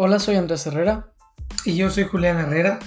Hola, 0.00 0.20
soy 0.20 0.36
Andrés 0.36 0.64
Herrera. 0.64 1.12
Y 1.64 1.74
yo 1.74 1.90
soy 1.90 2.04
Julián 2.04 2.38
Herrera. 2.38 2.78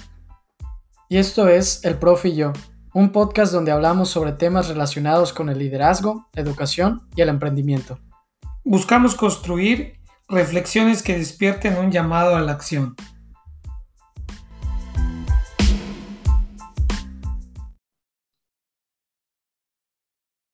Y 1.09 1.17
esto 1.17 1.49
es 1.49 1.83
El 1.83 1.99
Profe 1.99 2.29
y 2.29 2.37
yo, 2.37 2.53
un 2.93 3.11
podcast 3.11 3.51
donde 3.51 3.73
hablamos 3.73 4.07
sobre 4.07 4.31
temas 4.31 4.69
relacionados 4.69 5.33
con 5.33 5.49
el 5.49 5.59
liderazgo, 5.59 6.29
la 6.31 6.41
educación 6.41 7.09
y 7.13 7.21
el 7.21 7.27
emprendimiento. 7.27 7.99
Buscamos 8.63 9.13
construir 9.13 9.99
reflexiones 10.29 11.03
que 11.03 11.17
despierten 11.17 11.77
un 11.79 11.91
llamado 11.91 12.33
a 12.33 12.39
la 12.39 12.53
acción. 12.53 12.95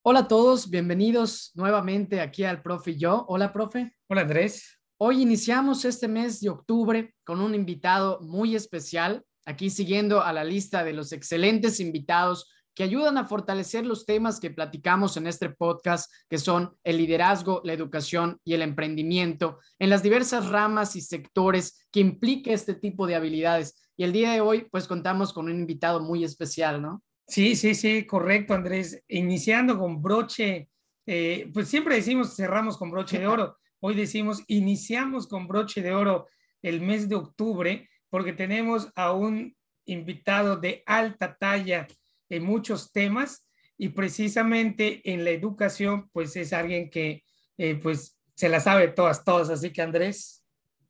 Hola 0.02 0.22
a 0.22 0.28
todos, 0.28 0.72
bienvenidos 0.72 1.52
nuevamente 1.54 2.20
aquí 2.20 2.46
al 2.46 2.64
Profe 2.64 2.92
y 2.92 2.98
yo. 2.98 3.26
Hola, 3.28 3.54
profe. 3.54 3.96
Hola, 4.08 4.22
Andrés. 4.22 4.77
Hoy 5.00 5.22
iniciamos 5.22 5.86
este 5.86 6.08
mes 6.08 6.42
de 6.42 6.50
octubre 6.50 7.14
con 7.24 7.40
un 7.40 7.54
invitado 7.54 8.20
muy 8.22 8.56
especial, 8.56 9.24
aquí 9.46 9.70
siguiendo 9.70 10.24
a 10.24 10.34
la 10.34 10.44
lista 10.44 10.84
de 10.84 10.94
los 10.94 11.12
excelentes 11.12 11.80
invitados 11.80 12.52
que 12.74 12.82
ayudan 12.82 13.20
a 13.20 13.28
fortalecer 13.28 13.86
los 13.86 14.08
temas 14.08 14.40
que 14.40 14.50
platicamos 14.50 15.16
en 15.16 15.28
este 15.28 15.50
podcast, 15.52 16.12
que 16.28 16.40
son 16.40 16.76
el 16.84 16.98
liderazgo, 16.98 17.62
la 17.64 17.74
educación 17.74 18.40
y 18.44 18.56
el 18.56 18.64
emprendimiento, 18.64 19.60
en 19.78 19.92
las 19.92 20.02
diversas 20.02 20.50
ramas 20.50 20.96
y 20.96 21.02
sectores 21.02 21.88
que 21.92 22.00
implica 22.00 22.52
este 22.52 22.74
tipo 22.74 23.06
de 23.06 23.14
habilidades. 23.14 23.80
Y 23.98 24.04
el 24.04 24.12
día 24.12 24.32
de 24.32 24.42
hoy, 24.42 24.68
pues 24.72 24.88
contamos 24.88 25.32
con 25.32 25.46
un 25.46 25.60
invitado 25.60 26.00
muy 26.00 26.24
especial, 26.24 26.82
¿no? 26.82 27.04
Sí, 27.28 27.56
sí, 27.56 27.76
sí, 27.76 28.08
correcto, 28.08 28.56
Andrés. 28.56 29.04
Iniciando 29.10 29.78
con 29.78 30.02
broche, 30.02 30.70
eh, 31.06 31.52
pues 31.54 31.68
siempre 31.68 31.98
decimos 31.98 32.36
cerramos 32.36 32.80
con 32.80 32.90
broche 32.90 33.20
de 33.20 33.28
oro. 33.28 33.58
Hoy 33.80 33.96
decimos 33.96 34.44
iniciamos 34.48 35.28
con 35.28 35.48
broche 35.48 35.82
de 35.82 35.94
oro 35.94 36.28
el 36.62 36.82
mes 36.82 37.08
de 37.10 37.16
octubre 37.16 37.90
porque 38.10 38.34
tenemos 38.34 38.90
a 38.96 39.14
un 39.14 39.56
invitado 39.86 40.58
de 40.58 40.84
alta 40.86 41.38
talla 41.38 41.88
en 42.30 42.44
muchos 42.44 42.92
temas 42.92 43.48
y 43.78 43.90
precisamente 43.90 45.02
en 45.12 45.24
la 45.24 45.30
educación, 45.30 46.10
pues 46.12 46.36
es 46.36 46.52
alguien 46.52 46.90
que 46.90 47.24
eh, 47.58 47.76
pues 47.76 48.18
se 48.36 48.50
la 48.50 48.60
sabe 48.60 48.90
todas, 48.90 49.24
todas. 49.24 49.50
Así 49.50 49.72
que 49.72 49.82
Andrés. 49.82 50.44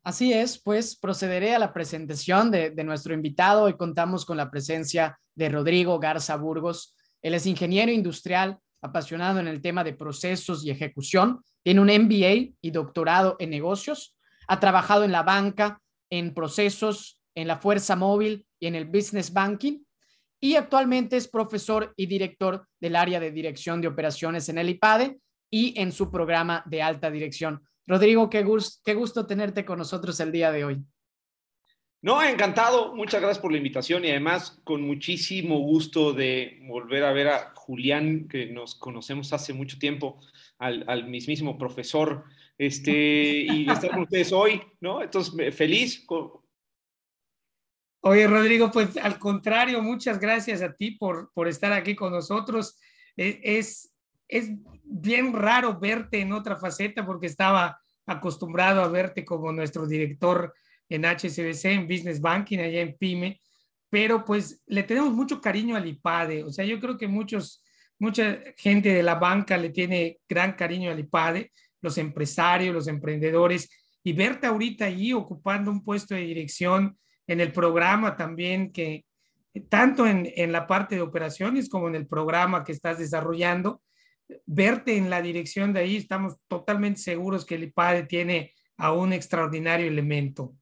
Así 0.04 0.32
es, 0.32 0.58
pues 0.58 0.96
procederé 0.96 1.54
a 1.54 1.60
la 1.60 1.74
presentación 1.74 2.50
de, 2.50 2.72
nuestro 2.86 3.14
invitado. 3.14 3.64
Hoy 3.64 3.76
contamos 3.76 4.26
con 4.26 4.38
la 4.38 4.50
presencia 4.50 5.20
de 5.36 5.50
Rodrigo 5.50 6.00
Garza 6.00 6.38
Burgos. 6.38 6.96
Él 7.22 7.34
es 7.34 7.46
ingeniero 7.46 7.92
industrial, 7.92 8.58
apasionado 8.82 9.42
en 9.42 9.48
el 9.48 9.62
tema 9.62 9.84
de 9.84 9.94
procesos 9.94 10.64
y 10.64 10.72
ejecución. 10.72 11.44
Tiene 11.68 11.82
un 11.82 11.90
MBA 11.90 12.56
y 12.62 12.72
doctorado 12.72 13.36
en 13.40 13.50
negocios. 13.50 14.16
Ha 14.48 14.58
trabajado 14.62 15.04
en 15.04 15.12
la 15.12 15.24
banca, 15.24 15.82
en 16.10 16.34
procesos, 16.34 17.22
en 17.36 17.46
la 17.46 17.58
fuerza 17.58 17.98
móvil 17.98 18.48
y 18.58 18.68
en 18.68 18.76
el 18.76 18.86
business 18.86 19.34
banking. 19.34 19.84
Y 20.40 20.56
actualmente 20.56 21.18
es 21.18 21.28
profesor 21.28 21.94
y 21.98 22.06
director 22.06 22.66
del 22.80 22.96
área 22.96 23.20
de 23.20 23.32
dirección 23.34 23.82
de 23.82 23.90
operaciones 23.90 24.48
en 24.48 24.60
el 24.60 24.70
IPADE 24.70 25.20
y 25.52 25.78
en 25.78 25.92
su 25.92 26.10
programa 26.10 26.64
de 26.68 26.82
alta 26.82 27.12
dirección. 27.12 27.62
Rodrigo, 27.86 28.30
qué 28.30 28.44
gusto, 28.44 28.80
qué 28.86 28.94
gusto 28.94 29.28
tenerte 29.28 29.66
con 29.66 29.78
nosotros 29.78 30.18
el 30.22 30.32
día 30.32 30.54
de 30.54 30.64
hoy. 30.64 30.82
No, 32.02 32.22
encantado. 32.22 32.94
Muchas 32.96 33.22
gracias 33.22 33.42
por 33.42 33.52
la 33.52 33.58
invitación 33.58 34.06
y 34.06 34.10
además 34.12 34.60
con 34.64 34.82
muchísimo 34.82 35.60
gusto 35.60 36.14
de 36.14 36.60
volver 36.68 37.04
a 37.04 37.12
ver 37.12 37.28
a 37.28 37.54
Julián, 37.56 38.28
que 38.28 38.46
nos 38.46 38.76
conocemos 38.76 39.34
hace 39.34 39.54
mucho 39.54 39.80
tiempo, 39.80 40.20
al, 40.60 41.08
mismísimo 41.10 41.58
profesor, 41.58 42.24
este, 42.58 42.92
y 42.92 43.70
estar 43.70 43.92
con 43.92 44.04
ustedes 44.04 44.32
hoy, 44.32 44.62
¿no? 44.80 45.02
Entonces, 45.02 45.56
feliz. 45.56 46.06
Oye, 48.02 48.28
Rodrigo, 48.28 48.72
pues 48.72 48.96
al 48.98 49.18
contrario, 49.18 49.82
muchas 49.82 50.20
gracias 50.20 50.62
a 50.62 50.74
ti 50.74 50.92
por, 50.92 51.32
por 51.34 51.48
estar 51.48 51.74
aquí 51.74 51.96
con 51.96 52.12
nosotros. 52.12 52.80
E, 53.16 53.42
es, 53.44 53.92
es 54.28 54.52
bien 54.84 55.34
raro 55.34 55.80
verte 55.80 56.22
en 56.22 56.32
otra 56.32 56.56
faceta 56.58 57.06
porque 57.06 57.26
estaba 57.26 57.82
acostumbrado 58.06 58.82
a 58.82 58.88
verte 58.88 59.26
como 59.26 59.52
nuestro 59.52 59.88
director 59.88 60.54
en 60.90 61.06
HSBC, 61.06 61.66
en 61.66 61.88
Business 61.88 62.22
Banking, 62.22 62.60
allá 62.60 62.82
en 62.82 62.98
PyME, 62.98 63.40
pero 63.90 64.26
pues 64.26 64.62
le 64.66 64.84
tenemos 64.84 65.14
mucho 65.14 65.40
cariño 65.42 65.76
al 65.76 65.88
IPADE. 65.88 66.44
O 66.44 66.52
sea, 66.52 66.66
yo 66.66 66.80
creo 66.80 66.98
que 66.98 67.08
muchos, 67.08 67.64
mucha 68.00 68.40
gente 68.58 68.94
de 68.94 69.04
la 69.04 69.16
banca 69.16 69.58
le 69.58 69.70
tiene 69.70 70.20
gran 70.28 70.54
cariño 70.54 70.92
al 70.92 71.00
IPADE, 71.00 71.52
los 71.82 71.98
empresarios, 71.98 72.74
los 72.74 72.88
emprendedores, 72.88 73.70
y 74.04 74.14
verte 74.14 74.48
ahorita 74.48 74.86
allí 74.86 75.14
ocupando 75.14 75.72
un 75.72 75.84
puesto 75.84 76.16
de 76.16 76.22
dirección 76.22 76.98
en 77.28 77.42
el 77.42 77.52
programa 77.52 78.16
también 78.16 78.72
que 78.72 79.06
tanto 79.70 80.06
en, 80.06 80.32
en 80.36 80.52
la 80.52 80.68
parte 80.68 80.96
de 80.96 81.02
operaciones 81.02 81.68
como 81.70 81.88
en 81.88 81.96
el 81.96 82.08
programa 82.08 82.64
que 82.64 82.72
estás 82.72 83.00
desarrollando, 83.00 83.82
verte 84.46 84.98
en 84.98 85.10
la 85.10 85.22
dirección 85.22 85.74
de 85.74 85.82
ahí, 85.82 85.98
estamos 85.98 86.38
totalmente 86.48 87.02
seguros 87.02 87.46
que 87.46 87.56
el 87.56 87.64
IPADE 87.64 88.04
tiene 88.04 88.54
a 88.78 88.92
un 88.92 89.14
extraordinario 89.14 89.88
elemento. 89.88 90.56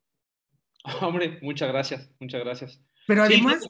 Hombre, 1.02 1.40
muchas 1.42 1.70
gracias, 1.70 2.10
muchas 2.20 2.44
gracias. 2.44 2.82
Pero 3.08 3.24
además, 3.24 3.66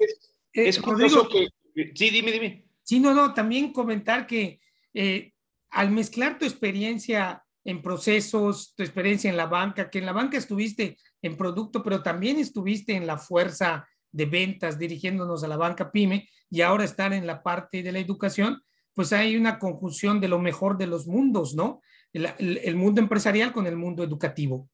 es, 0.53 0.77
eh, 0.77 0.81
curioso 0.81 1.27
que... 1.29 1.47
Sí, 1.93 2.09
dime, 2.09 2.31
dime. 2.31 2.65
Sí, 2.83 2.99
no, 2.99 3.13
no, 3.13 3.33
también 3.33 3.73
comentar 3.73 4.27
que 4.27 4.59
eh, 4.93 5.33
al 5.71 5.91
mezclar 5.91 6.37
tu 6.37 6.45
experiencia 6.45 7.43
en 7.63 7.81
procesos, 7.81 8.73
tu 8.75 8.83
experiencia 8.83 9.29
en 9.29 9.37
la 9.37 9.47
banca, 9.47 9.89
que 9.89 9.99
en 9.99 10.05
la 10.05 10.13
banca 10.13 10.37
estuviste 10.37 10.97
en 11.21 11.35
producto, 11.35 11.83
pero 11.83 12.03
también 12.03 12.37
estuviste 12.37 12.93
en 12.93 13.07
la 13.07 13.17
fuerza 13.17 13.87
de 14.11 14.25
ventas 14.25 14.77
dirigiéndonos 14.77 15.43
a 15.43 15.47
la 15.47 15.57
banca 15.57 15.91
pyme 15.91 16.29
y 16.49 16.61
ahora 16.61 16.85
estar 16.85 17.11
en 17.11 17.27
la 17.27 17.43
parte 17.43 17.83
de 17.83 17.91
la 17.91 17.99
educación, 17.99 18.61
pues 18.93 19.11
hay 19.11 19.35
una 19.35 19.59
conjunción 19.59 20.21
de 20.21 20.29
lo 20.29 20.39
mejor 20.39 20.77
de 20.77 20.87
los 20.87 21.07
mundos, 21.07 21.55
¿no? 21.55 21.81
El, 22.13 22.75
mundo 22.77 23.01
empresarial 23.01 23.51
con 23.51 23.67
el 23.67 23.75
mundo 23.75 24.03
educativo. 24.03 24.69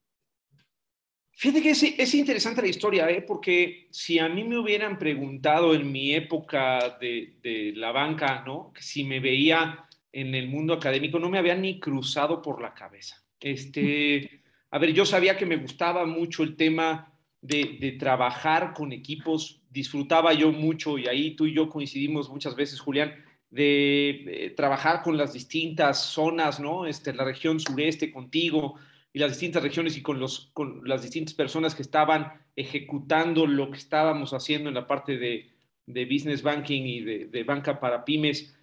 Fíjate 1.34 1.62
que 1.62 1.70
es, 1.70 2.14
interesante 2.14 2.60
la 2.60 2.68
historia, 2.68 3.10
¿eh? 3.10 3.22
porque 3.22 3.88
si 3.90 4.18
a 4.18 4.28
mí 4.28 4.44
me 4.44 4.58
hubieran 4.58 4.98
preguntado 4.98 5.74
en 5.74 5.90
mi 5.90 6.14
época 6.14 6.98
de, 7.00 7.72
la 7.74 7.90
banca, 7.90 8.44
¿no? 8.46 8.72
Si 8.78 9.02
me 9.04 9.18
veía 9.18 9.86
en 10.12 10.34
el 10.34 10.48
mundo 10.48 10.74
académico, 10.74 11.18
no 11.18 11.30
me 11.30 11.38
había 11.38 11.54
ni 11.54 11.80
cruzado 11.80 12.42
por 12.42 12.60
la 12.60 12.74
cabeza. 12.74 13.24
Este, 13.40 14.42
a 14.70 14.78
ver, 14.78 14.92
yo 14.92 15.06
sabía 15.06 15.36
que 15.36 15.46
me 15.46 15.56
gustaba 15.56 16.04
mucho 16.04 16.42
el 16.42 16.54
tema 16.54 17.12
de, 17.40 17.96
trabajar 17.98 18.74
con 18.74 18.92
equipos, 18.92 19.62
disfrutaba 19.70 20.34
yo 20.34 20.52
mucho 20.52 20.98
y 20.98 21.08
ahí 21.08 21.34
tú 21.34 21.46
y 21.46 21.54
yo 21.54 21.68
coincidimos 21.70 22.28
muchas 22.28 22.54
veces, 22.54 22.78
Julián, 22.78 23.14
de 23.50 24.52
trabajar 24.56 25.02
con 25.02 25.16
las 25.16 25.32
distintas 25.32 26.04
zonas, 26.04 26.60
¿no? 26.60 26.86
Este, 26.86 27.12
la 27.14 27.24
región 27.24 27.58
sureste 27.58 28.12
contigo 28.12 28.78
y 29.12 29.18
las 29.18 29.30
distintas 29.30 29.62
regiones 29.62 29.96
y 29.96 30.02
con, 30.02 30.18
los, 30.18 30.50
con 30.52 30.82
las 30.84 31.02
distintas 31.02 31.34
personas 31.34 31.74
que 31.74 31.82
estaban 31.82 32.32
ejecutando 32.56 33.46
lo 33.46 33.70
que 33.70 33.78
estábamos 33.78 34.32
haciendo 34.32 34.68
en 34.68 34.74
la 34.74 34.86
parte 34.86 35.18
de, 35.18 35.50
de 35.86 36.04
business 36.04 36.42
banking 36.42 36.82
y 36.82 37.00
de, 37.00 37.26
de, 37.26 37.44
banca 37.44 37.78
para 37.78 38.04
pymes. 38.04 38.54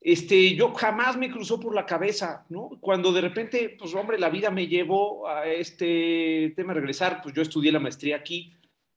Este, 0.00 0.54
yo 0.54 0.72
jamás 0.74 1.16
me 1.16 1.30
cruzó 1.30 1.58
por 1.58 1.74
la 1.74 1.84
cabeza, 1.84 2.46
¿no? 2.48 2.70
Cuando 2.80 3.12
de 3.12 3.20
repente, 3.20 3.76
pues 3.78 3.94
hombre, 3.94 4.18
la 4.18 4.30
vida 4.30 4.50
me 4.50 4.66
llevó 4.66 5.28
a 5.28 5.46
este 5.46 6.52
tema 6.56 6.72
de 6.72 6.80
regresar, 6.80 7.20
pues 7.22 7.34
yo 7.34 7.42
estudié 7.42 7.72
la 7.72 7.80
maestría 7.80 8.16
aquí 8.16 8.54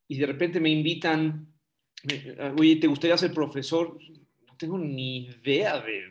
y 0.07 0.17
de 0.17 0.25
repente 0.28 0.59
me 0.59 0.69
invitan, 0.69 1.47
oye, 2.57 2.75
¿te 2.75 2.88
gustaría 2.88 3.17
ser 3.17 3.33
profesor? 3.33 3.97
tengo 4.61 4.78
ni 4.78 5.25
idea 5.25 5.81
de, 5.81 6.03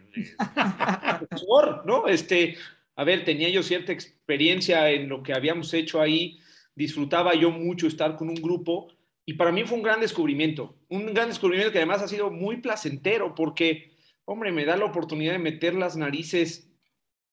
¿no? 1.87 2.09
Este, 2.09 2.57
a 2.97 3.05
ver, 3.05 3.25
tenía 3.25 3.49
yo 3.49 3.63
cierta 3.63 3.93
experiencia 3.93 4.91
en 4.91 5.09
lo 5.09 5.23
que 5.23 5.33
habíamos 5.33 5.73
hecho 5.75 6.01
ahí, 6.01 6.39
disfrutaba 6.75 7.35
yo 7.35 7.51
mucho 7.51 7.87
estar 7.87 8.17
con 8.17 8.29
un 8.29 8.37
grupo 8.37 8.89
y 9.25 9.35
para 9.35 9.53
mí 9.53 9.65
fue 9.65 9.77
un 9.77 9.85
gran 9.85 10.01
descubrimiento, 10.01 10.79
un 10.89 11.15
gran 11.15 11.29
descubrimiento 11.29 11.73
que 11.73 11.79
además 11.79 12.03
ha 12.03 12.09
sido 12.09 12.31
muy 12.31 12.59
placentero 12.59 13.35
porque, 13.35 13.93
hombre, 14.25 14.53
me 14.53 14.65
da 14.65 14.77
la 14.77 14.87
oportunidad 14.87 15.33
de 15.33 15.39
meter 15.39 15.75
las 15.75 15.97
narices 15.97 16.71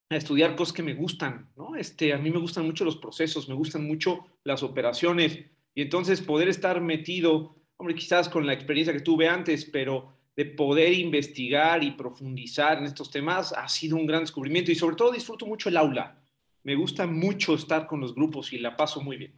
a 0.09 0.15
estudiar 0.15 0.55
cosas 0.55 0.73
que 0.73 0.83
me 0.83 0.93
gustan, 0.93 1.51
¿no? 1.55 1.75
Este, 1.75 2.13
a 2.13 2.17
mí 2.17 2.31
me 2.31 2.39
gustan 2.39 2.65
mucho 2.65 2.85
los 2.85 2.97
procesos, 2.97 3.49
me 3.49 3.55
gustan 3.55 3.85
mucho 3.85 4.25
las 4.43 4.63
operaciones. 4.63 5.39
Y 5.73 5.81
entonces 5.81 6.21
poder 6.21 6.47
estar 6.47 6.79
metido, 6.81 7.55
hombre, 7.77 7.95
quizás 7.95 8.29
con 8.29 8.45
la 8.45 8.53
experiencia 8.53 8.93
que 8.93 9.01
tuve 9.01 9.27
antes, 9.27 9.65
pero 9.65 10.16
de 10.37 10.45
poder 10.45 10.93
investigar 10.93 11.83
y 11.83 11.91
profundizar 11.91 12.77
en 12.77 12.85
estos 12.85 13.09
temas 13.09 13.51
ha 13.51 13.67
sido 13.67 13.97
un 13.97 14.05
gran 14.05 14.21
descubrimiento 14.21 14.71
y 14.71 14.75
sobre 14.75 14.95
todo 14.95 15.11
disfruto 15.11 15.47
mucho 15.47 15.67
el 15.67 15.77
aula. 15.77 16.21
Me 16.63 16.75
gusta 16.75 17.07
mucho 17.07 17.55
estar 17.55 17.87
con 17.87 17.99
los 17.99 18.13
grupos 18.13 18.53
y 18.53 18.59
la 18.59 18.77
paso 18.77 19.01
muy 19.01 19.17
bien. 19.17 19.33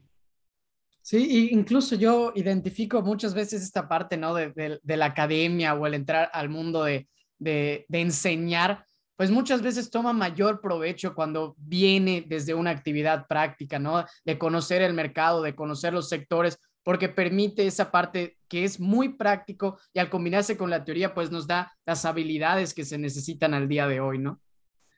Sí, 1.01 1.50
incluso 1.51 1.96
yo 1.96 2.34
identifico 2.36 3.01
muchas 3.01 3.34
veces 3.34 3.63
esta 3.63 3.88
parte, 3.88 4.18
¿no? 4.18 4.36
De, 4.36 4.80
la 4.84 5.06
academia 5.06 5.74
o 5.74 5.88
el 5.88 5.94
entrar 5.94 6.30
al 6.34 6.50
mundo 6.50 6.84
de, 6.84 7.07
de, 7.38 7.86
enseñar, 7.92 8.84
pues 9.16 9.31
muchas 9.31 9.62
veces 9.62 9.90
toma 9.90 10.12
mayor 10.12 10.60
provecho 10.60 11.16
cuando 11.16 11.56
viene 11.57 12.25
desde 12.28 12.54
una 12.54 12.72
actividad 12.72 13.25
práctica, 13.28 13.80
¿no? 13.80 14.06
De 14.25 14.38
conocer 14.38 14.81
el 14.81 14.94
mercado, 14.94 15.42
de 15.42 15.56
conocer 15.56 15.94
los 15.94 16.10
sectores, 16.10 16.60
porque 16.90 17.08
permite 17.08 17.68
esa 17.68 17.92
parte 17.92 18.38
que 18.48 18.64
es 18.64 18.80
muy 18.80 19.10
práctico 19.10 19.78
y 19.94 20.00
al 20.00 20.10
combinarse 20.10 20.58
con 20.58 20.72
la 20.72 20.84
teoría, 20.84 21.14
pues 21.14 21.30
nos 21.30 21.46
da 21.46 21.72
las 21.86 22.04
habilidades 22.04 22.74
que 22.74 22.84
se 22.84 22.98
necesitan 22.98 23.54
al 23.54 23.68
día 23.68 23.88
de 23.88 24.00
hoy, 24.00 24.18
¿no? 24.18 24.42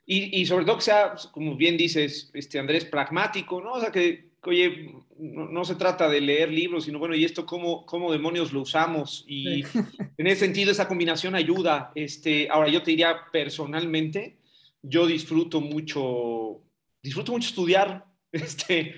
Y, 0.05 0.45
sobre 0.45 0.63
todo 0.63 0.77
que 0.77 0.83
sea, 0.83 1.15
como 1.33 1.57
bien 1.57 1.75
dices, 1.75 2.31
este 2.33 2.59
Andrés, 2.59 2.85
pragmático, 2.85 3.59
¿no? 3.59 3.73
O 3.73 3.81
sea, 3.81 3.91
que, 3.91 4.29
oye, 4.43 4.95
no, 5.19 5.65
se 5.65 5.75
trata 5.75 6.07
de 6.07 6.21
leer 6.21 6.49
libros, 6.49 6.85
sino, 6.85 6.97
bueno, 6.97 7.13
¿y 7.13 7.25
esto 7.25 7.45
cómo, 7.45 7.85
cómo 7.85 8.09
demonios 8.09 8.53
lo 8.53 8.61
usamos? 8.61 9.25
Y 9.27 9.63
en 10.17 10.27
ese 10.27 10.45
sentido, 10.45 10.71
esa 10.71 10.87
combinación 10.87 11.35
ayuda. 11.35 11.91
Este, 11.93 12.47
ahora, 12.49 12.69
yo 12.69 12.83
te 12.83 12.91
diría 12.91 13.17
personalmente, 13.33 14.37
yo 14.81 15.07
disfruto 15.07 15.59
mucho, 15.59 16.61
disfruto 17.03 17.33
mucho 17.33 17.49
estudiar, 17.49 18.05
este, 18.31 18.95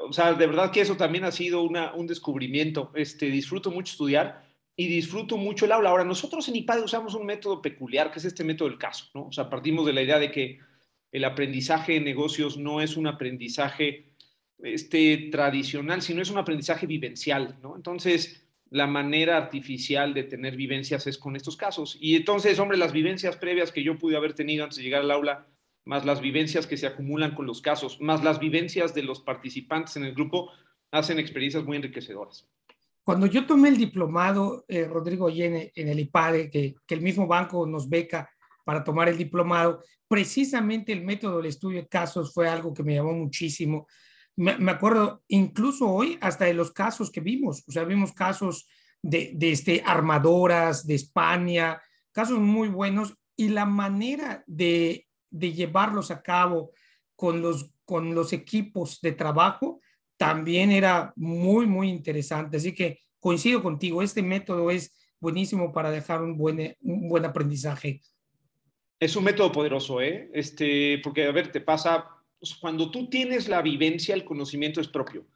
o 0.00 0.12
sea, 0.12 0.34
de 0.34 0.46
verdad 0.46 0.70
que 0.70 0.82
eso 0.82 0.96
también 0.96 1.24
ha 1.24 1.32
sido 1.32 1.62
un 1.62 2.06
descubrimiento. 2.06 2.92
Este, 2.94 3.26
disfruto 3.26 3.70
mucho 3.70 3.92
estudiar 3.92 4.44
y 4.76 4.86
disfruto 4.88 5.36
mucho 5.36 5.64
el 5.64 5.72
aula. 5.72 5.90
Ahora, 5.90 6.04
nosotros 6.04 6.46
en 6.48 6.56
IPADE 6.56 6.82
usamos 6.82 7.14
un 7.14 7.24
método 7.24 7.62
peculiar, 7.62 8.10
que 8.10 8.18
es 8.18 8.24
este 8.26 8.44
método 8.44 8.68
del 8.68 8.78
caso, 8.78 9.06
¿no? 9.14 9.26
O 9.26 9.32
sea, 9.32 9.48
partimos 9.48 9.86
de 9.86 9.92
la 9.92 10.02
idea 10.02 10.18
de 10.18 10.30
que 10.30 10.58
el 11.10 11.24
aprendizaje 11.24 11.94
de 11.94 12.00
negocios 12.00 12.58
no 12.58 12.80
es 12.82 12.96
un 12.96 13.06
aprendizaje 13.06 14.12
este, 14.58 15.28
tradicional, 15.32 16.02
sino 16.02 16.20
es 16.20 16.30
un 16.30 16.38
aprendizaje 16.38 16.86
vivencial, 16.86 17.56
¿no? 17.62 17.74
Entonces, 17.74 18.46
la 18.70 18.86
manera 18.86 19.38
artificial 19.38 20.12
de 20.12 20.24
tener 20.24 20.56
vivencias 20.56 21.06
es 21.06 21.16
con 21.16 21.36
estos 21.36 21.56
casos. 21.56 21.96
Y 22.00 22.16
entonces, 22.16 22.58
hombre, 22.58 22.76
las 22.76 22.92
vivencias 22.92 23.36
previas 23.36 23.72
que 23.72 23.82
yo 23.82 23.98
pude 23.98 24.16
haber 24.16 24.34
tenido 24.34 24.64
antes 24.64 24.76
de 24.76 24.84
llegar 24.84 25.00
al 25.00 25.10
aula, 25.10 25.46
más 25.88 26.04
las 26.04 26.20
vivencias 26.20 26.66
que 26.66 26.76
se 26.76 26.86
acumulan 26.86 27.34
con 27.34 27.46
los 27.46 27.60
casos, 27.60 28.00
más 28.00 28.22
las 28.22 28.38
vivencias 28.38 28.94
de 28.94 29.02
los 29.02 29.20
participantes 29.20 29.96
en 29.96 30.04
el 30.04 30.14
grupo, 30.14 30.50
hacen 30.92 31.18
experiencias 31.18 31.64
muy 31.64 31.76
enriquecedoras. 31.76 32.48
Cuando 33.02 33.26
yo 33.26 33.46
tomé 33.46 33.70
el 33.70 33.76
diplomado, 33.76 34.64
eh, 34.68 34.84
Rodrigo 34.84 35.30
Yene, 35.30 35.72
en 35.74 35.88
el 35.88 35.98
IPADE, 35.98 36.50
que, 36.50 36.74
que 36.86 36.94
el 36.94 37.00
mismo 37.00 37.26
banco 37.26 37.66
nos 37.66 37.88
beca 37.88 38.30
para 38.64 38.84
tomar 38.84 39.08
el 39.08 39.16
diplomado, 39.16 39.82
precisamente 40.06 40.92
el 40.92 41.04
método 41.04 41.38
del 41.38 41.46
estudio 41.46 41.80
de 41.80 41.88
casos 41.88 42.32
fue 42.32 42.48
algo 42.48 42.72
que 42.72 42.82
me 42.82 42.94
llamó 42.94 43.12
muchísimo 43.14 43.86
me, 44.38 44.70
acuerdo 44.70 45.24
incluso 45.26 45.90
hoy 45.90 46.16
hasta 46.20 46.44
de 46.44 46.54
los 46.54 46.70
casos 46.70 47.10
que 47.10 47.20
vimos, 47.20 47.64
o 47.66 47.72
sea, 47.72 47.82
vimos 47.82 48.12
casos 48.12 48.68
de, 49.02 49.32
de 49.34 49.50
este, 49.50 49.82
armadoras 49.84 50.86
de 50.86 50.94
España, 50.94 51.82
casos 52.12 52.38
muy 52.38 52.68
buenos 52.68 53.14
y 53.36 53.48
la 53.48 53.66
manera 53.66 54.44
de, 54.46 55.07
de 55.30 55.52
llevarlos 55.52 56.10
a 56.10 56.22
cabo 56.22 56.72
con 57.16 57.42
los, 57.42 57.72
con 57.84 58.14
los 58.14 58.32
equipos 58.32 59.00
de 59.00 59.12
trabajo 59.12 59.80
también 60.16 60.70
era 60.70 61.12
muy, 61.16 61.66
muy 61.66 61.88
interesante. 61.88 62.56
Así 62.56 62.74
que 62.74 63.00
coincido 63.20 63.62
contigo, 63.62 64.02
este 64.02 64.22
método 64.22 64.70
es 64.70 64.94
buenísimo 65.20 65.72
para 65.72 65.90
dejar 65.90 66.22
un 66.22 66.36
buen, 66.36 66.76
un 66.80 67.08
buen 67.08 67.24
aprendizaje. 67.24 68.02
Es 69.00 69.14
un 69.14 69.24
método 69.24 69.52
poderoso, 69.52 70.00
¿eh? 70.00 70.28
Este, 70.34 71.00
porque, 71.04 71.24
a 71.24 71.32
ver, 71.32 71.52
te 71.52 71.60
pasa 71.60 72.08
pues, 72.38 72.54
cuando 72.56 72.90
tú 72.90 73.08
tienes 73.08 73.48
la 73.48 73.62
vivencia, 73.62 74.14
el 74.14 74.24
conocimiento 74.24 74.80
es 74.80 74.88
propio. 74.88 75.26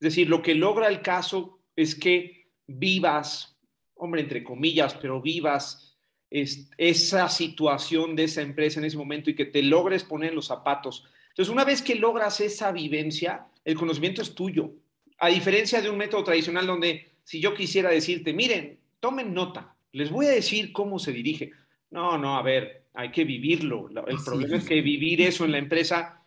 Es 0.00 0.10
decir, 0.10 0.28
lo 0.28 0.40
que 0.40 0.54
logra 0.54 0.88
el 0.88 1.02
caso 1.02 1.60
es 1.74 1.94
que 1.94 2.50
vivas, 2.66 3.58
hombre, 3.94 4.20
entre 4.20 4.44
comillas, 4.44 4.94
pero 4.94 5.20
vivas 5.20 5.97
esa 6.30 7.28
situación 7.28 8.14
de 8.14 8.24
esa 8.24 8.42
empresa 8.42 8.80
en 8.80 8.86
ese 8.86 8.96
momento 8.96 9.30
y 9.30 9.34
que 9.34 9.46
te 9.46 9.62
logres 9.62 10.04
poner 10.04 10.30
en 10.30 10.36
los 10.36 10.46
zapatos. 10.46 11.04
Entonces, 11.30 11.52
una 11.52 11.64
vez 11.64 11.82
que 11.82 11.94
logras 11.94 12.40
esa 12.40 12.72
vivencia, 12.72 13.46
el 13.64 13.76
conocimiento 13.76 14.22
es 14.22 14.34
tuyo. 14.34 14.72
A 15.18 15.28
diferencia 15.28 15.80
de 15.80 15.90
un 15.90 15.96
método 15.96 16.24
tradicional 16.24 16.66
donde 16.66 17.12
si 17.24 17.40
yo 17.40 17.54
quisiera 17.54 17.90
decirte, 17.90 18.32
miren, 18.32 18.78
tomen 19.00 19.32
nota, 19.32 19.74
les 19.92 20.10
voy 20.10 20.26
a 20.26 20.30
decir 20.30 20.72
cómo 20.72 20.98
se 20.98 21.12
dirige. 21.12 21.52
No, 21.90 22.18
no, 22.18 22.36
a 22.36 22.42
ver, 22.42 22.84
hay 22.94 23.10
que 23.10 23.24
vivirlo. 23.24 23.88
El 24.06 24.18
problema 24.24 24.56
es 24.56 24.64
que 24.64 24.80
vivir 24.80 25.22
eso 25.22 25.44
en 25.44 25.52
la 25.52 25.58
empresa 25.58 26.18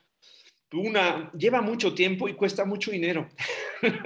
una, 0.74 1.32
lleva 1.34 1.62
mucho 1.62 1.94
tiempo 1.94 2.30
y 2.30 2.34
cuesta 2.34 2.66
mucho 2.66 2.92
dinero. 2.92 3.30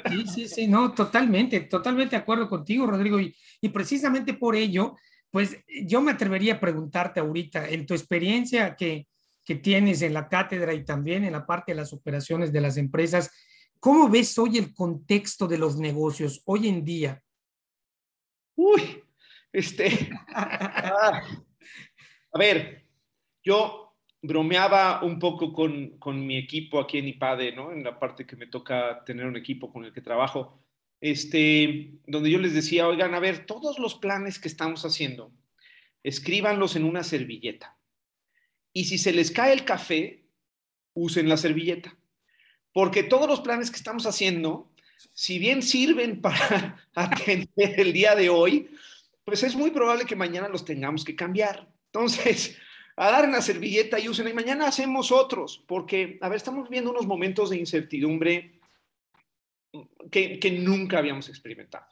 Sí, 0.10 0.24
sí, 0.34 0.48
sí, 0.48 0.68
no, 0.68 0.94
totalmente, 0.94 1.60
totalmente 1.62 2.16
de 2.16 2.22
acuerdo 2.22 2.48
contigo, 2.48 2.88
Rodrigo. 2.88 3.20
Y, 3.20 3.36
y 3.62 3.70
precisamente 3.70 4.34
por 4.34 4.56
ello, 4.56 4.96
pues 5.36 5.62
yo 5.68 6.00
me 6.00 6.14
atrevería 6.14 6.54
a 6.54 6.60
preguntarte 6.62 7.20
ahorita, 7.20 7.68
en 7.68 7.86
tu 7.86 7.94
experiencia 7.94 8.74
que, 8.78 9.06
que 9.44 9.56
tienes 9.56 10.02
en 10.02 10.14
la 10.14 10.30
cátedra 10.30 10.74
y 10.74 10.86
también 10.86 11.26
en 11.26 11.34
la 11.34 11.46
parte 11.46 11.74
de 11.74 11.76
las 11.76 11.92
operaciones 11.92 12.54
de 12.54 12.62
las 12.62 12.78
empresas, 12.78 13.30
¿cómo 13.78 14.08
ves 14.08 14.40
hoy 14.40 14.58
el 14.58 14.74
contexto 14.74 15.46
de 15.46 15.58
los 15.58 15.76
negocios 15.76 16.42
hoy 16.46 16.70
en 16.70 16.86
día? 16.86 17.22
Uy, 18.56 19.04
este, 19.52 20.10
ah, 20.34 21.22
a 22.32 22.40
ver, 22.40 22.86
yo 23.44 23.98
bromeaba 24.22 25.04
un 25.04 25.20
poco 25.20 25.52
con, 25.52 26.00
con, 26.00 26.26
mi 26.26 26.38
equipo 26.38 26.80
aquí 26.80 27.00
en 27.00 27.10
IPADE, 27.10 27.52
¿no? 27.52 27.74
En 27.74 27.84
la 27.84 28.00
parte 28.00 28.26
que 28.26 28.38
me 28.38 28.48
toca 28.48 29.04
tener 29.04 29.26
un 29.26 29.36
equipo 29.36 29.70
con 29.70 29.84
el 29.84 29.92
que 29.92 30.00
trabajo, 30.00 30.65
este, 31.06 31.92
donde 32.07 32.31
yo 32.31 32.40
les 32.40 32.56
decía, 32.56 32.88
oigan, 32.88 33.13
a 33.13 33.19
ver, 33.19 33.46
todos 33.46 33.78
los 33.78 33.94
planes 33.94 34.40
que 34.40 34.48
estamos 34.48 34.86
haciendo, 34.86 35.31
escríbanlos 36.02 36.75
en 36.75 36.84
una 36.84 37.04
servilleta. 37.04 37.78
Y 38.74 38.86
si 38.86 38.98
se 38.98 39.13
les 39.13 39.30
cae 39.30 39.54
el 39.54 39.66
café, 39.66 40.25
usen 40.96 41.30
la 41.30 41.38
servilleta. 41.38 41.96
Porque 42.74 43.04
todos 43.04 43.30
los 43.30 43.42
planes 43.42 43.69
que 43.69 43.78
estamos 43.78 44.07
haciendo, 44.07 44.72
si 45.13 45.38
bien 45.38 45.62
sirven 45.62 46.22
para 46.24 46.84
atender 46.96 47.80
el 47.80 47.94
día 47.94 48.16
de 48.16 48.30
hoy, 48.30 48.72
pues 49.24 49.44
es 49.44 49.56
muy 49.56 49.69
probable 49.69 50.06
que 50.06 50.16
mañana 50.16 50.50
los 50.50 50.66
tengamos 50.66 51.06
que 51.06 51.16
cambiar. 51.16 51.72
Entonces, 51.86 52.58
a 52.96 53.12
dar 53.12 53.25
en 53.25 53.31
la 53.34 53.44
servilleta 53.44 54.00
y 54.00 54.10
usen, 54.10 54.28
y 54.28 54.34
mañana 54.34 54.68
hacemos 54.68 55.12
otros, 55.12 55.63
porque, 55.68 56.18
a 56.22 56.30
ver, 56.30 56.38
estamos 56.38 56.68
viviendo 56.68 56.90
unos 56.90 57.06
momentos 57.06 57.51
de 57.51 57.58
incertidumbre 57.58 58.55
que, 60.12 60.60
nunca 60.60 61.00
habíamos 61.00 61.30
experimentado. 61.30 61.86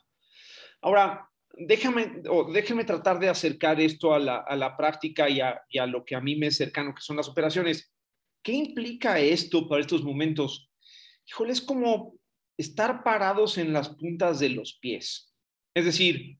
Ahora, 0.82 1.28
déjame, 1.52 2.22
o 2.28 2.50
déjenme 2.52 2.84
tratar 2.84 3.18
de 3.18 3.28
acercar 3.28 3.80
esto 3.80 4.14
a 4.14 4.18
la, 4.18 4.36
a 4.38 4.56
la 4.56 4.76
práctica 4.76 5.28
y 5.28 5.40
a, 5.40 5.62
a, 5.80 5.86
lo 5.86 6.04
que 6.04 6.14
a 6.14 6.20
mí 6.20 6.36
me 6.36 6.48
es 6.48 6.56
cercano, 6.56 6.94
que 6.94 7.02
son 7.02 7.16
las 7.16 7.28
operaciones. 7.28 7.92
¿Qué 8.42 8.52
implica 8.52 9.18
esto 9.18 9.68
para 9.68 9.80
estos 9.80 10.02
momentos? 10.02 10.70
Híjole, 11.26 11.52
es 11.52 11.62
como 11.62 12.16
estar 12.58 13.02
parados 13.02 13.58
en 13.58 13.72
las 13.72 13.88
puntas 13.88 14.38
de 14.38 14.50
los 14.50 14.78
pies. 14.78 15.34
Es 15.74 15.84
decir, 15.84 16.38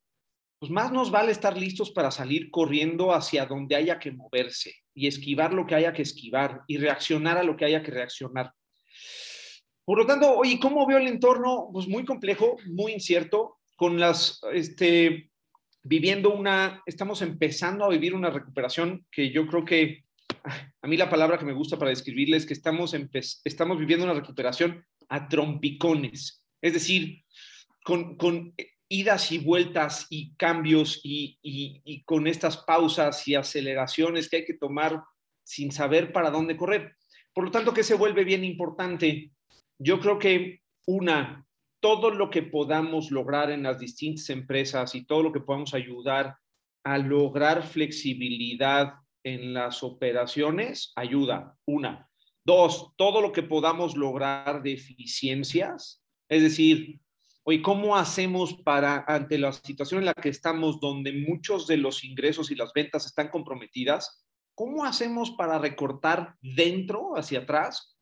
pues 0.59 0.71
más 0.71 0.93
nos 0.93 1.11
vale 1.11 1.33
estar 1.33 1.59
listos 1.59 1.91
para 1.91 2.11
salir 2.11 2.51
corriendo 2.51 3.13
hacia 3.13 3.47
donde 3.47 3.77
haya 3.77 3.99
que 3.99 4.13
moverse 4.13 4.75
y 4.95 5.07
esquivar 5.07 5.53
lo 5.53 5.67
que 5.67 5.75
haya 5.75 5.93
que 5.93 6.03
esquivar 6.03 6.63
y 6.67 6.79
reaccionar 6.79 7.37
a 7.37 7.43
lo 7.43 7.57
que 7.57 7.65
haya 7.65 7.83
que 7.83 7.91
reaccionar. 7.91 8.53
Por 9.85 9.99
lo 9.99 10.07
tanto, 10.07 10.33
oye, 10.37 10.59
¿cómo 10.59 10.87
veo 10.87 10.99
el 10.99 11.09
entorno? 11.09 11.69
Pues 11.73 11.89
muy 11.89 12.05
complejo, 12.05 12.57
muy 12.67 12.93
incierto, 12.93 13.59
con 13.77 14.01
las, 14.01 14.41
este, 14.53 15.31
viviendo 15.83 16.35
una, 16.35 16.83
estamos 16.87 17.23
empezando 17.23 17.85
a 17.85 17.91
vivir 17.91 18.15
una 18.15 18.31
recuperación 18.31 19.07
que 19.11 19.31
yo 19.31 19.47
creo 19.47 19.65
que, 19.65 20.05
a 20.83 20.87
mí 20.87 20.97
la 20.97 21.11
palabra 21.11 21.39
que 21.39 21.45
me 21.45 21.53
gusta 21.53 21.79
para 21.79 21.91
describirles 21.91 22.43
es 22.43 22.47
que 22.47 22.55
estamos, 22.55 22.95
estamos 23.45 23.79
viviendo 23.79 24.05
una 24.05 24.15
recuperación 24.15 24.85
a 25.09 25.29
trompicones, 25.29 26.45
es 26.63 26.73
decir, 26.73 27.25
con, 27.85 28.17
con 28.17 28.55
idas 28.89 29.33
y 29.33 29.39
vueltas 29.39 30.07
y 30.11 30.35
cambios 30.37 31.01
y, 31.03 32.03
con 32.07 32.27
estas 32.27 32.59
pausas 32.59 33.27
y 33.27 33.35
aceleraciones 33.35 34.29
que 34.29 34.37
hay 34.37 34.45
que 34.45 34.55
tomar 34.55 35.03
sin 35.43 35.73
saber 35.73 36.13
para 36.13 36.31
dónde 36.31 36.57
correr. 36.57 36.97
Por 37.33 37.45
lo 37.45 37.51
tanto, 37.51 37.75
que 37.75 37.83
se 37.83 37.95
vuelve 37.95 38.25
bien 38.25 38.45
importante. 38.45 39.33
Yo 39.79 40.01
creo 40.01 40.19
que 40.19 40.61
una, 40.87 41.47
todo 41.81 42.11
lo 42.11 42.31
que 42.31 42.43
podamos 42.43 43.11
lograr 43.11 43.51
en 43.51 43.63
las 43.63 43.79
distintas 43.79 44.31
empresas 44.31 44.95
y 44.95 45.05
todo 45.05 45.23
lo 45.23 45.33
que 45.33 45.41
podamos 45.41 45.75
ayudar 45.75 46.37
a 46.85 46.99
lograr 46.99 47.63
flexibilidad 47.63 48.95
en 49.25 49.55
las 49.55 49.83
operaciones, 49.83 50.93
ayuda. 50.97 51.57
Una. 51.67 52.09
Dos, 52.45 52.93
todo 52.97 53.23
lo 53.23 53.33
que 53.33 53.43
podamos 53.43 53.97
lograr 53.97 54.63
de 54.63 54.75
eficiencias, 54.75 56.03
es 56.29 56.43
decir, 56.43 57.01
Oye, 57.47 57.61
¿cómo 57.61 57.95
hacemos 57.95 58.55
para, 58.65 59.05
ante 59.07 59.37
la 59.37 59.53
situación 59.53 60.01
en 60.01 60.07
la 60.07 60.15
que 60.15 60.31
estamos, 60.31 60.81
donde 60.81 61.13
muchos 61.13 61.67
de 61.67 61.77
los 61.77 62.03
ingresos 62.03 62.51
y 62.51 62.55
las 62.55 62.73
ventas 62.73 63.05
están 63.05 63.29
comprometidas, 63.29 64.25
cómo 64.55 64.87
hacemos 64.87 65.33
para 65.33 65.59
recortar 65.59 66.37
dentro, 66.41 67.19
hacia 67.19 67.41
atrás 67.41 67.94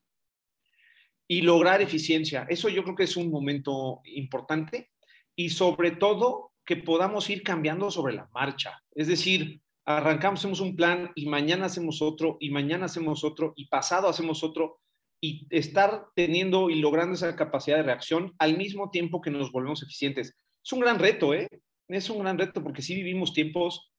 y 1.32 1.40
lograr 1.40 1.80
eficiencia? 1.80 2.44
Eso 2.50 2.68
yo 2.68 2.82
creo 2.82 2.94
que 2.94 3.04
es 3.04 3.16
un 3.16 3.30
momento 3.30 4.02
importante 4.04 4.90
y 5.34 5.48
sobre 5.48 5.92
todo 5.92 6.52
que 6.62 6.76
podamos 6.76 7.30
ir 7.30 7.42
cambiando 7.42 7.90
sobre 7.90 8.12
la 8.12 8.28
marcha. 8.34 8.82
Es 8.94 9.08
decir, 9.08 9.62
arrancamos, 9.86 10.40
hacemos 10.40 10.60
un 10.60 10.76
plan 10.76 11.10
y 11.14 11.24
mañana 11.30 11.64
hacemos 11.64 12.02
otro 12.02 12.36
y 12.38 12.50
mañana 12.50 12.84
hacemos 12.84 13.24
otro 13.24 13.54
y 13.56 13.66
pasado 13.68 14.08
hacemos 14.08 14.44
otro 14.44 14.80
y 15.22 15.46
estar 15.48 16.04
teniendo 16.14 16.68
y 16.68 16.80
logrando 16.80 17.14
esa 17.14 17.34
capacidad 17.34 17.78
de 17.78 17.84
reacción 17.84 18.34
al 18.38 18.58
mismo 18.58 18.90
tiempo 18.90 19.22
que 19.22 19.30
nos 19.30 19.52
volvemos 19.52 19.82
eficientes. 19.82 20.36
Es 20.62 20.72
un 20.74 20.80
gran 20.80 20.98
reto, 20.98 21.32
¿eh? 21.32 21.48
Es 21.88 22.10
un 22.10 22.18
gran 22.18 22.36
reto 22.36 22.62
porque 22.62 22.82
sí 22.82 22.94
vivimos 22.94 23.32
tiempos, 23.32 23.90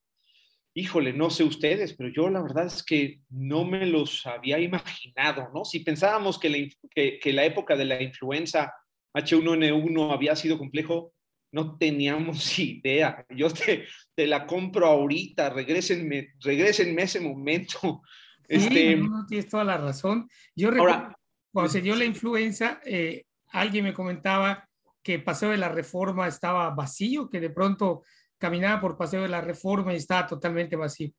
híjole, 0.73 1.13
no 1.13 1.29
sé 1.29 1.43
ustedes, 1.43 1.93
pero 1.93 2.09
yo 2.09 2.29
la 2.29 2.41
verdad 2.41 2.65
es 2.65 2.83
que 2.83 3.21
no 3.29 3.63
me 3.63 3.85
los 3.85 4.25
había 4.25 4.59
imaginado, 4.59 5.49
¿no? 5.53 5.65
Si 5.65 5.81
pensábamos 5.81 6.39
que 6.39 6.49
la, 6.49 6.57
que, 6.93 7.33
la 7.33 7.45
época 7.45 7.75
de 7.75 7.85
la 7.85 8.01
influenza 8.01 8.73
H1N1 9.13 10.13
había 10.13 10.35
sido 10.35 10.57
complejo, 10.57 11.13
no 11.51 11.77
teníamos 11.77 12.57
idea. 12.59 13.25
Yo 13.29 13.49
te, 13.51 13.85
te 14.15 14.25
la 14.25 14.47
compro 14.47 14.87
ahorita, 14.87 15.49
regresenme, 15.51 16.33
regresenme 16.39 17.03
ese 17.03 17.19
momento. 17.19 18.01
Este, 18.47 18.97
no, 18.97 19.25
tienes 19.27 19.49
toda 19.49 19.63
la 19.63 19.77
razón. 19.77 20.27
Yo 20.55 20.69
recuerdo, 20.69 21.15
cuando 21.51 21.71
se 21.71 21.81
dio 21.81 21.95
la 21.95 22.05
influenza, 22.05 22.81
eh, 22.85 23.25
alguien 23.47 23.85
me 23.85 23.93
comentaba 23.93 24.67
que 25.03 25.19
Paseo 25.19 25.49
de 25.49 25.57
la 25.57 25.69
Reforma 25.69 26.27
estaba 26.27 26.69
vacío, 26.71 27.29
que 27.29 27.39
de 27.39 27.49
pronto 27.49 28.03
caminaba 28.43 28.81
por 28.81 28.97
Paseo 28.97 29.21
de 29.21 29.29
la 29.29 29.39
Reforma 29.39 29.93
y 29.93 29.95
estaba 29.95 30.27
totalmente 30.27 30.75
vacío. 30.75 31.11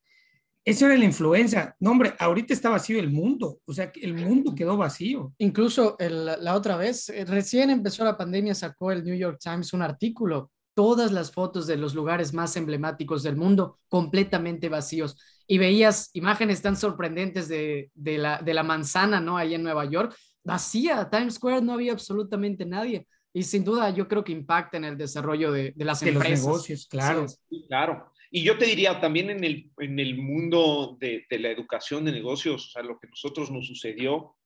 Eso 0.62 0.84
era 0.84 0.98
la 0.98 1.06
influenza. 1.06 1.74
No, 1.80 1.92
hombre, 1.92 2.12
ahorita 2.18 2.52
está 2.52 2.68
vacío 2.68 2.98
el 2.98 3.10
mundo. 3.10 3.60
O 3.64 3.72
sea, 3.72 3.90
el 3.94 4.12
mundo 4.12 4.54
quedó 4.54 4.76
vacío. 4.76 5.32
Incluso 5.38 5.96
la 5.98 6.54
otra 6.54 6.76
vez, 6.76 7.08
eh, 7.08 7.24
recién 7.24 7.70
empezó 7.70 8.04
la 8.04 8.18
pandemia, 8.18 8.54
sacó 8.54 8.92
el 8.92 9.02
New 9.04 9.16
York 9.16 9.38
Times 9.42 9.72
un 9.72 9.80
artículo 9.80 10.50
todas 10.74 11.12
las 11.12 11.30
fotos 11.30 11.66
de 11.66 11.78
los 11.78 11.94
lugares 11.94 12.34
más 12.34 12.56
emblemáticos 12.56 13.22
del 13.22 13.36
mundo 13.36 13.78
completamente 13.88 14.68
vacíos. 14.68 15.16
Y 15.46 15.56
veías 15.56 16.10
imágenes 16.12 16.60
tan 16.60 16.76
sorprendentes 16.76 17.48
de, 17.48 17.90
la, 17.94 18.42
de 18.42 18.52
la 18.52 18.64
manzana, 18.64 19.18
¿no? 19.18 19.38
Ahí 19.38 19.54
en 19.54 19.62
Nueva 19.62 19.86
York, 19.86 20.14
vacía. 20.42 21.08
Times 21.08 21.34
Square 21.34 21.62
no 21.62 21.72
había 21.72 21.92
absolutamente 21.92 22.66
nadie. 22.66 23.06
Y 23.34 23.42
sin 23.42 23.64
duda 23.64 23.90
yo 23.90 24.08
creo 24.08 24.24
que 24.24 24.32
impacta 24.32 24.78
en 24.78 24.84
el 24.84 24.96
desarrollo 24.96 25.52
de, 25.52 25.74
las 25.76 26.02
empresas. 26.02 26.30
Los 26.30 26.46
negocios, 26.46 26.86
claro. 26.86 27.26
claro. 27.68 28.12
Y 28.30 28.42
yo 28.42 28.56
te 28.56 28.64
diría 28.64 29.00
también 29.00 29.28
en 29.28 29.44
el, 29.44 29.70
en 29.78 29.98
el 29.98 30.16
mundo 30.16 30.96
de, 30.98 31.26
de 31.28 31.38
la 31.38 31.50
educación 31.50 32.04
de 32.04 32.12
negocios, 32.12 32.68
o 32.68 32.70
sea, 32.70 32.82
lo 32.82 32.98
que 32.98 33.08
nosotros 33.08 33.50
nos 33.50 33.66
sucedió, 33.66 34.36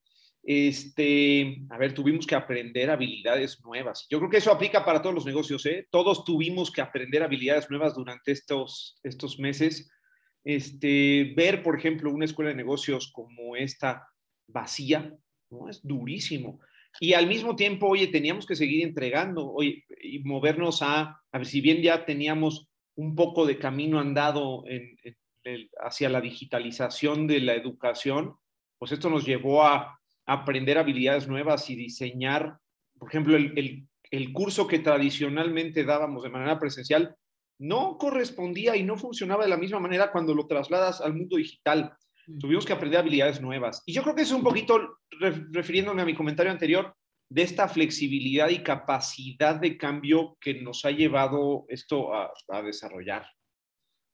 este, 0.42 1.62
a 1.68 1.76
ver, 1.76 1.92
tuvimos 1.92 2.26
que 2.26 2.34
aprender 2.34 2.90
habilidades 2.90 3.60
nuevas. 3.62 4.06
Yo 4.08 4.18
creo 4.18 4.30
que 4.30 4.38
eso 4.38 4.50
aplica 4.50 4.82
para 4.82 5.02
todos 5.02 5.14
los 5.14 5.26
negocios, 5.26 5.66
¿eh? 5.66 5.86
Todos 5.90 6.24
tuvimos 6.24 6.70
que 6.70 6.80
aprender 6.80 7.22
habilidades 7.22 7.68
nuevas 7.68 7.94
durante 7.94 8.32
estos, 8.32 8.98
estos 9.02 9.38
meses. 9.38 9.90
Este, 10.44 11.34
ver, 11.36 11.62
por 11.62 11.78
ejemplo, 11.78 12.10
una 12.10 12.24
escuela 12.24 12.50
de 12.50 12.56
negocios 12.56 13.12
como 13.12 13.56
esta 13.56 14.08
vacía, 14.46 15.14
¿no? 15.50 15.68
Es 15.68 15.86
durísimo. 15.86 16.60
Y 17.00 17.12
al 17.12 17.26
mismo 17.26 17.54
tiempo, 17.54 17.88
oye, 17.88 18.08
teníamos 18.08 18.46
que 18.46 18.56
seguir 18.56 18.84
entregando, 18.84 19.50
oye, 19.50 19.84
y 20.02 20.18
movernos 20.20 20.82
a, 20.82 21.20
a 21.30 21.38
ver, 21.38 21.46
si 21.46 21.60
bien 21.60 21.82
ya 21.82 22.04
teníamos 22.04 22.68
un 22.96 23.14
poco 23.14 23.46
de 23.46 23.58
camino 23.58 24.00
andado 24.00 24.64
hacia 25.80 26.08
la 26.08 26.20
digitalización 26.20 27.26
de 27.26 27.40
la 27.40 27.54
educación, 27.54 28.34
pues 28.78 28.92
esto 28.92 29.08
nos 29.08 29.24
llevó 29.24 29.64
a 29.64 29.98
aprender 30.26 30.78
habilidades 30.78 31.28
nuevas 31.28 31.70
y 31.70 31.76
diseñar, 31.76 32.58
por 32.98 33.08
ejemplo, 33.08 33.36
el, 33.36 33.86
el, 34.10 34.32
curso 34.32 34.66
que 34.66 34.80
tradicionalmente 34.80 35.84
dábamos 35.84 36.22
de 36.22 36.30
manera 36.30 36.58
presencial 36.58 37.16
no 37.58 37.96
correspondía 37.98 38.76
y 38.76 38.82
no 38.82 38.96
funcionaba 38.96 39.44
de 39.44 39.50
la 39.50 39.56
misma 39.56 39.80
manera 39.80 40.12
cuando 40.12 40.34
lo 40.34 40.46
trasladas 40.46 41.00
al 41.00 41.14
mundo 41.14 41.36
digital. 41.36 41.96
Tuvimos 42.40 42.66
que 42.66 42.72
aprender 42.72 43.00
habilidades 43.00 43.40
nuevas. 43.40 43.82
Y 43.86 43.92
yo 43.92 44.02
creo 44.02 44.14
que 44.14 44.22
es 44.22 44.32
un 44.32 44.42
poquito, 44.42 44.98
refiriéndome 45.52 46.02
a 46.02 46.06
mi 46.06 46.14
comentario 46.14 46.52
anterior, 46.52 46.94
de 47.30 47.42
esta 47.42 47.68
flexibilidad 47.68 48.48
y 48.48 48.62
capacidad 48.62 49.56
de 49.56 49.76
cambio 49.76 50.36
que 50.40 50.62
nos 50.62 50.84
ha 50.84 50.90
llevado 50.90 51.66
esto 51.68 52.14
a, 52.14 52.32
a 52.48 52.62
desarrollar. 52.62 53.26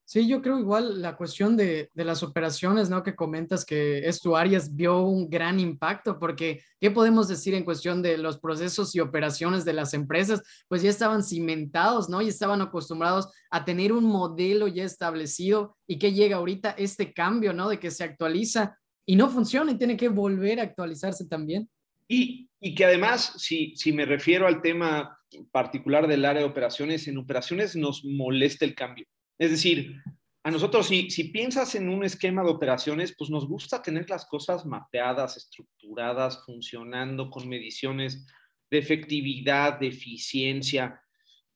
Sí, 0.06 0.28
yo 0.28 0.42
creo 0.42 0.58
igual 0.58 1.00
la 1.00 1.16
cuestión 1.16 1.56
de, 1.56 1.90
las 1.94 2.22
operaciones, 2.22 2.90
¿no? 2.90 3.02
Que 3.02 3.16
comentas 3.16 3.64
que 3.64 4.06
Estu 4.06 4.36
Arias 4.36 4.76
vio 4.76 5.00
un 5.00 5.30
gran 5.30 5.58
impacto, 5.58 6.18
porque 6.18 6.60
¿qué 6.78 6.90
podemos 6.90 7.26
decir 7.26 7.54
en 7.54 7.64
cuestión 7.64 8.02
de 8.02 8.18
los 8.18 8.38
procesos 8.38 8.94
y 8.94 9.00
operaciones 9.00 9.64
de 9.64 9.72
las 9.72 9.94
empresas? 9.94 10.42
Pues 10.68 10.82
ya 10.82 10.90
estaban 10.90 11.24
cimentados, 11.24 12.10
¿no? 12.10 12.20
Y 12.20 12.28
estaban 12.28 12.60
acostumbrados 12.60 13.28
a 13.50 13.64
tener 13.64 13.94
un 13.94 14.04
modelo 14.04 14.68
ya 14.68 14.84
establecido 14.84 15.74
y 15.86 15.98
que 15.98 16.12
llega 16.12 16.36
ahorita 16.36 16.72
este 16.76 17.14
cambio, 17.14 17.54
¿no? 17.54 17.70
De 17.70 17.80
que 17.80 17.90
se 17.90 18.04
actualiza 18.04 18.78
y 19.06 19.16
no 19.16 19.30
funciona 19.30 19.72
y 19.72 19.78
tiene 19.78 19.96
que 19.96 20.10
volver 20.10 20.60
a 20.60 20.64
actualizarse 20.64 21.26
también. 21.26 21.66
Y, 22.08 22.50
y 22.60 22.74
que 22.74 22.84
además, 22.84 23.32
si, 23.38 23.74
si 23.74 23.90
me 23.94 24.04
refiero 24.04 24.46
al 24.46 24.60
tema 24.60 25.18
particular 25.50 26.06
del 26.06 26.26
área 26.26 26.42
de 26.42 26.48
operaciones, 26.48 27.08
en 27.08 27.16
operaciones 27.16 27.74
nos 27.74 28.04
molesta 28.04 28.66
el 28.66 28.74
cambio 28.74 29.06
es 29.38 29.50
decir, 29.50 30.02
a 30.46 30.50
nosotros, 30.50 30.88
si, 30.88 31.24
piensas 31.32 31.74
en 31.74 31.88
un 31.88 32.04
esquema 32.04 32.42
de 32.42 32.50
operaciones, 32.50 33.14
pues 33.16 33.30
nos 33.30 33.48
gusta 33.48 33.80
tener 33.80 34.10
las 34.10 34.26
cosas 34.26 34.66
mapeadas, 34.66 35.38
estructuradas, 35.38 36.44
funcionando 36.44 37.30
con 37.30 37.48
mediciones 37.48 38.26
de 38.70 38.78
efectividad, 38.78 39.80
de 39.80 39.86
eficiencia. 39.86 41.00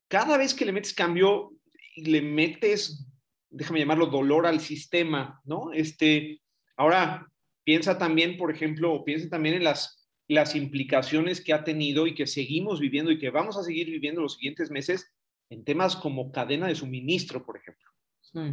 Cada 0.08 0.38
vez 0.38 0.54
que 0.54 0.64
le 0.64 0.72
metes 0.72 0.94
cambio, 0.94 1.52
le 1.96 2.22
metes, 2.22 3.06
déjame 3.50 3.80
llamarlo, 3.80 4.06
dolor 4.06 4.46
al 4.46 4.60
sistema, 4.60 5.38
¿no? 5.44 5.70
Este, 5.74 6.40
ahora, 6.74 7.30
piensa 7.64 7.98
también, 7.98 8.38
por 8.38 8.50
ejemplo, 8.50 9.04
piensa 9.04 9.28
también 9.28 9.56
en 9.56 9.64
las, 9.64 10.08
las 10.28 10.56
implicaciones 10.56 11.42
que 11.42 11.52
ha 11.52 11.62
tenido 11.62 12.06
y 12.06 12.14
que 12.14 12.26
seguimos 12.26 12.80
viviendo 12.80 13.10
y 13.10 13.18
que 13.18 13.28
vamos 13.28 13.58
a 13.58 13.62
seguir 13.62 13.90
viviendo 13.90 14.22
los 14.22 14.36
siguientes 14.36 14.70
meses 14.70 15.12
en 15.50 15.64
temas 15.64 15.96
como 15.96 16.30
cadena 16.30 16.66
de 16.66 16.74
suministro, 16.74 17.44
por 17.44 17.56
ejemplo. 17.56 17.86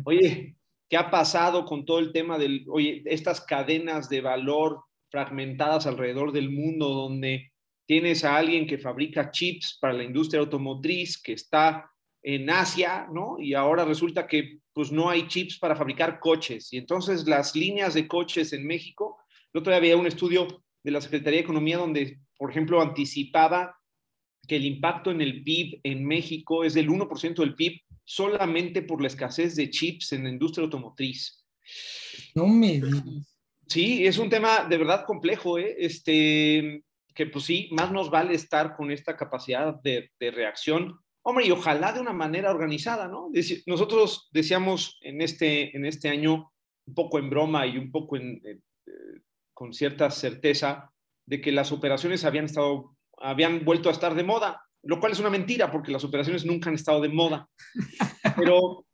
Oye, 0.05 0.55
¿qué 0.89 0.97
ha 0.97 1.11
pasado 1.11 1.65
con 1.65 1.85
todo 1.85 1.99
el 1.99 2.11
tema 2.11 2.37
de 2.37 2.65
oye, 2.69 3.03
estas 3.05 3.41
cadenas 3.41 4.09
de 4.09 4.21
valor 4.21 4.83
fragmentadas 5.09 5.85
alrededor 5.85 6.31
del 6.31 6.49
mundo 6.49 6.89
donde 6.89 7.51
tienes 7.85 8.23
a 8.23 8.37
alguien 8.37 8.65
que 8.65 8.77
fabrica 8.77 9.31
chips 9.31 9.77
para 9.79 9.93
la 9.93 10.03
industria 10.03 10.39
automotriz 10.39 11.21
que 11.21 11.33
está 11.33 11.89
en 12.23 12.49
Asia, 12.49 13.07
¿no? 13.11 13.37
Y 13.39 13.53
ahora 13.53 13.85
resulta 13.85 14.25
que 14.25 14.59
pues 14.73 14.91
no 14.91 15.09
hay 15.09 15.27
chips 15.27 15.59
para 15.59 15.75
fabricar 15.75 16.19
coches. 16.19 16.73
Y 16.73 16.77
entonces 16.77 17.27
las 17.27 17.55
líneas 17.55 17.93
de 17.93 18.07
coches 18.07 18.51
en 18.53 18.65
México, 18.65 19.17
el 19.53 19.59
otro 19.59 19.71
día 19.71 19.77
había 19.77 19.97
un 19.97 20.07
estudio 20.07 20.47
de 20.83 20.91
la 20.91 21.01
Secretaría 21.01 21.39
de 21.39 21.43
Economía 21.43 21.77
donde, 21.77 22.19
por 22.37 22.49
ejemplo, 22.49 22.81
anticipaba 22.81 23.75
que 24.47 24.55
el 24.57 24.65
impacto 24.65 25.11
en 25.11 25.21
el 25.21 25.43
PIB 25.43 25.79
en 25.83 26.05
México 26.05 26.63
es 26.63 26.73
del 26.73 26.89
1% 26.89 27.35
del 27.35 27.55
PIB 27.55 27.81
solamente 28.03 28.81
por 28.81 29.01
la 29.01 29.07
escasez 29.07 29.55
de 29.55 29.69
chips 29.69 30.13
en 30.13 30.23
la 30.23 30.29
industria 30.29 30.63
automotriz. 30.63 31.43
No 32.35 32.47
me 32.47 32.81
Sí, 33.67 34.05
es 34.05 34.19
un 34.19 34.29
tema 34.29 34.65
de 34.65 34.77
verdad 34.77 35.05
complejo, 35.05 35.57
¿eh? 35.57 35.75
Este, 35.79 36.83
que 37.15 37.25
pues 37.25 37.45
sí, 37.45 37.69
más 37.71 37.91
nos 37.91 38.11
vale 38.11 38.35
estar 38.35 38.75
con 38.75 38.91
esta 38.91 39.17
capacidad 39.17 39.73
de, 39.81 40.11
reacción. 40.19 40.99
Hombre, 41.23 41.47
y 41.47 41.51
ojalá 41.51 41.91
de 41.91 41.99
una 41.99 42.13
manera 42.13 42.51
organizada, 42.51 43.07
¿no? 43.07 43.31
Nosotros 43.65 44.29
decíamos 44.31 44.99
en 45.01 45.21
este, 45.21 45.75
en 45.75 45.85
este 45.85 46.09
año, 46.09 46.51
un 46.85 46.93
poco 46.93 47.17
en 47.17 47.31
broma 47.31 47.65
y 47.65 47.79
un 47.79 47.89
poco 47.89 48.17
en, 48.17 48.39
eh, 48.45 48.59
con 49.55 49.73
cierta 49.73 50.11
certeza, 50.11 50.91
de 51.25 51.41
que 51.41 51.51
las 51.51 51.71
operaciones 51.71 52.23
habían 52.23 52.45
estado 52.45 52.94
habían 53.19 53.63
vuelto 53.65 53.89
a 53.89 53.91
estar 53.91 54.15
de 54.15 54.23
moda, 54.23 54.61
lo 54.83 54.99
cual 54.99 55.11
es 55.11 55.19
una 55.19 55.29
mentira 55.29 55.71
porque 55.71 55.91
las 55.91 56.03
operaciones 56.03 56.45
nunca 56.45 56.69
han 56.69 56.75
estado 56.75 57.01
de 57.01 57.09
moda. 57.09 57.49
Pero, 58.35 58.85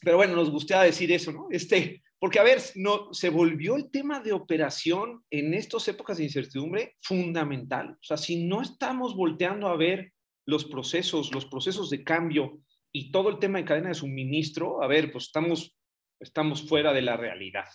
pero 0.00 0.16
bueno, 0.16 0.34
nos 0.34 0.50
gustaba 0.50 0.84
decir 0.84 1.12
eso, 1.12 1.32
¿no? 1.32 1.48
Este, 1.50 2.02
porque 2.18 2.38
a 2.38 2.42
ver, 2.42 2.60
no, 2.76 3.12
se 3.12 3.28
volvió 3.28 3.76
el 3.76 3.90
tema 3.90 4.20
de 4.20 4.32
operación 4.32 5.24
en 5.30 5.54
estas 5.54 5.86
épocas 5.88 6.18
de 6.18 6.24
incertidumbre 6.24 6.96
fundamental. 7.02 7.90
O 7.90 8.02
sea, 8.02 8.16
si 8.16 8.44
no 8.46 8.62
estamos 8.62 9.14
volteando 9.14 9.68
a 9.68 9.76
ver 9.76 10.12
los 10.46 10.64
procesos, 10.64 11.34
los 11.34 11.46
procesos 11.46 11.90
de 11.90 12.02
cambio 12.02 12.60
y 12.92 13.10
todo 13.10 13.28
el 13.28 13.38
tema 13.38 13.58
de 13.58 13.64
cadena 13.64 13.88
de 13.88 13.94
suministro, 13.94 14.82
a 14.82 14.86
ver, 14.86 15.12
pues 15.12 15.24
estamos, 15.24 15.76
estamos 16.18 16.66
fuera 16.66 16.92
de 16.92 17.02
la 17.02 17.16
realidad. 17.16 17.66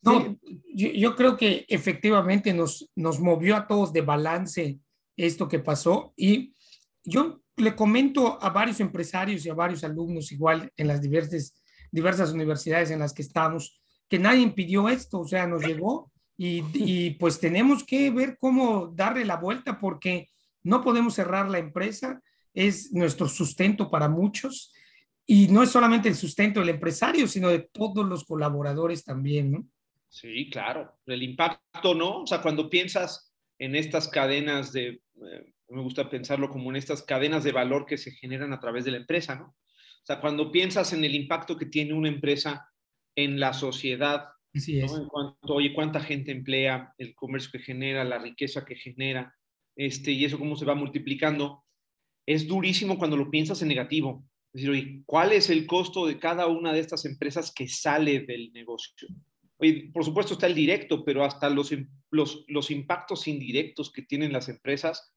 No, 0.00 0.36
yo, 0.74 1.16
creo 1.16 1.36
que 1.36 1.64
efectivamente 1.68 2.52
nos, 2.52 2.90
nos 2.94 3.20
movió 3.20 3.56
a 3.56 3.66
todos 3.66 3.92
de 3.92 4.00
balance 4.00 4.78
esto 5.16 5.48
que 5.48 5.58
pasó 5.58 6.12
y 6.16 6.54
yo 7.04 7.42
le 7.56 7.76
comento 7.76 8.42
a 8.42 8.50
varios 8.50 8.80
empresarios 8.80 9.44
y 9.44 9.50
a 9.50 9.54
varios 9.54 9.84
alumnos 9.84 10.32
igual 10.32 10.70
en 10.76 10.88
las 10.88 11.00
diversas, 11.00 11.54
diversas 11.90 12.32
universidades 12.32 12.90
en 12.90 13.00
las 13.00 13.12
que 13.12 13.22
estamos 13.22 13.82
que 14.08 14.18
nadie 14.18 14.42
impidió 14.42 14.90
esto, 14.90 15.20
o 15.20 15.26
sea, 15.26 15.46
nos 15.46 15.64
llegó 15.64 16.12
y, 16.36 16.62
y 16.74 17.10
pues 17.12 17.40
tenemos 17.40 17.82
que 17.82 18.10
ver 18.10 18.36
cómo 18.38 18.88
darle 18.94 19.24
la 19.24 19.36
vuelta 19.36 19.80
porque 19.80 20.28
no 20.62 20.82
podemos 20.82 21.14
cerrar 21.14 21.48
la 21.48 21.58
empresa, 21.58 22.20
es 22.52 22.92
nuestro 22.92 23.26
sustento 23.26 23.90
para 23.90 24.08
muchos 24.08 24.72
y 25.26 25.48
no 25.48 25.62
es 25.62 25.70
solamente 25.70 26.08
el 26.08 26.14
sustento 26.14 26.60
del 26.60 26.68
empresario, 26.68 27.26
sino 27.26 27.48
de 27.48 27.60
todos 27.60 28.06
los 28.06 28.24
colaboradores 28.24 29.02
también, 29.04 29.52
¿no? 29.52 29.66
Sí, 30.12 30.50
claro, 30.50 30.98
el 31.06 31.22
impacto, 31.22 31.94
¿no? 31.94 32.20
O 32.20 32.26
sea, 32.26 32.42
cuando 32.42 32.68
piensas 32.68 33.34
en 33.58 33.74
estas 33.74 34.08
cadenas 34.08 34.70
de, 34.70 34.88
eh, 34.88 35.52
me 35.68 35.80
gusta 35.80 36.10
pensarlo 36.10 36.50
como 36.50 36.68
en 36.68 36.76
estas 36.76 37.02
cadenas 37.02 37.44
de 37.44 37.52
valor 37.52 37.86
que 37.86 37.96
se 37.96 38.10
generan 38.10 38.52
a 38.52 38.60
través 38.60 38.84
de 38.84 38.90
la 38.90 38.98
empresa, 38.98 39.36
¿no? 39.36 39.46
O 39.46 40.04
sea, 40.04 40.20
cuando 40.20 40.52
piensas 40.52 40.92
en 40.92 41.02
el 41.04 41.14
impacto 41.14 41.56
que 41.56 41.64
tiene 41.64 41.94
una 41.94 42.10
empresa 42.10 42.68
en 43.16 43.40
la 43.40 43.54
sociedad, 43.54 44.26
en 44.52 45.08
cuanto, 45.08 45.54
oye, 45.54 45.72
cuánta 45.72 45.98
gente 46.00 46.30
emplea, 46.30 46.92
el 46.98 47.14
comercio 47.14 47.50
que 47.50 47.60
genera, 47.60 48.04
la 48.04 48.18
riqueza 48.18 48.66
que 48.66 48.76
genera, 48.76 49.34
este, 49.76 50.10
y 50.10 50.26
eso 50.26 50.38
cómo 50.38 50.56
se 50.56 50.66
va 50.66 50.74
multiplicando, 50.74 51.64
es 52.26 52.46
durísimo 52.46 52.98
cuando 52.98 53.16
lo 53.16 53.30
piensas 53.30 53.62
en 53.62 53.68
negativo. 53.68 54.26
Es 54.52 54.60
decir, 54.60 54.70
oye, 54.70 55.02
¿cuál 55.06 55.32
es 55.32 55.48
el 55.48 55.66
costo 55.66 56.06
de 56.06 56.18
cada 56.18 56.48
una 56.48 56.70
de 56.74 56.80
estas 56.80 57.06
empresas 57.06 57.50
que 57.50 57.66
sale 57.66 58.20
del 58.20 58.52
negocio? 58.52 59.08
Por 59.92 60.04
supuesto 60.04 60.34
está 60.34 60.46
el 60.46 60.54
directo, 60.54 61.04
pero 61.04 61.24
hasta 61.24 61.48
los, 61.48 61.72
los, 62.10 62.44
los 62.48 62.70
impactos 62.70 63.28
indirectos 63.28 63.92
que 63.92 64.02
tienen 64.02 64.32
las 64.32 64.48
empresas, 64.48 65.14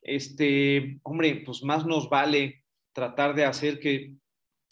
este, 0.00 1.00
hombre, 1.02 1.42
pues 1.44 1.62
más 1.62 1.86
nos 1.86 2.08
vale 2.08 2.64
tratar 2.92 3.34
de 3.34 3.44
hacer 3.44 3.80
que 3.80 4.14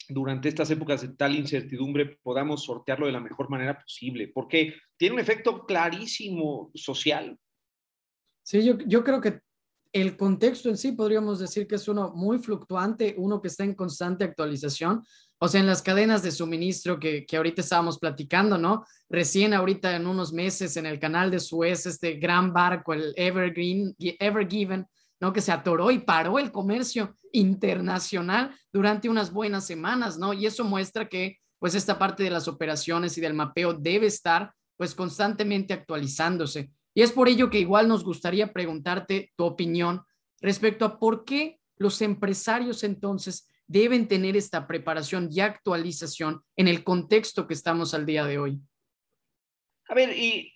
durante 0.09 0.49
estas 0.49 0.69
épocas 0.71 1.01
de 1.01 1.15
tal 1.15 1.35
incertidumbre 1.35 2.17
podamos 2.21 2.63
sortearlo 2.63 3.05
de 3.05 3.11
la 3.11 3.19
mejor 3.19 3.49
manera 3.49 3.79
posible, 3.79 4.27
porque 4.27 4.75
tiene 4.97 5.15
un 5.15 5.21
efecto 5.21 5.65
clarísimo 5.65 6.71
social. 6.73 7.37
Sí, 8.43 8.63
yo, 8.63 8.77
yo 8.85 9.03
creo 9.03 9.21
que 9.21 9.39
el 9.93 10.17
contexto 10.17 10.69
en 10.69 10.77
sí 10.77 10.91
podríamos 10.91 11.39
decir 11.39 11.67
que 11.67 11.75
es 11.75 11.87
uno 11.87 12.11
muy 12.15 12.39
fluctuante, 12.39 13.13
uno 13.17 13.39
que 13.41 13.47
está 13.47 13.63
en 13.63 13.75
constante 13.75 14.23
actualización, 14.23 15.03
o 15.39 15.47
sea, 15.47 15.61
en 15.61 15.67
las 15.67 15.81
cadenas 15.81 16.23
de 16.23 16.31
suministro 16.31 16.99
que, 16.99 17.25
que 17.25 17.37
ahorita 17.37 17.61
estábamos 17.61 17.99
platicando, 17.99 18.57
¿no? 18.57 18.85
Recién 19.09 19.53
ahorita 19.53 19.95
en 19.95 20.07
unos 20.07 20.33
meses 20.33 20.77
en 20.77 20.87
el 20.87 20.99
canal 20.99 21.29
de 21.29 21.39
Suez, 21.39 21.85
este 21.85 22.13
gran 22.13 22.51
barco, 22.53 22.93
el 22.93 23.13
Evergreen, 23.15 23.95
Evergiven, 23.99 24.87
¿no? 25.19 25.31
Que 25.31 25.41
se 25.41 25.51
atoró 25.51 25.91
y 25.91 25.99
paró 25.99 26.39
el 26.39 26.51
comercio 26.51 27.15
internacional 27.31 28.55
durante 28.71 29.09
unas 29.09 29.31
buenas 29.31 29.65
semanas, 29.67 30.17
¿no? 30.17 30.33
Y 30.33 30.45
eso 30.47 30.63
muestra 30.63 31.07
que, 31.07 31.37
pues, 31.59 31.75
esta 31.75 31.99
parte 31.99 32.23
de 32.23 32.31
las 32.31 32.47
operaciones 32.47 33.17
y 33.17 33.21
del 33.21 33.33
mapeo 33.33 33.73
debe 33.73 34.07
estar, 34.07 34.53
pues, 34.75 34.95
constantemente 34.95 35.73
actualizándose. 35.73 36.71
Y 36.93 37.01
es 37.01 37.11
por 37.11 37.27
ello 37.27 37.49
que 37.49 37.59
igual 37.59 37.87
nos 37.87 38.03
gustaría 38.03 38.53
preguntarte 38.53 39.31
tu 39.35 39.45
opinión 39.45 40.03
respecto 40.41 40.85
a 40.85 40.99
por 40.99 41.25
qué 41.25 41.59
los 41.77 42.01
empresarios 42.01 42.83
entonces 42.83 43.49
deben 43.67 44.07
tener 44.07 44.35
esta 44.37 44.67
preparación 44.67 45.29
y 45.31 45.39
actualización 45.39 46.43
en 46.55 46.67
el 46.67 46.83
contexto 46.83 47.47
que 47.47 47.53
estamos 47.53 47.93
al 47.93 48.05
día 48.05 48.25
de 48.25 48.37
hoy. 48.37 48.59
A 49.89 49.95
ver, 49.95 50.15
y 50.17 50.53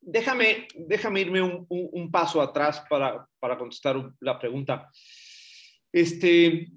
déjame, 0.00 0.66
déjame 0.74 1.20
irme 1.20 1.42
un, 1.42 2.10
paso 2.10 2.40
atrás 2.40 2.84
para, 2.88 3.26
para, 3.38 3.58
contestar 3.58 4.12
la 4.20 4.38
pregunta. 4.38 4.90
Este, 5.92 6.68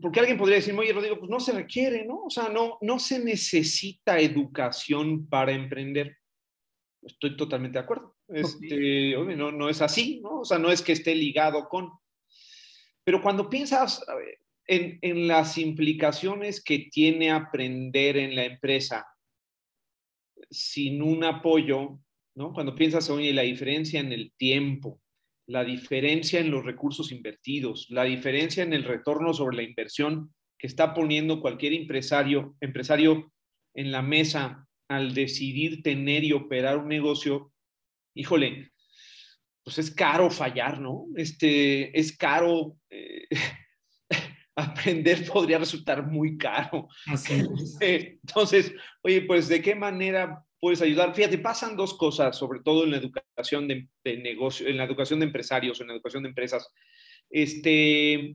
porque 0.00 0.20
alguien 0.20 0.38
podría 0.38 0.56
decir, 0.56 0.74
oye, 0.78 0.92
Rodrigo, 0.92 1.18
pues 1.18 1.30
no 1.30 1.40
se 1.40 1.52
requiere, 1.52 2.04
¿no? 2.04 2.24
O 2.24 2.30
sea, 2.30 2.48
no, 2.48 2.78
no 2.80 2.98
se 2.98 3.18
necesita 3.18 4.18
educación 4.18 5.26
para 5.26 5.52
emprender. 5.52 6.19
Estoy 7.02 7.36
totalmente 7.36 7.78
de 7.78 7.84
acuerdo. 7.84 8.16
Este, 8.28 9.14
no, 9.36 9.50
no 9.52 9.68
es 9.68 9.80
así, 9.80 10.20
¿no? 10.22 10.40
O 10.40 10.44
sea, 10.44 10.58
no 10.58 10.70
es 10.70 10.82
que 10.82 10.92
esté 10.92 11.14
ligado 11.14 11.68
con. 11.68 11.90
Pero 13.04 13.22
cuando 13.22 13.48
piensas 13.48 14.04
en, 14.66 14.98
en 15.00 15.26
las 15.26 15.58
implicaciones 15.58 16.62
que 16.62 16.90
tiene 16.90 17.30
aprender 17.30 18.16
en 18.16 18.36
la 18.36 18.44
empresa 18.44 19.06
sin 20.50 21.02
un 21.02 21.24
apoyo, 21.24 21.98
¿no? 22.34 22.52
Cuando 22.52 22.74
piensas, 22.74 23.08
oye, 23.10 23.32
la 23.32 23.42
diferencia 23.42 24.00
en 24.00 24.12
el 24.12 24.32
tiempo, 24.36 25.00
la 25.46 25.64
diferencia 25.64 26.38
en 26.38 26.50
los 26.50 26.64
recursos 26.64 27.10
invertidos, 27.12 27.86
la 27.90 28.04
diferencia 28.04 28.62
en 28.62 28.72
el 28.72 28.84
retorno 28.84 29.34
sobre 29.34 29.56
la 29.56 29.62
inversión 29.62 30.34
que 30.58 30.66
está 30.66 30.94
poniendo 30.94 31.40
cualquier 31.40 31.72
empresario, 31.72 32.54
empresario 32.60 33.32
en 33.74 33.90
la 33.90 34.02
mesa 34.02 34.68
al 34.90 35.14
decidir 35.14 35.84
tener 35.84 36.24
y 36.24 36.32
operar 36.32 36.76
un 36.76 36.88
negocio, 36.88 37.52
híjole, 38.12 38.72
pues 39.62 39.78
es 39.78 39.90
caro 39.92 40.28
fallar, 40.30 40.80
¿no? 40.80 41.06
Este, 41.14 41.96
es 41.96 42.16
caro, 42.16 42.76
eh, 42.90 43.28
aprender 44.56 45.24
podría 45.26 45.58
resultar 45.58 46.04
muy 46.04 46.36
caro. 46.36 46.88
Entonces, 47.80 48.74
oye, 49.02 49.22
pues 49.22 49.46
de 49.46 49.62
qué 49.62 49.76
manera 49.76 50.44
puedes 50.58 50.82
ayudar. 50.82 51.14
Fíjate, 51.14 51.38
pasan 51.38 51.76
dos 51.76 51.96
cosas, 51.96 52.36
sobre 52.36 52.58
todo 52.60 52.82
en 52.82 52.90
la 52.90 52.96
educación 52.96 53.68
de, 53.68 53.88
negocio, 54.04 54.66
en 54.66 54.76
la 54.76 54.84
educación 54.84 55.20
de 55.20 55.26
empresarios, 55.26 55.80
en 55.80 55.86
la 55.86 55.92
educación 55.92 56.24
de 56.24 56.30
empresas. 56.30 56.68
Este, 57.30 58.34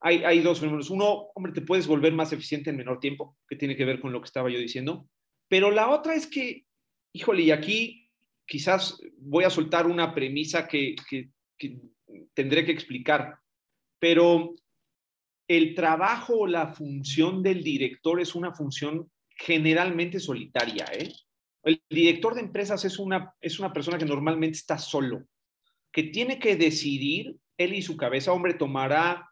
hay, 0.00 0.24
hay 0.24 0.40
dos 0.40 0.58
fenómenos. 0.58 0.90
Uno, 0.90 1.28
hombre, 1.36 1.52
te 1.52 1.60
puedes 1.62 1.86
volver 1.86 2.12
más 2.12 2.32
eficiente 2.32 2.70
en 2.70 2.78
menor 2.78 2.98
tiempo, 2.98 3.38
que 3.48 3.54
tiene 3.54 3.76
que 3.76 3.84
ver 3.84 4.00
con 4.00 4.12
lo 4.12 4.20
que 4.20 4.26
estaba 4.26 4.50
yo 4.50 4.58
diciendo. 4.58 5.08
Pero 5.54 5.70
la 5.70 5.88
otra 5.88 6.16
es 6.16 6.26
que, 6.26 6.66
híjole, 7.12 7.42
y 7.42 7.52
aquí 7.52 8.10
quizás 8.44 8.98
voy 9.18 9.44
a 9.44 9.50
soltar 9.50 9.86
una 9.86 10.12
premisa 10.12 10.66
que, 10.66 10.96
que, 11.08 11.30
tendré 12.34 12.64
que 12.64 12.72
explicar, 12.72 13.38
pero 14.00 14.56
el 15.46 15.76
trabajo 15.76 16.38
o 16.40 16.46
la 16.48 16.74
función 16.74 17.40
del 17.44 17.62
director 17.62 18.20
es 18.20 18.34
una 18.34 18.52
función 18.52 19.08
generalmente 19.28 20.18
solitaria, 20.18 20.86
¿eh? 20.92 21.12
El 21.62 21.80
director 21.88 22.34
de 22.34 22.40
empresas 22.40 22.84
es 22.84 22.98
una, 22.98 23.32
es 23.40 23.60
una 23.60 23.72
persona 23.72 23.96
que 23.96 24.06
normalmente 24.06 24.58
está 24.58 24.76
solo, 24.76 25.22
que 25.92 26.02
tiene 26.02 26.40
que 26.40 26.56
decidir, 26.56 27.36
él 27.56 27.74
y 27.74 27.82
su 27.82 27.96
cabeza, 27.96 28.32
hombre, 28.32 28.54
tomará 28.54 29.30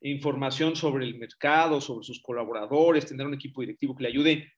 información 0.00 0.74
sobre 0.74 1.04
el 1.04 1.20
mercado, 1.20 1.80
sobre 1.80 2.04
sus 2.04 2.20
colaboradores, 2.20 3.06
tendrá 3.06 3.28
un 3.28 3.34
equipo 3.34 3.60
directivo 3.60 3.94
que 3.94 4.02
le 4.02 4.08
ayude, 4.08 4.54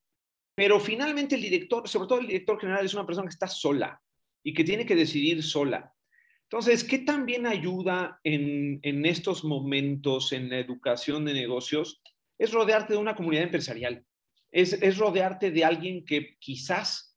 pero 0.57 0.81
finalmente 0.81 1.37
el 1.37 1.42
director, 1.42 1.88
sobre 1.88 2.09
todo 2.09 2.19
el 2.19 2.27
director 2.27 2.59
general, 2.59 2.85
es 2.85 2.95
una 2.95 3.07
persona 3.07 3.29
que 3.29 3.35
está 3.35 3.47
sola 3.47 4.03
y 4.42 4.53
que 4.53 4.64
tiene 4.64 4.85
que 4.85 4.97
decidir 4.97 5.45
sola. 5.45 5.92
Entonces, 6.51 6.83
¿qué 6.83 6.99
también 6.99 7.47
ayuda 7.47 8.19
en, 8.25 8.81
en 8.83 9.07
estos 9.07 9.45
momentos 9.45 10.33
en 10.33 10.51
la 10.51 10.59
educación 10.59 11.25
de 11.25 11.35
negocios? 11.35 12.03
Es 12.38 12.53
rodearte 12.53 12.95
de 12.95 12.99
una 12.99 13.14
comunidad 13.14 13.45
empresarial 13.45 14.05
es, 14.57 14.97
rodearte 14.97 15.51
de 15.51 15.64
alguien 15.64 16.05
que 16.05 16.37
quizás 16.38 17.14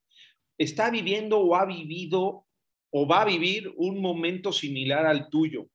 está 0.57 0.89
viviendo 0.89 1.39
o 1.39 1.55
ha 1.55 1.65
vivido 1.65 2.45
o 2.91 3.07
va 3.07 3.21
a 3.21 3.25
vivir 3.25 3.71
un 3.77 4.01
momento 4.01 4.51
similar 4.51 5.05
al 5.05 5.29
tuyo. 5.29 5.69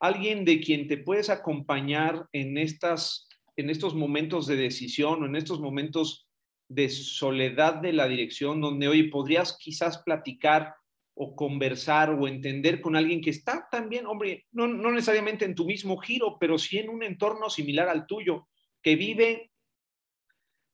Alguien 0.00 0.44
de 0.44 0.60
quien 0.60 0.88
te 0.88 0.98
puedes 0.98 1.30
acompañar 1.30 2.26
en, 2.32 2.58
estas, 2.58 3.28
en 3.56 3.70
estos 3.70 3.94
momentos 3.94 4.46
de 4.46 4.56
decisión 4.56 5.22
o 5.22 5.26
en 5.26 5.36
estos 5.36 5.60
momentos 5.60 6.23
de 6.68 6.88
soledad 6.88 7.74
de 7.74 7.92
la 7.92 8.08
dirección, 8.08 8.60
donde 8.60 8.88
hoy 8.88 9.10
podrías 9.10 9.56
quizás 9.58 9.98
platicar 9.98 10.74
o 11.14 11.36
conversar 11.36 12.10
o 12.10 12.26
entender 12.26 12.80
con 12.80 12.96
alguien 12.96 13.20
que 13.20 13.30
está 13.30 13.68
también, 13.70 14.06
hombre, 14.06 14.46
no, 14.50 14.66
no 14.66 14.90
necesariamente 14.90 15.44
en 15.44 15.54
tu 15.54 15.64
mismo 15.64 15.96
giro, 15.98 16.38
pero 16.40 16.58
sí 16.58 16.78
en 16.78 16.88
un 16.88 17.02
entorno 17.02 17.48
similar 17.50 17.88
al 17.88 18.06
tuyo, 18.06 18.48
que 18.82 18.96
vive 18.96 19.52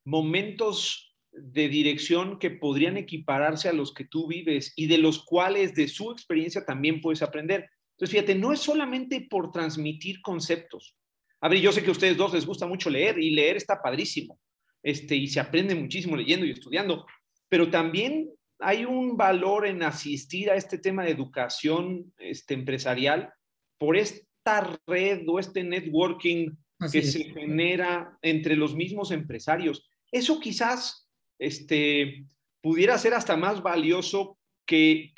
momentos 0.05 1.11
de 1.33 1.69
dirección 1.69 2.39
que 2.39 2.51
podrían 2.51 2.97
equipararse 2.97 3.69
a 3.69 3.73
los 3.73 3.95
que 3.95 4.05
tú 4.05 4.27
vives 4.27 4.73
y 4.77 4.87
de 4.87 4.99
los 4.99 5.25
cuales 5.25 5.75
de 5.75 5.89
su 5.89 6.11
experiencia 6.11 6.65
también 6.65 7.01
puedes 7.01 7.23
aprender. 7.23 7.69
Entonces, 7.93 8.11
fíjate, 8.11 8.35
no 8.35 8.53
es 8.53 8.61
solamente 8.61 9.27
por 9.29 9.53
transmitir 9.53 10.21
conceptos. 10.23 10.97
A 11.41 11.49
ver, 11.49 11.61
yo 11.61 11.73
sé 11.73 11.83
que 11.83 11.89
a 11.89 11.93
ustedes 11.93 12.17
dos 12.17 12.33
les 12.33 12.47
gusta 12.47 12.67
mucho 12.67 12.91
leer 12.91 13.19
y 13.19 13.31
leer 13.31 13.57
está 13.57 13.81
padrísimo, 13.81 14.39
este, 14.83 15.17
y 15.17 15.29
se 15.29 15.41
aprende 15.41 15.75
muchísimo 15.75 16.17
leyendo 16.17 16.47
y 16.47 16.51
estudiando, 16.51 17.07
pero 17.49 17.71
también 17.71 18.31
hay 18.61 18.85
un 18.85 19.17
valor 19.17 19.67
en 19.67 19.83
asistir 19.83 20.51
a 20.51 20.55
este 20.55 20.79
tema 20.79 21.05
de 21.05 21.11
educación 21.11 22.13
este, 22.19 22.55
empresarial 22.55 23.33
por 23.79 23.97
esta 23.97 24.79
red 24.87 25.23
o 25.27 25.39
este 25.39 25.65
networking 25.65 26.51
que 26.93 27.03
se 27.03 27.25
genera 27.25 28.19
entre 28.23 28.57
los 28.57 28.75
mismos 28.75 29.11
empresarios. 29.11 29.91
Eso 30.11 30.41
quizás 30.41 31.09
este, 31.39 32.25
pudiera 32.63 32.97
ser 32.99 33.15
hasta 33.15 33.37
más 33.37 33.63
valioso 33.63 34.39
que, 34.67 35.13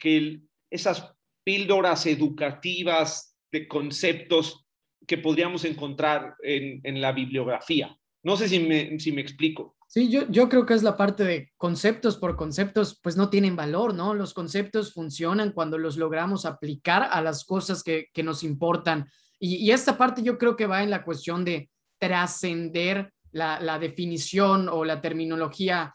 esas 0.70 1.14
píldoras 1.44 2.06
educativas 2.06 3.36
de 3.50 3.68
conceptos 3.68 4.64
que 5.06 5.18
podríamos 5.18 5.64
encontrar 5.66 6.36
en, 6.42 7.00
la 7.00 7.12
bibliografía. 7.12 7.94
No 8.22 8.36
sé 8.36 8.48
si 8.48 8.60
me, 8.60 8.98
si 8.98 9.12
me 9.12 9.20
explico. 9.20 9.76
Sí, 9.88 10.08
yo, 10.08 10.26
yo 10.30 10.48
creo 10.48 10.64
que 10.64 10.74
es 10.74 10.82
la 10.82 10.96
parte 10.96 11.24
de 11.24 11.52
conceptos 11.56 12.16
por 12.16 12.36
conceptos, 12.36 12.98
pues 13.02 13.16
no 13.16 13.28
tienen 13.28 13.56
valor, 13.56 13.94
¿no? 13.94 14.14
Los 14.14 14.32
conceptos 14.32 14.92
funcionan 14.92 15.52
cuando 15.52 15.76
los 15.76 15.96
logramos 15.96 16.46
aplicar 16.46 17.08
a 17.10 17.20
las 17.20 17.44
cosas 17.44 17.82
que, 17.82 18.08
nos 18.22 18.42
importan. 18.42 19.10
Y, 19.38 19.56
y, 19.56 19.70
esta 19.72 19.98
parte 19.98 20.22
yo 20.22 20.38
creo 20.38 20.56
que 20.56 20.66
va 20.66 20.82
en 20.82 20.90
la 20.90 21.04
cuestión 21.04 21.44
de 21.44 21.68
trascender 21.98 23.12
la, 23.32 23.60
la 23.60 23.78
definición 23.78 24.68
o 24.68 24.84
la 24.84 25.00
terminología 25.00 25.94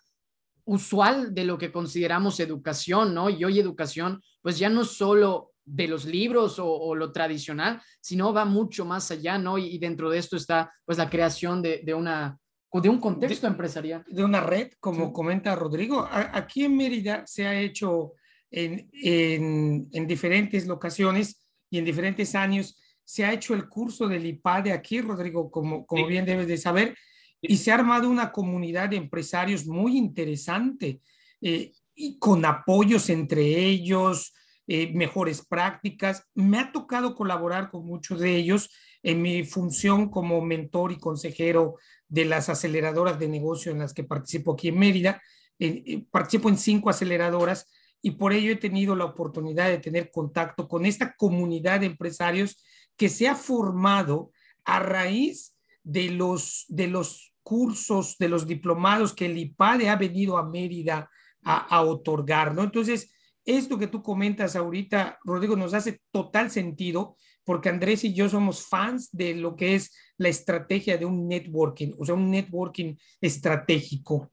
usual 0.65 1.33
de 1.33 1.45
lo 1.45 1.57
que 1.57 1.71
consideramos 1.71 2.39
educación, 2.39 3.13
¿no? 3.15 3.29
Y 3.29 3.43
hoy 3.45 3.57
educación, 3.57 4.21
pues 4.41 4.59
ya 4.59 4.69
no 4.69 4.83
solo 4.83 5.53
de 5.67 5.87
los 5.87 6.05
libros 6.05 6.57
o, 6.59 6.95
lo 6.95 7.11
tradicional, 7.11 7.81
sino 7.99 8.33
va 8.33 8.45
mucho 8.45 8.85
más 8.85 9.11
allá, 9.11 9.37
¿no? 9.37 9.57
Y, 9.57 9.77
dentro 9.77 10.09
de 10.09 10.17
esto 10.17 10.37
está, 10.37 10.71
pues, 10.85 10.97
la 10.97 11.09
creación 11.09 11.61
de, 11.61 11.81
de 11.83 11.93
una 11.93 12.39
de 12.81 12.89
un 12.89 12.99
contexto 12.99 13.47
empresarial. 13.47 14.05
De 14.07 14.23
una 14.23 14.39
red, 14.41 14.71
como 14.79 15.11
comenta 15.11 15.55
Rodrigo. 15.55 16.07
aquí 16.11 16.65
en 16.65 16.77
Mérida 16.77 17.25
se 17.25 17.47
ha 17.47 17.59
hecho 17.59 18.13
en, 18.51 18.87
en, 18.93 19.87
en, 19.91 20.07
diferentes 20.07 20.67
locaciones 20.67 21.41
y 21.71 21.79
en 21.79 21.85
diferentes 21.85 22.35
años, 22.35 22.79
se 23.03 23.25
ha 23.25 23.33
hecho 23.33 23.53
el 23.53 23.67
curso 23.67 24.07
del 24.07 24.25
IPADE 24.25 24.71
aquí, 24.71 25.01
Rodrigo, 25.01 25.49
como, 25.49 25.85
como 25.85 26.05
bien 26.07 26.25
debes 26.25 26.47
de 26.47 26.57
saber, 26.57 26.95
y 27.41 27.57
se 27.57 27.71
ha 27.71 27.75
armado 27.75 28.09
una 28.09 28.31
comunidad 28.31 28.89
de 28.89 28.97
empresarios 28.97 29.65
muy 29.65 29.97
interesante 29.97 31.01
eh, 31.41 31.71
y 31.95 32.17
con 32.19 32.45
apoyos 32.45 33.09
entre 33.09 33.43
ellos, 33.65 34.33
eh, 34.67 34.91
mejores 34.93 35.45
prácticas. 35.45 36.23
Me 36.35 36.59
ha 36.59 36.71
tocado 36.71 37.15
colaborar 37.15 37.69
con 37.69 37.85
muchos 37.85 38.19
de 38.19 38.35
ellos 38.35 38.69
en 39.03 39.21
mi 39.21 39.43
función 39.43 40.09
como 40.09 40.41
mentor 40.41 40.91
y 40.91 40.97
consejero 40.97 41.75
de 42.07 42.25
las 42.25 42.49
aceleradoras 42.49 43.19
de 43.19 43.27
negocio 43.27 43.71
en 43.71 43.79
las 43.79 43.93
que 43.93 44.03
participo 44.03 44.53
aquí 44.53 44.69
en 44.69 44.79
Mérida. 44.79 45.21
Eh, 45.59 46.05
participo 46.11 46.49
en 46.49 46.57
cinco 46.57 46.89
aceleradoras 46.89 47.67
y 48.01 48.11
por 48.11 48.33
ello 48.33 48.51
he 48.51 48.57
tenido 48.57 48.95
la 48.95 49.05
oportunidad 49.05 49.69
de 49.69 49.79
tener 49.79 50.11
contacto 50.11 50.67
con 50.67 50.85
esta 50.85 51.15
comunidad 51.15 51.79
de 51.79 51.87
empresarios 51.87 52.63
que 52.95 53.09
se 53.09 53.27
ha 53.27 53.35
formado 53.35 54.31
a 54.65 54.79
raíz 54.79 55.55
de 55.83 56.09
los, 56.09 56.65
de 56.67 56.87
los 56.87 57.33
cursos, 57.43 58.17
de 58.17 58.27
los 58.27 58.45
diplomados 58.45 59.13
que 59.13 59.27
el 59.27 59.37
IPADE 59.37 59.89
ha 59.89 59.95
venido 59.95 60.37
a 60.37 60.47
Mérida 60.47 61.09
a, 61.43 61.81
otorgar, 61.81 62.53
¿no? 62.53 62.63
Entonces, 62.63 63.13
esto 63.47 63.79
que 63.79 63.87
tú 63.87 64.03
comentas 64.03 64.55
ahorita, 64.55 65.17
Rodrigo, 65.23 65.55
nos 65.55 65.73
hace 65.73 66.01
total 66.11 66.51
sentido 66.51 67.15
porque 67.43 67.69
Andrés 67.69 68.03
y 68.03 68.13
yo 68.13 68.27
somos 68.27 68.67
fans 68.67 69.09
de 69.11 69.33
lo 69.33 69.55
que 69.55 69.75
es 69.75 69.95
la 70.17 70.27
estrategia 70.27 70.97
de 70.97 71.05
un 71.05 71.27
networking, 71.29 71.93
o 71.97 72.05
sea, 72.05 72.15
un 72.15 72.29
networking 72.29 72.95
estratégico. 73.21 74.31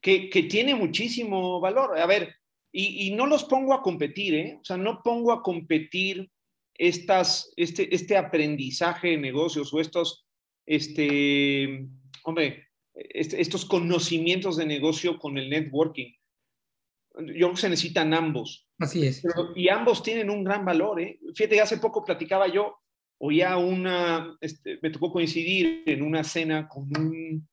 Que, 0.00 0.28
que 0.28 0.44
tiene 0.44 0.74
muchísimo 0.74 1.58
valor. 1.58 1.98
A 1.98 2.06
ver, 2.06 2.34
y, 2.70 3.06
y, 3.06 3.14
no 3.14 3.26
los 3.26 3.44
pongo 3.44 3.72
a 3.72 3.82
competir, 3.82 4.34
¿eh? 4.34 4.58
O 4.60 4.64
sea, 4.64 4.76
no 4.76 5.00
pongo 5.02 5.32
a 5.32 5.42
competir 5.42 6.30
estas, 6.74 7.52
este, 7.56 7.92
este 7.94 8.16
aprendizaje 8.16 9.08
de 9.08 9.16
negocios 9.16 9.72
o 9.72 9.80
estos 9.80 10.26
este, 10.66 11.88
hombre, 12.24 12.68
estos 12.94 13.64
conocimientos 13.64 14.58
de 14.58 14.66
negocio 14.66 15.18
con 15.18 15.38
el 15.38 15.48
networking. 15.48 16.12
Yo 17.18 17.46
creo 17.46 17.50
que 17.50 17.60
se 17.60 17.68
necesitan 17.68 18.14
ambos. 18.14 18.66
Así 18.78 19.06
es. 19.06 19.22
y 19.56 19.68
ambos 19.68 20.02
tienen 20.02 20.30
un 20.30 20.44
gran 20.44 20.64
valor. 20.64 21.00
¿eh? 21.00 21.18
Fíjate, 21.34 21.60
hace 21.60 21.78
poco 21.78 22.04
platicaba 22.04 22.48
yo, 22.48 22.76
oía 23.18 23.56
una, 23.56 24.36
este, 24.40 24.78
me 24.82 24.90
tocó 24.90 25.12
coincidir 25.12 25.82
en 25.86 26.02
una 26.02 26.22
cena 26.22 26.68
con 26.68 26.84
un, 26.96 27.48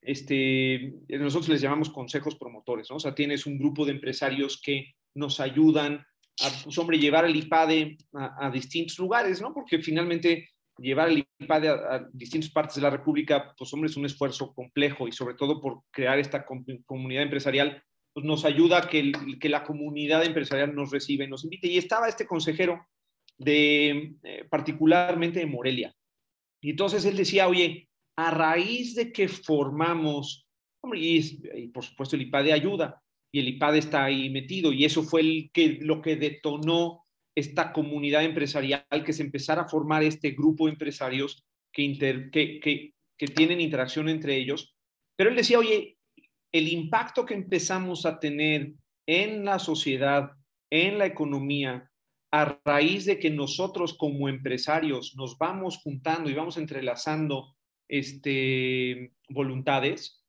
este, 0.00 0.94
nosotros 1.08 1.48
les 1.48 1.60
llamamos 1.60 1.90
consejos 1.90 2.36
promotores, 2.36 2.88
¿no? 2.90 2.96
O 2.96 3.00
sea, 3.00 3.14
tienes 3.14 3.44
un 3.46 3.58
grupo 3.58 3.84
de 3.84 3.92
empresarios 3.92 4.60
que 4.62 4.94
nos 5.14 5.40
ayudan 5.40 6.04
a, 6.40 6.62
pues, 6.62 6.78
hombre, 6.78 6.98
llevar 6.98 7.24
el 7.24 7.34
IPADE 7.34 7.98
a, 8.14 8.46
a 8.46 8.50
distintos 8.50 8.98
lugares, 8.98 9.40
¿no? 9.40 9.52
Porque 9.52 9.80
finalmente 9.80 10.48
llevar 10.78 11.08
el 11.08 11.26
IPAD 11.38 11.66
a, 11.66 12.08
distintas 12.12 12.50
partes 12.50 12.76
de 12.76 12.82
la 12.82 12.90
República, 12.90 13.54
pues 13.56 13.72
hombre, 13.72 13.90
es 13.90 13.96
un 13.96 14.06
esfuerzo 14.06 14.52
complejo 14.54 15.08
y 15.08 15.12
sobre 15.12 15.34
todo 15.34 15.60
por 15.60 15.82
crear 15.90 16.18
esta 16.18 16.44
comunidad 16.86 17.22
empresarial, 17.22 17.82
pues 18.12 18.24
nos 18.26 18.44
ayuda 18.44 18.78
a 18.78 18.88
que, 18.88 19.12
que 19.40 19.48
la 19.48 19.64
comunidad 19.64 20.24
empresarial 20.24 20.74
nos 20.74 20.90
reciba 20.90 21.26
nos 21.26 21.44
invite. 21.44 21.68
Y 21.68 21.78
estaba 21.78 22.08
este 22.08 22.26
consejero 22.26 22.86
de, 23.38 24.14
eh, 24.22 24.44
particularmente 24.50 25.38
de 25.38 25.46
Morelia. 25.46 25.94
Y 26.60 26.70
entonces 26.70 27.04
él 27.04 27.16
decía, 27.16 27.48
oye, 27.48 27.88
a 28.16 28.30
raíz 28.30 28.94
de 28.94 29.12
que 29.12 29.28
formamos, 29.28 30.46
y, 30.92 31.68
por 31.68 31.84
supuesto 31.84 32.16
el 32.16 32.22
IPAD 32.22 32.50
ayuda, 32.50 33.00
y 33.32 33.40
el 33.40 33.48
IPAD 33.48 33.76
está 33.76 34.04
ahí 34.04 34.28
metido, 34.30 34.72
y 34.72 34.84
eso 34.84 35.02
fue 35.02 35.20
el 35.20 35.50
que, 35.52 35.78
lo 35.80 36.02
que 36.02 36.16
detonó 36.16 37.04
esta 37.36 37.72
comunidad 37.72 38.24
empresarial, 38.24 38.84
que 39.04 39.12
se 39.12 39.22
empezara 39.22 39.62
a 39.62 39.68
formar 39.68 40.02
este 40.02 40.32
grupo 40.32 40.66
de 40.66 40.72
empresarios 40.72 41.44
que, 41.72 41.96
que, 42.32 42.92
que, 43.16 43.26
tienen 43.28 43.60
interacción 43.60 44.08
entre 44.08 44.36
ellos. 44.36 44.74
Pero 45.16 45.30
él 45.30 45.36
decía, 45.36 45.58
oye, 45.58 45.97
el 46.52 46.68
impacto 46.68 47.24
que 47.24 47.34
empezamos 47.34 48.06
a 48.06 48.18
tener 48.18 48.72
en 49.06 49.44
la 49.44 49.58
sociedad, 49.58 50.32
en 50.70 50.98
la 50.98 51.06
economía, 51.06 51.90
a 52.30 52.60
raíz 52.64 53.06
de 53.06 53.18
que 53.18 53.30
nosotros 53.30 53.96
como 53.96 54.28
empresarios 54.28 55.14
nos 55.16 55.38
vamos 55.38 55.78
juntando 55.78 56.28
y 56.28 56.34
vamos 56.34 56.58
entrelazando 56.58 57.56
este, 57.88 59.12
voluntades, 59.30 60.22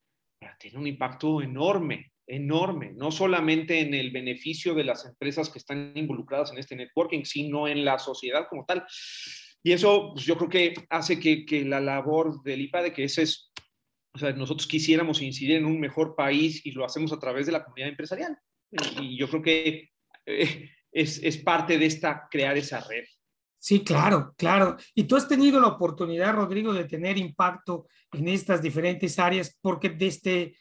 tiene 0.59 0.77
un 0.77 0.87
impacto 0.87 1.41
enorme 1.41 2.13
enorme, 2.29 2.93
no 2.95 3.11
solamente 3.11 3.79
en 3.79 3.93
el 3.93 4.11
beneficio 4.11 4.73
de 4.73 4.83
las 4.83 5.05
empresas 5.05 5.49
que 5.49 5.57
están 5.57 5.91
involucradas 5.95 6.51
en 6.51 6.59
este 6.59 6.75
networking, 6.75 7.25
sino 7.25 7.67
en 7.67 7.83
la 7.83 7.97
sociedad 7.97 8.45
como 8.49 8.65
tal. 8.65 8.85
Y 9.63 9.73
eso 9.73 10.11
pues, 10.13 10.25
yo 10.25 10.37
creo 10.37 10.49
que 10.49 10.73
hace 10.89 11.19
que, 11.19 11.45
que 11.45 11.65
la 11.65 11.81
labor 11.81 12.41
del 12.43 12.61
IPADE, 12.61 12.93
que 12.93 13.03
ese 13.05 13.23
es, 13.23 13.48
o 14.13 14.17
sea, 14.17 14.31
nosotros 14.33 14.67
quisiéramos 14.67 15.21
incidir 15.21 15.57
en 15.57 15.65
un 15.65 15.79
mejor 15.79 16.15
país 16.15 16.65
y 16.65 16.71
lo 16.71 16.85
hacemos 16.85 17.13
a 17.13 17.19
través 17.19 17.45
de 17.45 17.51
la 17.51 17.63
comunidad 17.63 17.89
empresarial. 17.89 18.37
Y, 19.01 19.17
yo 19.17 19.29
creo 19.29 19.41
que 19.41 19.89
eh, 20.25 20.69
es, 20.91 21.21
es 21.23 21.37
parte 21.37 21.77
de 21.77 21.85
esta, 21.85 22.27
crear 22.29 22.57
esa 22.57 22.79
red. 22.81 23.05
Sí, 23.59 23.83
claro, 23.83 24.33
claro. 24.37 24.77
Y 24.95 25.03
tú 25.03 25.15
has 25.15 25.27
tenido 25.27 25.59
la 25.59 25.67
oportunidad, 25.67 26.33
Rodrigo, 26.33 26.73
de 26.73 26.85
tener 26.85 27.17
impacto 27.17 27.87
en 28.13 28.29
estas 28.29 28.61
diferentes 28.61 29.19
áreas, 29.19 29.57
porque 29.61 29.89
desde 29.89 30.55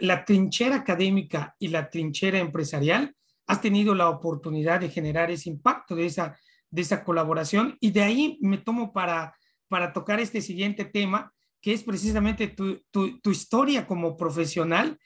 la 0.00 0.24
trinchera 0.24 0.76
académica 0.76 1.54
y 1.58 1.68
la 1.68 1.88
trinchera 1.88 2.38
empresarial, 2.38 3.14
has 3.46 3.60
tenido 3.60 3.94
la 3.94 4.08
oportunidad 4.08 4.80
de 4.80 4.90
generar 4.90 5.30
ese 5.30 5.50
impacto 5.50 5.94
de 5.94 6.06
esa, 6.06 6.36
de 6.70 6.82
esa 6.82 7.04
colaboración 7.04 7.76
y 7.80 7.92
de 7.92 8.02
ahí 8.02 8.38
me 8.40 8.58
tomo 8.58 8.92
para, 8.92 9.36
para 9.68 9.92
tocar 9.92 10.18
este 10.18 10.40
siguiente 10.40 10.84
tema, 10.84 11.32
que 11.66 11.72
es 11.72 11.82
precisamente 11.82 12.46
tu, 12.46 12.80
tu, 12.92 13.18
tu 13.18 13.32
historia 13.32 13.88
como 13.88 14.16
profesional. 14.16 14.96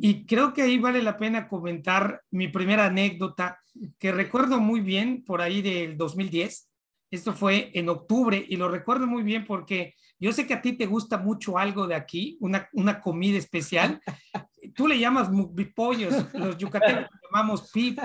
Y 0.00 0.24
creo 0.24 0.54
que 0.54 0.62
ahí 0.62 0.78
vale 0.78 1.02
la 1.02 1.18
pena 1.18 1.46
comentar 1.46 2.22
mi 2.30 2.48
primera 2.48 2.86
anécdota, 2.86 3.60
que 3.98 4.10
recuerdo 4.10 4.58
muy 4.58 4.80
bien 4.80 5.22
por 5.22 5.42
ahí 5.42 5.60
del 5.60 5.98
2010. 5.98 6.70
Esto 7.10 7.34
fue 7.34 7.70
en 7.74 7.90
octubre 7.90 8.42
y 8.48 8.56
lo 8.56 8.70
recuerdo 8.70 9.06
muy 9.06 9.22
bien 9.22 9.44
porque 9.44 9.96
yo 10.18 10.32
sé 10.32 10.46
que 10.46 10.54
a 10.54 10.62
ti 10.62 10.78
te 10.78 10.86
gusta 10.86 11.18
mucho 11.18 11.58
algo 11.58 11.86
de 11.86 11.96
aquí, 11.96 12.38
una, 12.40 12.70
una 12.72 13.02
comida 13.02 13.36
especial. 13.36 14.00
Tú 14.74 14.88
le 14.88 14.98
llamas 14.98 15.28
pollos, 15.76 16.14
los 16.32 16.56
yucatecos 16.56 17.02
le 17.02 17.28
llamamos 17.30 17.70
pip. 17.70 17.98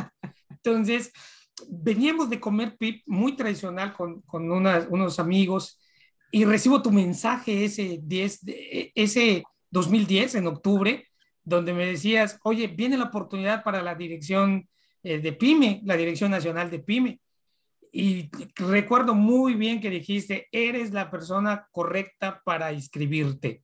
Entonces, 0.50 1.10
veníamos 1.70 2.30
de 2.30 2.42
comer 2.42 2.76
pip 2.78 3.02
muy 3.06 3.38
tradicional 3.38 3.94
con, 3.94 4.22
con 4.24 4.52
unos 4.52 5.20
amigos 5.20 5.80
y 6.34 6.46
recibo 6.46 6.82
tu 6.82 6.90
mensaje 6.90 7.64
ese, 7.64 8.00
10, 8.02 8.40
ese 8.96 9.44
2010, 9.70 10.34
en 10.34 10.48
octubre, 10.48 11.08
donde 11.44 11.74
me 11.74 11.86
decías, 11.86 12.40
oye, 12.44 12.66
viene 12.66 12.98
la 12.98 13.06
oportunidad 13.06 13.64
para 13.64 13.84
la 13.84 13.94
dirección 13.94 14.68
eh, 15.04 15.20
de 15.20 15.34
PYME, 15.34 15.82
la 15.86 15.96
Dirección 15.96 16.32
Nacional 16.32 16.72
de 16.72 16.80
PYME 16.80 17.20
y 17.96 18.32
recuerdo 18.56 19.14
muy 19.14 19.54
bien 19.54 19.80
que 19.80 19.92
dijiste, 19.92 20.48
eres 20.52 20.92
la 20.92 21.12
persona 21.12 21.68
correcta 21.72 22.42
para 22.44 22.74
inscribirte. 22.74 23.64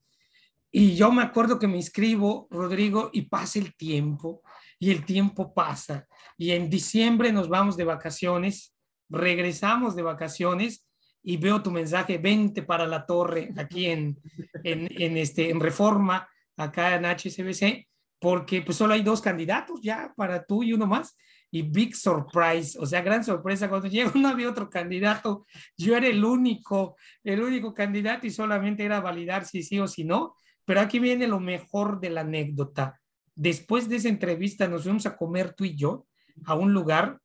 Y 0.72 0.96
yo 0.96 1.12
me 1.12 1.24
acuerdo 1.24 1.58
que 1.58 1.68
me 1.68 1.78
inscribo, 1.78 2.48
Rodrigo, 2.52 3.10
y 3.12 3.24
pasa 3.24 3.58
el 3.58 3.76
tiempo, 3.76 4.44
y 4.78 4.92
el 4.92 5.04
tiempo 5.04 5.52
pasa. 5.52 6.08
Y 6.38 6.52
en 6.52 6.70
diciembre 6.70 7.34
nos 7.34 7.50
vamos 7.50 7.76
de 7.76 7.86
vacaciones, 7.86 8.76
regresamos 9.10 9.96
de 9.96 10.04
vacaciones 10.04 10.86
y 11.22 11.38
veo 11.38 11.62
tu 11.62 11.72
mensaje, 11.72 12.18
vente 12.18 12.64
para 12.64 12.88
la 12.88 13.06
torre 13.06 13.52
aquí 13.58 13.88
en, 13.88 14.18
en, 14.64 15.18
este, 15.18 15.50
en 15.50 15.60
Reforma, 15.60 16.28
acá 16.58 16.96
en 16.96 17.06
HSBC, 17.06 17.88
porque 18.20 18.62
pues 18.62 18.78
solo 18.78 18.94
hay 18.94 19.04
dos 19.04 19.22
candidatos 19.22 19.82
ya 19.82 20.14
para 20.16 20.46
tú 20.46 20.64
y 20.64 20.74
uno 20.74 20.88
más 20.88 21.16
y 21.52 21.64
big 21.64 21.96
surprise, 21.96 22.78
o 22.80 22.86
sea, 22.86 23.02
gran 23.02 23.24
sorpresa, 23.24 23.70
cuando 23.70 23.88
llegó 23.90 24.12
no 24.16 24.30
había 24.30 24.50
otro 24.50 24.70
candidato, 24.70 25.46
yo 25.78 25.96
era 25.96 26.08
el 26.08 26.24
único, 26.24 26.96
el 27.24 27.42
único 27.42 27.74
candidato 27.74 28.28
y 28.28 28.32
solamente 28.32 28.84
era 28.84 29.00
validar 29.00 29.46
si 29.46 29.64
sí 29.64 29.80
o 29.80 29.88
si 29.88 30.04
no, 30.04 30.36
pero 30.66 30.82
aquí 30.82 31.00
viene 31.00 31.28
lo 31.28 31.40
mejor 31.40 32.00
de 32.00 32.12
la 32.12 32.22
anécdota. 32.22 33.00
Después 33.36 33.90
de 33.90 33.96
esa 33.96 34.10
entrevista 34.10 34.68
nos 34.68 34.84
fuimos 34.84 35.06
a 35.06 35.18
comer 35.18 35.54
tú 35.54 35.66
y 35.66 35.76
yo 35.76 36.06
a 36.46 36.56
un 36.56 36.74
lugar 36.74 37.20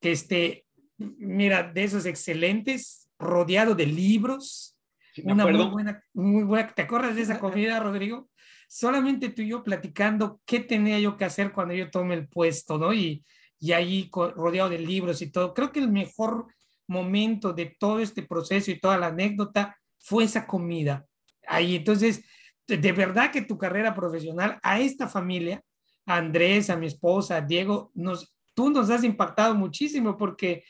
que 0.00 0.12
este, 0.12 0.66
mira, 0.98 1.62
de 1.62 1.84
esos 1.84 2.04
excelentes, 2.04 3.03
rodeado 3.24 3.74
de 3.74 3.86
libros, 3.86 4.76
Una 5.22 5.46
muy 5.46 5.66
buena, 5.66 6.04
muy 6.12 6.42
buena. 6.44 6.72
¿Te 6.74 6.82
acuerdas 6.82 7.16
de 7.16 7.22
esa 7.22 7.38
comida, 7.40 7.80
Rodrigo? 7.80 8.28
Solamente 8.68 9.30
tú 9.30 9.42
y 9.42 9.48
yo 9.48 9.62
platicando 9.62 10.40
qué 10.44 10.60
tenía 10.60 10.98
yo 10.98 11.16
que 11.16 11.24
hacer 11.24 11.52
cuando 11.52 11.74
yo 11.74 11.90
tome 11.90 12.14
el 12.14 12.28
puesto, 12.28 12.78
¿no? 12.78 12.92
Y, 12.92 13.24
y 13.58 13.72
ahí 13.72 14.10
rodeado 14.12 14.68
de 14.68 14.78
libros 14.78 15.22
y 15.22 15.30
todo. 15.30 15.54
Creo 15.54 15.72
que 15.72 15.80
el 15.80 15.90
mejor 15.90 16.46
momento 16.86 17.52
de 17.52 17.74
todo 17.78 18.00
este 18.00 18.22
proceso 18.22 18.70
y 18.70 18.80
toda 18.80 18.98
la 18.98 19.06
anécdota 19.06 19.78
fue 19.98 20.24
esa 20.24 20.46
comida. 20.46 21.06
Ahí, 21.46 21.76
entonces, 21.76 22.24
de 22.66 22.92
verdad 22.92 23.30
que 23.30 23.42
tu 23.42 23.56
carrera 23.58 23.94
profesional 23.94 24.58
a 24.62 24.80
esta 24.80 25.08
familia, 25.08 25.62
a 26.06 26.16
Andrés, 26.16 26.70
a 26.70 26.76
mi 26.76 26.86
esposa, 26.86 27.36
a 27.36 27.40
Diego, 27.40 27.90
nos, 27.94 28.34
tú 28.54 28.70
nos 28.70 28.90
has 28.90 29.04
impactado 29.04 29.54
muchísimo 29.54 30.16
porque 30.16 30.64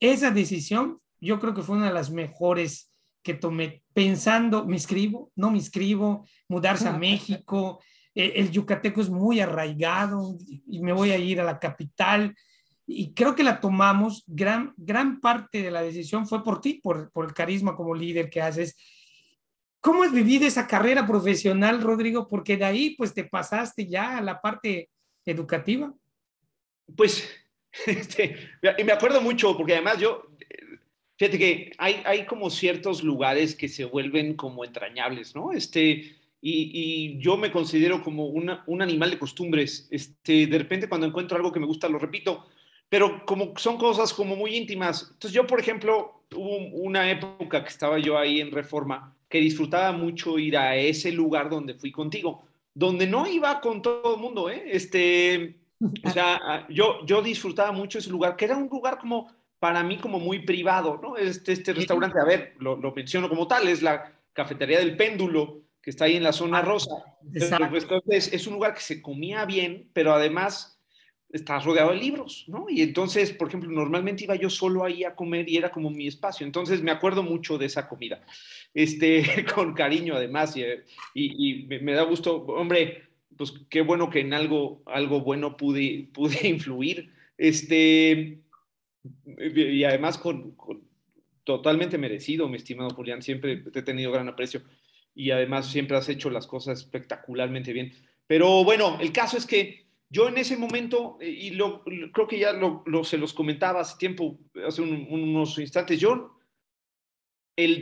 esa 0.00 0.30
decisión 0.30 1.00
yo 1.20 1.38
creo 1.40 1.54
que 1.54 1.62
fue 1.62 1.76
una 1.76 1.88
de 1.88 1.94
las 1.94 2.10
mejores 2.10 2.92
que 3.22 3.34
tomé 3.34 3.82
pensando, 3.92 4.64
me 4.64 4.76
escribo, 4.76 5.30
no 5.36 5.50
me 5.50 5.58
escribo, 5.58 6.26
mudarse 6.48 6.88
a 6.88 6.92
México, 6.98 7.80
e, 8.14 8.32
el 8.36 8.50
yucateco 8.50 9.00
es 9.00 9.10
muy 9.10 9.40
arraigado 9.40 10.36
y 10.66 10.80
me 10.80 10.92
voy 10.92 11.10
a 11.10 11.18
ir 11.18 11.40
a 11.40 11.44
la 11.44 11.58
capital 11.58 12.34
y 12.90 13.12
creo 13.12 13.34
que 13.34 13.44
la 13.44 13.60
tomamos, 13.60 14.24
gran, 14.26 14.72
gran 14.78 15.20
parte 15.20 15.62
de 15.62 15.70
la 15.70 15.82
decisión 15.82 16.26
fue 16.26 16.42
por 16.42 16.62
ti, 16.62 16.80
por, 16.82 17.10
por 17.12 17.26
el 17.26 17.34
carisma 17.34 17.76
como 17.76 17.94
líder 17.94 18.30
que 18.30 18.40
haces. 18.40 18.76
¿Cómo 19.80 20.04
has 20.04 20.12
vivido 20.12 20.46
esa 20.46 20.66
carrera 20.66 21.06
profesional, 21.06 21.82
Rodrigo? 21.82 22.28
Porque 22.28 22.56
de 22.56 22.64
ahí 22.64 22.94
pues 22.96 23.12
te 23.12 23.24
pasaste 23.24 23.86
ya 23.86 24.16
a 24.16 24.22
la 24.22 24.40
parte 24.40 24.88
educativa. 25.26 25.92
Pues, 26.96 27.28
este, 27.86 28.36
y 28.78 28.84
me 28.84 28.92
acuerdo 28.92 29.20
mucho, 29.20 29.54
porque 29.54 29.74
además 29.74 29.98
yo, 29.98 30.22
fíjate 31.18 31.38
que 31.38 31.72
hay, 31.76 32.00
hay 32.06 32.24
como 32.24 32.48
ciertos 32.48 33.02
lugares 33.02 33.54
que 33.54 33.68
se 33.68 33.84
vuelven 33.84 34.34
como 34.34 34.64
entrañables, 34.64 35.34
¿no? 35.34 35.52
Este, 35.52 36.16
y, 36.40 36.70
y 36.72 37.18
yo 37.18 37.36
me 37.36 37.52
considero 37.52 38.02
como 38.02 38.26
una, 38.26 38.64
un 38.66 38.80
animal 38.80 39.10
de 39.10 39.18
costumbres. 39.18 39.88
Este, 39.90 40.46
de 40.46 40.58
repente 40.58 40.88
cuando 40.88 41.06
encuentro 41.06 41.36
algo 41.36 41.52
que 41.52 41.60
me 41.60 41.66
gusta, 41.66 41.88
lo 41.88 41.98
repito 41.98 42.46
pero 42.88 43.24
como 43.26 43.52
son 43.56 43.76
cosas 43.76 44.12
como 44.12 44.36
muy 44.36 44.56
íntimas. 44.56 45.08
Entonces 45.12 45.32
yo, 45.32 45.46
por 45.46 45.60
ejemplo, 45.60 46.22
hubo 46.34 46.56
una 46.56 47.10
época 47.10 47.62
que 47.62 47.68
estaba 47.68 47.98
yo 47.98 48.18
ahí 48.18 48.40
en 48.40 48.50
Reforma 48.50 49.14
que 49.28 49.40
disfrutaba 49.40 49.92
mucho 49.92 50.38
ir 50.38 50.56
a 50.56 50.76
ese 50.76 51.12
lugar 51.12 51.50
donde 51.50 51.74
fui 51.74 51.92
contigo, 51.92 52.44
donde 52.72 53.06
no 53.06 53.26
iba 53.26 53.60
con 53.60 53.82
todo 53.82 54.14
el 54.14 54.20
mundo, 54.20 54.48
¿eh? 54.48 54.64
Este, 54.66 55.58
o 56.02 56.10
sea, 56.10 56.66
yo, 56.70 57.04
yo 57.04 57.20
disfrutaba 57.20 57.70
mucho 57.72 57.98
ese 57.98 58.08
lugar, 58.08 58.36
que 58.36 58.46
era 58.46 58.56
un 58.56 58.68
lugar 58.68 58.98
como, 58.98 59.30
para 59.58 59.82
mí, 59.82 59.98
como 59.98 60.18
muy 60.18 60.40
privado, 60.40 61.00
¿no? 61.02 61.16
Este, 61.16 61.52
este 61.52 61.72
restaurante, 61.72 62.20
a 62.20 62.24
ver, 62.24 62.54
lo, 62.58 62.76
lo 62.76 62.92
menciono 62.92 63.28
como 63.28 63.48
tal, 63.48 63.68
es 63.68 63.82
la 63.82 64.12
cafetería 64.32 64.78
del 64.78 64.96
péndulo, 64.96 65.62
que 65.82 65.90
está 65.90 66.04
ahí 66.04 66.16
en 66.16 66.22
la 66.22 66.32
zona 66.32 66.62
rosa. 66.62 66.94
Entonces, 67.34 68.32
es 68.32 68.46
un 68.46 68.54
lugar 68.54 68.74
que 68.74 68.80
se 68.80 69.02
comía 69.02 69.44
bien, 69.44 69.88
pero 69.92 70.12
además 70.12 70.78
estás 71.30 71.64
rodeado 71.64 71.90
de 71.90 71.96
libros, 71.96 72.44
¿no? 72.48 72.66
Y 72.68 72.82
entonces, 72.82 73.32
por 73.32 73.48
ejemplo, 73.48 73.70
normalmente 73.70 74.24
iba 74.24 74.34
yo 74.34 74.48
solo 74.48 74.84
ahí 74.84 75.04
a 75.04 75.14
comer 75.14 75.48
y 75.48 75.56
era 75.56 75.70
como 75.70 75.90
mi 75.90 76.06
espacio. 76.06 76.46
Entonces 76.46 76.82
me 76.82 76.90
acuerdo 76.90 77.22
mucho 77.22 77.58
de 77.58 77.66
esa 77.66 77.88
comida, 77.88 78.24
este, 78.74 79.44
con 79.54 79.74
cariño 79.74 80.14
además, 80.14 80.56
y, 80.56 80.64
y, 81.14 81.66
me, 81.66 81.92
da 81.92 82.02
gusto, 82.02 82.36
hombre, 82.46 83.08
pues 83.36 83.52
qué 83.68 83.82
bueno 83.82 84.08
que 84.08 84.20
en 84.20 84.32
algo, 84.32 84.82
algo 84.86 85.20
bueno 85.20 85.56
pude, 85.56 86.08
pude 86.12 86.48
influir, 86.48 87.12
este, 87.36 88.40
y 89.38 89.84
además 89.84 90.18
con, 90.18 90.56
totalmente 91.44 91.98
merecido, 91.98 92.48
mi 92.48 92.56
estimado 92.56 92.90
Julián, 92.90 93.22
siempre 93.22 93.56
te 93.56 93.78
he 93.78 93.82
tenido 93.82 94.12
gran 94.12 94.28
aprecio 94.28 94.62
y 95.14 95.30
además 95.30 95.66
siempre 95.70 95.96
has 95.96 96.08
hecho 96.08 96.30
las 96.30 96.46
cosas 96.46 96.78
espectacularmente 96.78 97.72
bien. 97.72 97.92
Pero 98.26 98.64
bueno, 98.64 98.98
el 99.00 99.12
caso 99.12 99.36
es 99.36 99.46
que 99.46 99.86
yo 100.10 100.28
en 100.28 100.38
ese 100.38 100.56
momento, 100.56 101.18
eh, 101.20 101.28
y 101.28 101.50
lo, 101.50 101.82
creo 102.12 102.26
que 102.28 102.38
ya 102.38 102.52
lo, 102.52 102.84
se 103.04 103.18
los 103.18 103.32
comentaba 103.32 103.80
hace 103.80 103.98
tiempo, 103.98 104.38
hace 104.66 104.82
unos 104.82 105.58
instantes, 105.58 105.98
yo, 105.98 106.38
el 107.56 107.80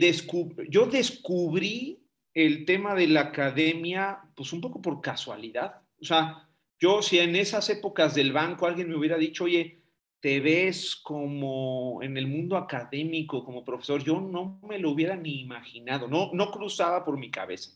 yo 0.69 0.85
descubrí 0.87 2.03
el 2.33 2.65
tema 2.65 2.95
de 2.95 3.07
la 3.07 3.21
academia, 3.21 4.19
pues 4.35 4.53
un 4.53 4.61
poco 4.61 4.81
por 4.81 5.01
casualidad. 5.01 5.81
O 6.01 6.05
sea, 6.05 6.47
yo 6.79 7.01
si 7.01 7.19
en 7.19 7.35
esas 7.35 7.69
épocas 7.69 8.15
del 8.15 8.31
banco 8.31 8.65
alguien 8.65 8.89
me 8.89 8.95
hubiera 8.95 9.17
dicho, 9.17 9.45
oye, 9.45 9.81
te 10.19 10.39
ves 10.39 10.95
como 10.95 11.99
en 12.01 12.17
el 12.17 12.27
mundo 12.27 12.57
académico, 12.57 13.43
como 13.43 13.63
profesor, 13.63 14.03
yo 14.03 14.19
no 14.19 14.59
me 14.67 14.79
lo 14.79 14.91
hubiera 14.91 15.15
ni 15.15 15.41
imaginado, 15.41 16.07
no, 16.07 16.31
no 16.33 16.51
cruzaba 16.51 17.05
por 17.05 17.17
mi 17.17 17.29
cabeza. 17.29 17.71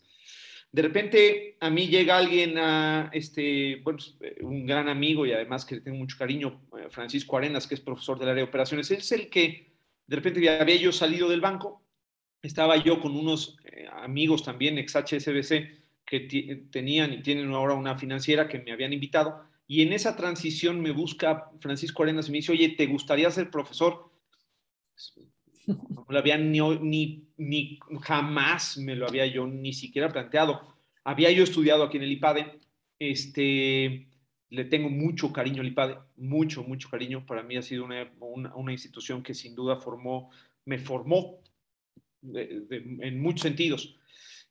De 0.72 0.80
repente 0.80 1.58
a 1.60 1.68
mí 1.68 1.86
llega 1.86 2.16
alguien, 2.16 2.54
este, 3.12 3.80
bueno, 3.84 3.98
eh, 4.20 4.38
un 4.40 4.64
gran 4.64 4.88
amigo 4.88 5.26
y 5.26 5.32
además 5.32 5.66
que 5.66 5.76
le 5.76 5.80
tengo 5.82 5.98
mucho 5.98 6.16
cariño, 6.18 6.62
eh, 6.78 6.86
Francisco 6.88 7.36
Arenas, 7.36 7.66
que 7.66 7.74
es 7.74 7.80
profesor 7.80 8.18
del 8.18 8.30
área 8.30 8.42
de 8.42 8.48
operaciones. 8.48 8.90
Él 8.90 8.98
es 8.98 9.12
el 9.12 9.28
que 9.28 9.70
de 10.06 10.16
repente 10.16 10.48
había 10.48 10.76
yo 10.76 10.90
salido 10.90 11.28
del 11.28 11.42
banco, 11.42 11.82
estaba 12.40 12.76
yo 12.78 13.00
con 13.00 13.14
unos 13.14 13.58
eh, 13.64 13.86
amigos 13.92 14.42
también, 14.42 14.78
ex 14.78 14.96
HSBC, 14.96 15.82
que 16.06 16.66
tenían 16.70 17.12
y 17.12 17.22
tienen 17.22 17.52
ahora 17.52 17.74
una 17.74 17.96
financiera 17.96 18.48
que 18.48 18.58
me 18.58 18.72
habían 18.72 18.92
invitado. 18.92 19.44
Y 19.72 19.80
en 19.80 19.94
esa 19.94 20.16
transición 20.16 20.82
me 20.82 20.90
busca 20.90 21.50
Francisco 21.58 22.02
Arenas 22.02 22.28
y 22.28 22.30
me 22.30 22.36
dice, 22.36 22.52
oye, 22.52 22.68
¿te 22.76 22.84
gustaría 22.84 23.30
ser 23.30 23.50
profesor? 23.50 24.10
No 25.66 26.04
lo 26.06 26.18
había 26.18 26.36
ni, 26.36 26.60
ni, 26.60 27.24
ni, 27.38 27.78
jamás 28.02 28.76
me 28.76 28.94
lo 28.94 29.08
había 29.08 29.24
yo 29.24 29.46
ni 29.46 29.72
siquiera 29.72 30.12
planteado. 30.12 30.76
Había 31.04 31.30
yo 31.30 31.42
estudiado 31.42 31.84
aquí 31.84 31.96
en 31.96 32.02
el 32.02 32.12
IPADE, 32.12 32.60
este, 32.98 34.08
le 34.50 34.64
tengo 34.66 34.90
mucho 34.90 35.32
cariño 35.32 35.62
al 35.62 35.68
IPADE, 35.68 35.96
mucho, 36.16 36.64
mucho 36.64 36.90
cariño. 36.90 37.24
Para 37.24 37.42
mí 37.42 37.56
ha 37.56 37.62
sido 37.62 37.86
una, 37.86 38.12
una, 38.20 38.72
institución 38.72 39.22
que 39.22 39.32
sin 39.32 39.54
duda 39.54 39.76
formó, 39.76 40.28
me 40.66 40.78
formó 40.78 41.40
en 42.22 43.22
muchos 43.22 43.40
sentidos. 43.40 43.96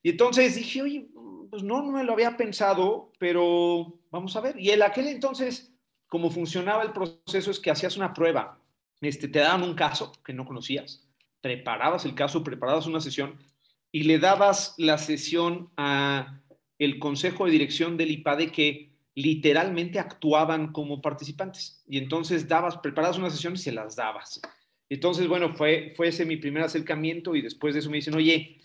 Y 0.04 0.12
entonces 0.12 0.56
dije, 0.56 0.82
oye, 0.82 1.08
pues 1.50 1.64
no, 1.64 1.82
no 1.82 1.92
me 1.92 2.04
lo 2.04 2.14
había 2.14 2.38
pensado, 2.38 3.12
pero 3.20 4.00
vamos 4.10 4.36
a 4.36 4.42
ver. 4.42 4.60
Y 4.60 4.72
en 4.72 4.82
aquel 4.82 5.08
entonces, 5.08 5.74
como 6.08 6.30
funcionaba 6.30 6.84
el 6.84 6.92
proceso, 6.92 7.52
es 7.52 7.60
que 7.60 7.72
hacías 7.72 7.98
una 7.98 8.14
prueba 8.14 8.62
este, 9.02 9.28
te 9.28 9.40
daban 9.40 9.64
un 9.64 9.74
caso 9.74 10.14
que 10.24 10.34
no 10.34 10.46
conocías, 10.46 11.08
preparabas 11.42 12.06
el 12.06 12.14
caso, 12.14 12.44
preparabas 12.44 12.86
una 12.86 13.02
sesión 13.02 13.38
y 13.92 14.04
le 14.04 14.20
dabas 14.20 14.76
la 14.78 14.98
sesión 15.00 15.72
a 15.76 16.40
el 16.78 17.00
consejo 17.00 17.46
de 17.46 17.52
dirección 17.52 17.98
del 17.98 18.12
IPADE 18.12 18.52
que 18.52 18.92
literalmente 19.16 20.00
actuaban 20.00 20.72
como 20.72 21.02
participantes. 21.02 21.84
Y 21.88 21.98
entonces 21.98 22.48
dabas, 22.48 22.78
preparabas 22.78 23.18
una 23.18 23.30
sesión 23.30 23.54
y 23.54 23.58
se 23.58 23.72
las 23.72 23.96
dabas. 23.96 24.40
Entonces, 24.88 25.28
bueno, 25.28 25.54
fue, 25.54 25.94
fue 25.96 26.08
ese 26.08 26.26
mi 26.26 26.38
primer 26.38 26.64
acercamiento 26.64 27.36
y 27.36 27.42
después 27.42 27.74
de 27.74 27.82
eso 27.82 27.90
me 27.90 27.98
dicen, 27.98 28.16
oye, 28.16 28.58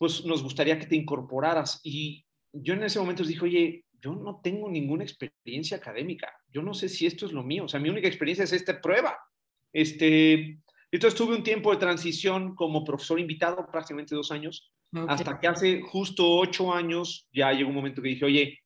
pues 0.00 0.24
nos 0.24 0.42
gustaría 0.42 0.78
que 0.78 0.86
te 0.86 0.96
incorporaras. 0.96 1.78
Y 1.84 2.24
yo 2.54 2.72
en 2.72 2.82
ese 2.82 2.98
momento 2.98 3.22
les 3.22 3.28
dije, 3.28 3.44
oye, 3.44 3.84
yo 4.00 4.14
no 4.14 4.40
tengo 4.42 4.70
ninguna 4.70 5.04
experiencia 5.04 5.76
académica. 5.76 6.32
Yo 6.48 6.62
no 6.62 6.72
sé 6.72 6.88
si 6.88 7.04
esto 7.04 7.26
es 7.26 7.32
lo 7.32 7.42
mío. 7.42 7.64
O 7.64 7.68
sea, 7.68 7.80
mi 7.80 7.90
única 7.90 8.08
experiencia 8.08 8.44
es 8.44 8.52
esta 8.54 8.80
prueba. 8.80 9.18
Este, 9.74 10.58
entonces 10.90 11.18
tuve 11.18 11.36
un 11.36 11.42
tiempo 11.42 11.70
de 11.70 11.76
transición 11.76 12.54
como 12.54 12.82
profesor 12.82 13.20
invitado, 13.20 13.68
prácticamente 13.70 14.14
dos 14.14 14.32
años, 14.32 14.72
hasta 15.06 15.38
que 15.38 15.48
hace 15.48 15.82
justo 15.82 16.26
ocho 16.26 16.72
años 16.72 17.28
ya 17.30 17.52
llegó 17.52 17.68
un 17.68 17.76
momento 17.76 18.00
que 18.00 18.08
dije, 18.08 18.24
oye, 18.24 18.58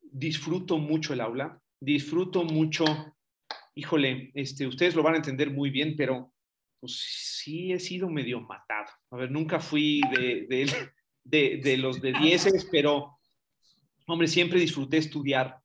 disfruto 0.00 0.78
mucho 0.78 1.12
el 1.12 1.20
aula, 1.20 1.60
disfruto 1.80 2.44
mucho, 2.44 2.84
híjole, 3.74 4.30
este, 4.34 4.68
ustedes 4.68 4.94
lo 4.94 5.02
van 5.02 5.14
a 5.14 5.18
entender 5.18 5.50
muy 5.50 5.70
bien, 5.70 5.96
pero 5.96 6.32
pues 6.80 7.00
sí 7.44 7.72
he 7.72 7.80
sido 7.80 8.08
medio 8.08 8.40
matado. 8.40 8.90
A 9.10 9.16
ver, 9.16 9.30
nunca 9.30 9.60
fui 9.60 10.00
de, 10.10 10.46
de, 11.24 11.60
de, 11.62 11.76
los 11.76 12.00
de 12.00 12.12
dieces, 12.12 12.68
pero, 12.70 13.18
hombre, 14.06 14.28
siempre 14.28 14.60
disfruté 14.60 14.98
estudiar 14.98 15.60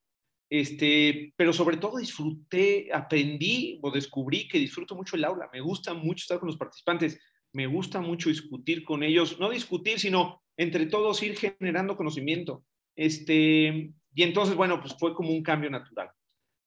este, 0.54 1.34
pero 1.36 1.52
sobre 1.52 1.78
todo 1.78 1.98
disfruté, 1.98 2.88
aprendí 2.94 3.80
o 3.82 3.90
descubrí 3.90 4.48
que 4.48 4.60
disfruto 4.60 4.94
mucho 4.94 5.16
el 5.16 5.26
aula, 5.26 5.50
me 5.52 5.62
gusta 5.62 5.96
mucho 5.96 6.22
estar 6.22 6.38
con 6.38 6.46
los 6.46 6.58
participantes, 6.58 7.20
me 7.54 7.66
gusta 7.66 8.02
mucho 8.02 8.30
discutir 8.30 8.84
con 8.84 9.02
ellos, 9.02 9.40
no 9.40 9.50
discutir, 9.50 10.00
sino 10.00 10.44
entre 10.56 10.86
todos 10.86 11.24
ir 11.24 11.36
generando 11.40 11.98
conocimiento. 11.98 12.64
Este, 12.96 13.94
y 14.14 14.22
entonces, 14.22 14.56
bueno, 14.56 14.80
pues 14.80 14.96
fue 15.00 15.16
como 15.16 15.32
un 15.32 15.42
cambio 15.42 15.72
natural. 15.72 16.12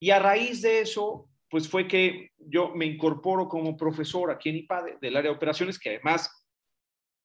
Y 0.00 0.10
a 0.10 0.18
raíz 0.18 0.62
de 0.62 0.80
eso, 0.80 1.28
pues 1.48 1.68
fue 1.68 1.86
que 1.86 2.32
yo 2.38 2.74
me 2.74 2.86
incorporo 2.86 3.48
como 3.48 3.76
profesor 3.76 4.30
aquí 4.30 4.48
en 4.48 4.56
IPADE 4.56 4.98
del 5.00 5.16
área 5.16 5.30
de 5.30 5.36
operaciones, 5.36 5.78
que 5.78 5.90
además 5.90 6.30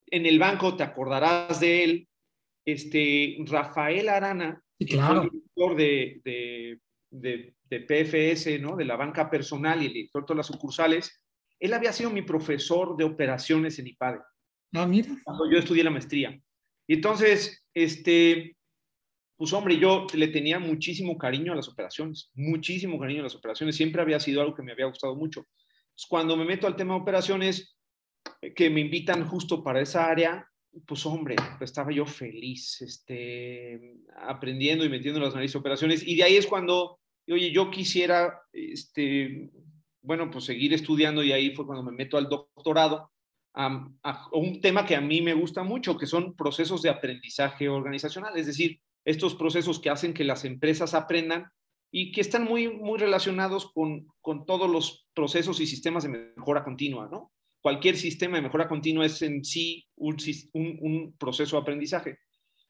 en 0.07 0.25
el 0.25 0.37
banco 0.39 0.75
te 0.75 0.83
acordarás 0.83 1.59
de 1.59 1.83
él, 1.83 2.07
este, 2.65 3.37
Rafael 3.45 4.09
Arana, 4.09 4.61
claro. 4.87 5.23
director 5.23 5.75
de, 5.75 6.21
de, 7.09 7.53
de, 7.69 7.79
PFS, 7.79 8.59
¿no? 8.59 8.75
de 8.75 8.85
la 8.85 8.95
banca 8.95 9.29
personal 9.29 9.81
y 9.81 9.87
el 9.87 9.93
director 9.93 10.21
de 10.21 10.25
todas 10.27 10.37
las 10.37 10.47
sucursales, 10.47 11.23
él 11.59 11.73
había 11.73 11.93
sido 11.93 12.09
mi 12.09 12.21
profesor 12.21 12.97
de 12.97 13.03
operaciones 13.03 13.79
en 13.79 13.87
IPADE. 13.87 14.19
Ah, 14.73 14.85
mira. 14.85 15.09
Cuando 15.23 15.49
yo 15.49 15.57
estudié 15.57 15.83
la 15.83 15.89
maestría. 15.89 16.39
Y 16.87 16.95
entonces, 16.95 17.65
este, 17.73 18.57
pues 19.41 19.53
hombre, 19.53 19.79
yo 19.79 20.05
le 20.13 20.27
tenía 20.27 20.59
muchísimo 20.59 21.17
cariño 21.17 21.51
a 21.51 21.55
las 21.55 21.67
operaciones, 21.67 22.29
muchísimo 22.35 22.99
cariño 22.99 23.21
a 23.21 23.23
las 23.23 23.33
operaciones. 23.33 23.75
Siempre 23.75 23.99
había 23.99 24.19
sido 24.19 24.39
algo 24.39 24.53
que 24.53 24.61
me 24.61 24.71
había 24.71 24.85
gustado 24.85 25.15
mucho. 25.15 25.47
cuando 26.09 26.37
me 26.37 26.45
meto 26.45 26.67
al 26.67 26.75
tema 26.75 26.93
de 26.93 27.01
operaciones, 27.01 27.75
que 28.55 28.69
me 28.69 28.81
invitan 28.81 29.27
justo 29.27 29.63
para 29.63 29.81
esa 29.81 30.11
área, 30.11 30.47
pues 30.85 31.07
hombre, 31.07 31.35
estaba 31.59 31.91
yo 31.91 32.05
feliz, 32.05 32.83
este, 32.83 33.95
aprendiendo 34.15 34.85
y 34.85 34.89
metiendo 34.89 35.19
las 35.19 35.33
narices 35.33 35.55
operaciones. 35.55 36.05
Y 36.05 36.17
de 36.17 36.23
ahí 36.23 36.35
es 36.35 36.45
cuando, 36.45 36.99
oye, 37.27 37.51
yo 37.51 37.71
quisiera, 37.71 38.43
este, 38.53 39.49
bueno, 40.03 40.29
pues 40.29 40.45
seguir 40.45 40.71
estudiando 40.71 41.23
y 41.23 41.31
ahí 41.31 41.55
fue 41.55 41.65
cuando 41.65 41.81
me 41.81 41.97
meto 41.97 42.15
al 42.15 42.29
doctorado 42.29 43.09
a, 43.55 44.29
un 44.33 44.61
tema 44.61 44.85
que 44.85 44.95
a 44.95 45.01
mí 45.01 45.23
me 45.23 45.33
gusta 45.33 45.63
mucho, 45.63 45.97
que 45.97 46.05
son 46.05 46.35
procesos 46.35 46.83
de 46.83 46.91
aprendizaje 46.91 47.69
organizacional, 47.69 48.37
es 48.37 48.45
decir, 48.45 48.79
estos 49.05 49.35
procesos 49.35 49.79
que 49.79 49.89
hacen 49.89 50.13
que 50.13 50.23
las 50.23 50.45
empresas 50.45 50.93
aprendan 50.93 51.45
y 51.91 52.11
que 52.11 52.21
están 52.21 52.45
muy, 52.45 52.69
muy 52.69 52.99
relacionados 52.99 53.71
con, 53.71 54.07
con 54.21 54.45
todos 54.45 54.69
los 54.69 55.07
procesos 55.13 55.59
y 55.59 55.67
sistemas 55.67 56.03
de 56.03 56.33
mejora 56.35 56.63
continua, 56.63 57.09
¿no? 57.11 57.31
cualquier 57.61 57.95
sistema 57.95 58.37
de 58.37 58.41
mejora 58.41 58.67
continua 58.67 59.05
es 59.05 59.21
en 59.21 59.45
sí 59.45 59.87
un, 59.95 61.15
proceso 61.17 61.55
de 61.55 61.61
aprendizaje. 61.61 62.17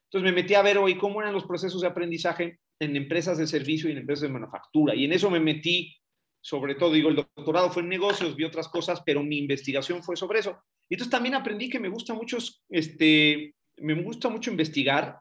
Entonces 0.05 0.29
me 0.29 0.41
metí 0.41 0.53
a 0.53 0.61
ver 0.61 0.77
hoy 0.77 0.97
cómo 0.97 1.21
eran 1.21 1.33
los 1.33 1.45
procesos 1.45 1.81
de 1.81 1.87
aprendizaje 1.87 2.59
en 2.79 2.95
empresas 2.95 3.37
de 3.37 3.47
servicio 3.47 3.87
y 3.87 3.93
en 3.93 3.99
empresas 3.99 4.23
de 4.23 4.33
manufactura. 4.33 4.93
Y 4.93 5.05
en 5.05 5.13
eso 5.13 5.31
me 5.31 5.39
metí, 5.39 5.95
sobre 6.41 6.75
todo, 6.75 6.91
digo, 6.91 7.09
el 7.09 7.15
doctorado 7.15 7.71
fue 7.71 7.83
en 7.83 7.89
negocios, 7.89 8.35
vi 8.35 8.43
otras 8.43 8.67
cosas, 8.67 9.01
pero 9.05 9.23
mi 9.23 9.37
investigación 9.37 10.03
fue 10.03 10.17
sobre 10.17 10.39
eso. 10.39 10.61
Y 10.89 10.95
entonces 10.95 11.11
también 11.11 11.35
aprendí 11.35 11.69
que 11.69 11.79
me 11.79 11.87
gusta 11.87 12.13
mucho, 12.13 12.37
este, 12.69 13.55
me 13.77 13.93
gusta 14.01 14.27
mucho 14.27 14.51
investigar, 14.51 15.19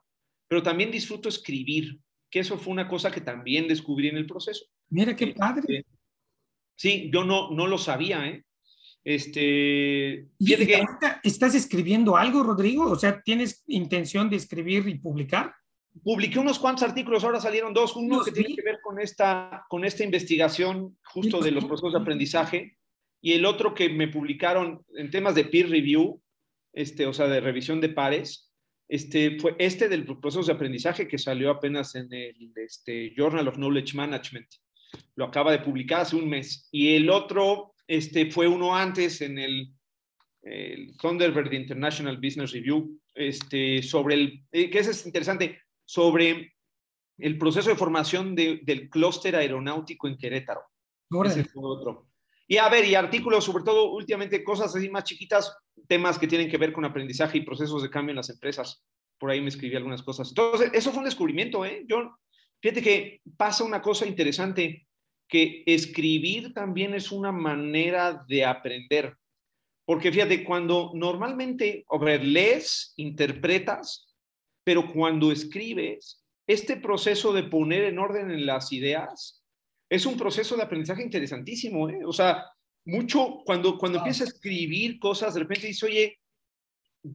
pero 0.50 0.64
también 0.64 0.90
disfruto 0.90 1.28
escribir, 1.28 2.00
que 2.28 2.40
eso 2.40 2.58
fue 2.58 2.72
una 2.72 2.88
cosa 2.88 3.12
que 3.12 3.20
también 3.20 3.68
descubrí 3.68 4.08
en 4.08 4.16
el 4.16 4.26
proceso. 4.26 4.64
Mira 4.88 5.14
qué 5.14 5.28
padre. 5.28 5.62
Este, 5.78 5.86
sí, 6.74 7.10
yo 7.12 7.22
no, 7.22 7.52
no 7.52 7.68
lo 7.68 7.78
sabía, 7.78 8.26
¿eh? 8.26 8.44
Este, 9.04 10.26
¿Estás 11.22 11.54
escribiendo 11.54 12.16
algo, 12.16 12.42
Rodrigo? 12.42 12.90
O 12.90 12.96
sea, 12.96 13.22
¿tienes 13.22 13.62
intención 13.68 14.28
de 14.28 14.36
escribir 14.36 14.88
y 14.88 14.98
publicar? 14.98 15.54
Publiqué 16.02 16.40
unos 16.40 16.58
cuantos 16.58 16.82
artículos, 16.82 17.22
ahora 17.22 17.40
salieron 17.40 17.72
dos, 17.72 17.94
uno 17.94 18.24
que 18.24 18.32
tiene 18.32 18.56
que 18.56 18.62
ver 18.62 18.80
con 18.82 19.00
esta, 19.00 19.64
con 19.68 19.84
esta 19.84 20.02
investigación 20.02 20.98
justo 21.04 21.40
de 21.40 21.52
los 21.52 21.64
procesos 21.64 21.92
de 21.92 22.00
aprendizaje 22.00 22.76
y 23.22 23.34
el 23.34 23.44
otro 23.44 23.72
que 23.72 23.88
me 23.88 24.08
publicaron 24.08 24.84
en 24.96 25.12
temas 25.12 25.36
de 25.36 25.44
peer 25.44 25.70
review, 25.70 26.20
este, 26.72 27.06
o 27.06 27.12
sea, 27.12 27.28
de 27.28 27.40
revisión 27.40 27.80
de 27.80 27.90
pares, 27.90 28.49
este, 28.90 29.38
fue 29.38 29.54
este 29.56 29.88
del 29.88 30.04
proceso 30.04 30.42
de 30.42 30.52
aprendizaje 30.52 31.06
que 31.06 31.16
salió 31.16 31.50
apenas 31.50 31.94
en 31.94 32.12
el 32.12 32.52
este, 32.56 33.14
Journal 33.16 33.46
of 33.46 33.54
Knowledge 33.54 33.94
Management. 33.94 34.48
Lo 35.14 35.26
acaba 35.26 35.52
de 35.52 35.60
publicar 35.60 36.00
hace 36.00 36.16
un 36.16 36.28
mes. 36.28 36.68
Y 36.72 36.96
el 36.96 37.08
otro 37.08 37.76
este 37.86 38.32
fue 38.32 38.48
uno 38.48 38.74
antes 38.74 39.20
en 39.20 39.38
el, 39.38 39.72
Thunderbird 41.00 41.52
International 41.52 42.16
Business 42.16 42.50
Review, 42.50 43.00
este, 43.14 43.80
sobre 43.82 44.14
el, 44.14 44.44
eh, 44.50 44.70
que 44.70 44.80
es 44.80 45.06
interesante, 45.06 45.60
sobre 45.84 46.54
el 47.18 47.38
proceso 47.38 47.70
de 47.70 47.76
formación 47.76 48.34
del 48.34 48.88
clúster 48.90 49.36
aeronáutico 49.36 50.08
en 50.08 50.16
Querétaro. 50.16 50.62
otro. 51.54 52.09
Y 52.50 52.58
a 52.58 52.68
ver, 52.68 52.84
y 52.84 52.96
artículos, 52.96 53.44
sobre 53.44 53.62
todo 53.62 53.92
últimamente 53.92 54.42
cosas 54.42 54.74
así 54.74 54.88
más 54.88 55.04
chiquitas, 55.04 55.56
temas 55.86 56.18
que 56.18 56.26
tienen 56.26 56.50
que 56.50 56.56
ver 56.58 56.72
con 56.72 56.84
aprendizaje 56.84 57.38
y 57.38 57.42
procesos 57.42 57.80
de 57.80 57.90
cambio 57.90 58.10
en 58.10 58.16
las 58.16 58.28
empresas. 58.28 58.84
Por 59.18 59.30
ahí 59.30 59.40
me 59.40 59.50
escribí 59.50 59.76
algunas 59.76 60.02
cosas. 60.02 60.30
Entonces, 60.30 60.68
eso 60.72 60.90
fue 60.90 60.98
un 60.98 61.04
descubrimiento, 61.04 61.64
¿eh? 61.64 61.84
Yo, 61.86 62.18
fíjate 62.60 62.82
que 62.82 63.20
pasa 63.36 63.62
una 63.62 63.80
cosa 63.80 64.04
interesante 64.04 64.88
que 65.28 65.62
escribir 65.64 66.52
también 66.52 66.92
es 66.92 67.12
una 67.12 67.30
manera 67.30 68.24
de 68.26 68.44
aprender. 68.44 69.16
Porque 69.84 70.10
fíjate, 70.10 70.42
cuando 70.42 70.90
normalmente, 70.92 71.84
o 71.86 72.00
ver, 72.00 72.24
lees, 72.24 72.94
interpretas, 72.96 74.12
pero 74.64 74.92
cuando 74.92 75.30
escribes, 75.30 76.24
este 76.48 76.78
proceso 76.78 77.32
de 77.32 77.44
poner 77.44 77.84
en 77.84 78.00
orden 78.00 78.32
en 78.32 78.44
las 78.44 78.72
ideas 78.72 79.39
es 79.90 80.06
un 80.06 80.16
proceso 80.16 80.56
de 80.56 80.62
aprendizaje 80.62 81.02
interesantísimo. 81.02 81.90
¿eh? 81.90 82.00
O 82.06 82.12
sea, 82.12 82.44
mucho, 82.84 83.42
cuando, 83.44 83.76
cuando 83.76 83.98
empiezas 83.98 84.28
a 84.28 84.30
escribir 84.30 84.98
cosas, 85.00 85.34
de 85.34 85.40
repente 85.40 85.66
dices, 85.66 85.82
oye, 85.82 86.20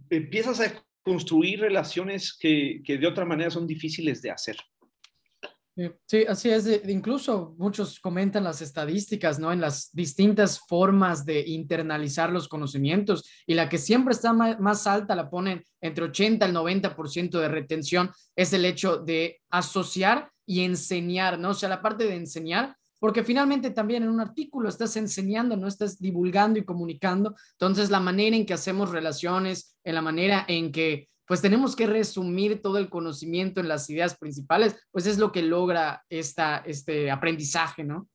empiezas 0.09 0.59
a 0.59 0.85
construir 1.01 1.61
relaciones 1.61 2.38
que, 2.38 2.81
que 2.83 2.97
de 2.97 3.07
otra 3.07 3.25
manera 3.25 3.49
son 3.49 3.65
difíciles 3.65 4.21
de 4.21 4.31
hacer. 4.31 4.57
Sí, 6.05 6.23
así 6.25 6.49
es. 6.49 6.81
Incluso 6.88 7.53
muchos 7.57 7.99
comentan 7.99 8.45
las 8.45 8.61
estadísticas, 8.61 9.39
¿no? 9.39 9.51
En 9.51 9.59
las 9.59 9.93
distintas 9.93 10.61
formas 10.69 11.25
de 11.25 11.41
internalizar 11.41 12.31
los 12.31 12.47
conocimientos 12.47 13.29
y 13.45 13.55
la 13.55 13.67
que 13.67 13.77
siempre 13.77 14.13
está 14.13 14.31
más 14.31 14.88
alta, 14.88 15.15
la 15.15 15.29
ponen 15.29 15.65
entre 15.81 16.05
80 16.05 16.45
al 16.45 16.53
90% 16.53 17.39
de 17.41 17.49
retención, 17.49 18.09
es 18.38 18.53
el 18.53 18.63
hecho 18.63 18.99
de 18.99 19.41
asociar 19.49 20.31
y 20.45 20.62
enseñar, 20.62 21.39
¿no? 21.39 21.49
O 21.49 21.53
sea, 21.53 21.69
la 21.69 21.81
parte 21.81 22.05
de 22.05 22.15
enseñar, 22.15 22.75
porque 22.99 23.23
finalmente 23.23 23.71
también 23.71 24.03
en 24.03 24.10
un 24.10 24.19
artículo 24.19 24.69
estás 24.69 24.95
enseñando, 24.97 25.58
no 25.58 25.67
estás 25.67 25.99
divulgando 25.99 26.60
y 26.60 26.65
comunicando. 26.65 27.36
Entonces, 27.51 27.89
la 27.89 27.99
manera 27.99 28.36
en 28.36 28.45
que 28.45 28.53
hacemos 28.53 28.91
relaciones, 28.91 29.77
en 29.84 29.95
la 29.95 30.01
manera 30.01 30.45
en 30.47 30.71
que 30.71 31.10
pues 31.27 31.41
tenemos 31.41 31.75
que 31.75 31.88
resumir 31.88 32.62
todo 32.62 32.77
el 32.77 32.89
conocimiento 32.89 33.60
en 33.60 33.67
las 33.67 33.89
ideas 33.89 34.15
principales, 34.15 34.75
pues 34.91 35.08
es 35.08 35.17
lo 35.17 35.31
que 35.31 35.41
logra 35.41 36.03
esta, 36.10 36.58
este 36.58 37.10
aprendizaje, 37.10 37.84
¿no? 37.84 38.08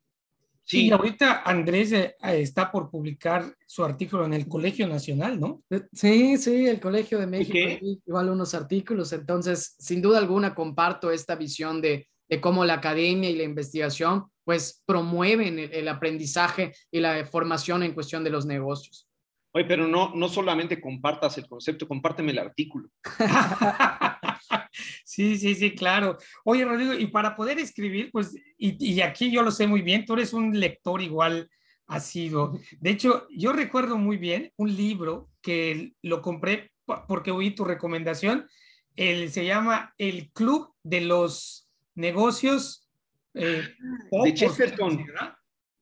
Sí, 0.65 0.87
y 0.87 0.91
ahorita 0.93 1.43
Andrés 1.43 1.91
eh, 1.91 2.15
está 2.21 2.71
por 2.71 2.91
publicar 2.91 3.57
su 3.67 3.83
artículo 3.83 4.27
en 4.27 4.35
el 4.35 4.47
Colegio 4.47 4.87
Nacional, 4.87 5.41
¿no? 5.41 5.65
Eh, 5.69 5.83
sí, 5.93 6.37
sí, 6.37 6.69
el 6.69 6.79
Colegio 6.79 7.19
de 7.19 7.27
México, 7.27 7.59
igual 8.07 8.31
unos 8.31 8.55
artículos, 8.55 9.13
entonces, 9.13 9.75
sin 9.81 10.01
duda 10.01 10.19
alguna, 10.19 10.55
comparto 10.55 11.11
esta 11.11 11.35
visión 11.35 11.81
de, 11.81 12.09
de 12.31 12.41
cómo 12.41 12.65
la 12.65 12.75
academia 12.75 13.29
y 13.29 13.37
la 13.37 13.43
investigación, 13.43 14.27
pues, 14.45 14.83
promueven 14.87 15.59
el 15.59 15.89
aprendizaje 15.89 16.73
y 16.91 17.01
la 17.01 17.27
formación 17.27 17.83
en 17.83 17.93
cuestión 17.93 18.25
de 18.25 18.31
los 18.31 18.47
negocios. 18.47 19.07
Oye, 19.53 19.65
pero 19.65 19.89
no, 19.89 20.15
no 20.15 20.29
solamente 20.29 20.81
compartas 20.81 21.37
el 21.37 21.49
concepto, 21.49 21.89
compárteme 21.89 22.31
el 22.31 22.39
artículo. 22.39 22.89
sí, 25.05 25.37
sí, 25.37 25.57
sí, 25.57 25.75
claro. 25.75 26.17
Oye, 26.45 26.65
Rodrigo, 26.65 26.95
y 26.95 27.09
para 27.09 27.35
poder 27.35 27.59
escribir, 27.59 28.11
pues, 28.13 28.35
y, 28.57 28.93
y 28.93 29.01
aquí 29.01 29.31
yo 29.33 29.43
lo 29.43 29.51
sé 29.51 29.67
muy 29.67 29.83
bien, 29.83 30.07
tú 30.07 30.15
eres 30.15 30.33
un 30.33 30.59
lector 30.59 31.03
igual 31.03 31.51
ha 31.89 31.99
sido. 31.99 32.57
De 32.79 32.91
hecho, 32.91 33.27
yo 33.31 33.53
recuerdo 33.53 33.99
muy 33.99 34.17
bien 34.17 34.53
un 34.57 34.77
libro 34.77 35.29
que 35.43 35.95
lo 36.03 36.23
compré 36.23 36.71
porque 37.09 37.33
oí 37.33 37.51
tu 37.51 37.65
recomendación. 37.65 38.49
El, 38.95 39.31
se 39.33 39.45
llama 39.45 39.95
El 39.99 40.31
Club 40.31 40.73
de 40.85 41.01
los 41.01 41.70
Negocios. 42.01 42.89
Eh, 43.35 43.63
de 44.25 44.35
Chesterton. 44.35 45.05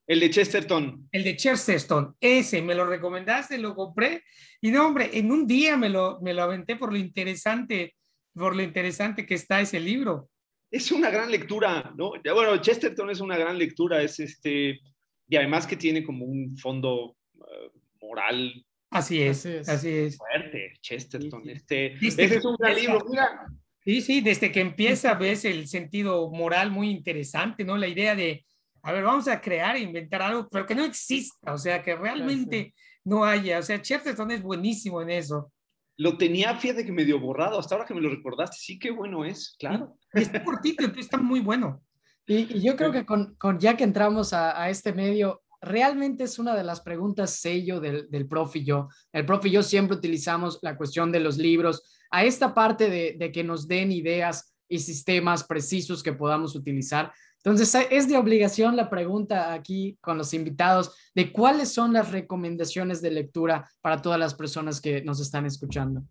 El 0.08 0.20
de 0.20 0.30
Chesterton. 0.30 1.06
El 1.12 1.22
de 1.22 1.36
Chesterton, 1.36 2.16
ese, 2.18 2.62
me 2.62 2.74
lo 2.74 2.86
recomendaste, 2.86 3.58
lo 3.58 3.74
compré. 3.74 4.24
Y 4.60 4.70
no, 4.70 4.86
hombre, 4.86 5.10
en 5.12 5.30
un 5.30 5.46
día 5.46 5.76
me 5.76 5.90
lo, 5.90 6.18
me 6.22 6.32
lo 6.32 6.44
aventé 6.44 6.76
por 6.76 6.90
lo 6.90 6.98
interesante, 6.98 7.94
por 8.32 8.56
lo 8.56 8.62
interesante 8.62 9.26
que 9.26 9.34
está 9.34 9.60
ese 9.60 9.78
libro. 9.78 10.30
Es 10.70 10.92
una 10.92 11.10
gran 11.10 11.30
lectura, 11.30 11.92
¿no? 11.94 12.12
Bueno, 12.34 12.56
Chesterton 12.56 13.10
es 13.10 13.20
una 13.20 13.36
gran 13.36 13.58
lectura, 13.58 14.02
es 14.02 14.18
este, 14.18 14.80
y 15.28 15.36
además 15.36 15.66
que 15.66 15.76
tiene 15.76 16.02
como 16.02 16.24
un 16.24 16.56
fondo 16.56 17.16
eh, 17.34 17.70
moral. 18.00 18.64
Así 18.90 19.20
es, 19.20 19.44
así 19.68 19.90
es, 19.90 20.16
Fuerte, 20.16 20.72
Chesterton. 20.80 21.50
Este, 21.50 21.92
ese 21.94 22.24
es 22.24 22.44
un 22.46 22.56
gran 22.56 22.74
libro, 22.74 23.04
mira. 23.08 23.46
Sí, 23.88 24.02
sí, 24.02 24.20
desde 24.20 24.52
que 24.52 24.60
empieza 24.60 25.14
ves 25.14 25.46
el 25.46 25.66
sentido 25.66 26.30
moral 26.30 26.70
muy 26.70 26.90
interesante, 26.90 27.64
¿no? 27.64 27.78
La 27.78 27.88
idea 27.88 28.14
de, 28.14 28.44
a 28.82 28.92
ver, 28.92 29.02
vamos 29.02 29.28
a 29.28 29.40
crear 29.40 29.76
e 29.76 29.80
inventar 29.80 30.20
algo, 30.20 30.46
pero 30.50 30.66
que 30.66 30.74
no 30.74 30.84
exista, 30.84 31.54
o 31.54 31.56
sea, 31.56 31.82
que 31.82 31.96
realmente 31.96 32.74
no 33.02 33.24
haya. 33.24 33.60
O 33.60 33.62
sea, 33.62 33.80
Chesterton 33.80 34.30
es 34.30 34.42
buenísimo 34.42 35.00
en 35.00 35.08
eso. 35.08 35.50
Lo 35.96 36.18
tenía, 36.18 36.54
fíjate 36.54 36.84
que 36.84 36.92
medio 36.92 37.18
borrado, 37.18 37.58
hasta 37.58 37.76
ahora 37.76 37.86
que 37.86 37.94
me 37.94 38.02
lo 38.02 38.10
recordaste, 38.10 38.58
sí, 38.60 38.78
qué 38.78 38.90
bueno 38.90 39.24
es, 39.24 39.56
claro. 39.58 39.96
Está 40.12 40.44
cortito, 40.44 40.84
está 40.84 41.16
muy 41.16 41.40
bueno. 41.40 41.80
Y, 42.26 42.60
yo 42.60 42.76
creo 42.76 42.92
que 42.92 43.06
con, 43.06 43.36
con, 43.36 43.58
ya 43.58 43.74
que 43.74 43.84
entramos 43.84 44.34
a, 44.34 44.62
a, 44.62 44.68
este 44.68 44.92
medio, 44.92 45.40
realmente 45.62 46.24
es 46.24 46.38
una 46.38 46.54
de 46.54 46.62
las 46.62 46.82
preguntas 46.82 47.36
sello 47.40 47.80
del, 47.80 48.10
del 48.10 48.28
profe 48.28 48.58
y 48.58 48.64
yo. 48.66 48.90
El 49.14 49.24
profe 49.24 49.48
y 49.48 49.52
yo 49.52 49.62
siempre 49.62 49.96
utilizamos 49.96 50.58
la 50.60 50.76
cuestión 50.76 51.10
de 51.10 51.20
los 51.20 51.38
libros, 51.38 51.97
a 52.10 52.24
esta 52.24 52.54
parte 52.54 52.88
de, 52.88 53.16
de 53.18 53.32
que 53.32 53.44
nos 53.44 53.68
den 53.68 53.92
ideas 53.92 54.54
y 54.68 54.78
sistemas 54.78 55.44
precisos 55.44 56.02
que 56.02 56.12
podamos 56.12 56.54
utilizar. 56.54 57.12
Entonces, 57.44 57.86
es 57.90 58.08
de 58.08 58.16
obligación 58.16 58.76
la 58.76 58.90
pregunta 58.90 59.52
aquí 59.52 59.96
con 60.00 60.18
los 60.18 60.34
invitados 60.34 60.94
de 61.14 61.32
cuáles 61.32 61.72
son 61.72 61.92
las 61.92 62.10
recomendaciones 62.10 63.00
de 63.00 63.10
lectura 63.10 63.70
para 63.80 64.02
todas 64.02 64.18
las 64.18 64.34
personas 64.34 64.80
que 64.80 65.02
nos 65.02 65.20
están 65.20 65.46
escuchando. 65.46 66.02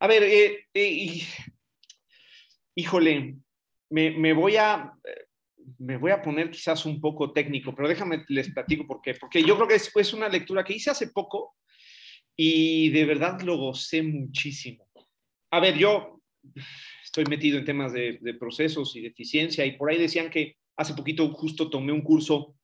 A 0.00 0.06
ver, 0.06 0.22
eh, 0.22 0.66
eh, 0.72 1.22
híjole, 2.74 3.36
me, 3.90 4.32
voy 4.32 4.56
a, 4.56 4.92
me 5.78 5.98
voy 5.98 6.10
a 6.10 6.22
poner 6.22 6.50
quizás 6.50 6.86
un 6.86 7.00
poco 7.00 7.32
técnico, 7.32 7.74
pero 7.74 7.88
déjame 7.88 8.24
les 8.28 8.50
platico 8.50 8.86
por 8.86 9.02
qué. 9.02 9.14
Porque 9.14 9.42
yo 9.42 9.56
creo 9.56 9.68
que 9.68 9.74
es, 9.74 9.92
es 9.94 10.12
una 10.14 10.28
lectura 10.28 10.64
que 10.64 10.74
hice 10.74 10.90
hace 10.90 11.08
poco 11.08 11.54
y 12.34 12.88
de 12.90 13.04
verdad 13.04 13.40
lo 13.42 13.58
gocé 13.58 14.02
muchísimo. 14.02 14.89
A 15.50 15.60
ver, 15.60 15.76
yo 15.76 16.20
estoy 17.04 17.24
metido 17.24 17.58
en 17.58 17.64
temas 17.64 17.92
de, 17.92 18.18
procesos 18.38 18.94
y 18.96 19.00
de 19.00 19.08
eficiencia 19.08 19.66
y 19.66 19.72
por 19.72 19.90
ahí 19.90 19.98
decían 19.98 20.30
que 20.30 20.56
hace 20.76 20.94
poquito 20.94 21.28
justo 21.30 21.68
tomé 21.68 21.92
un 21.92 22.02
curso 22.02 22.54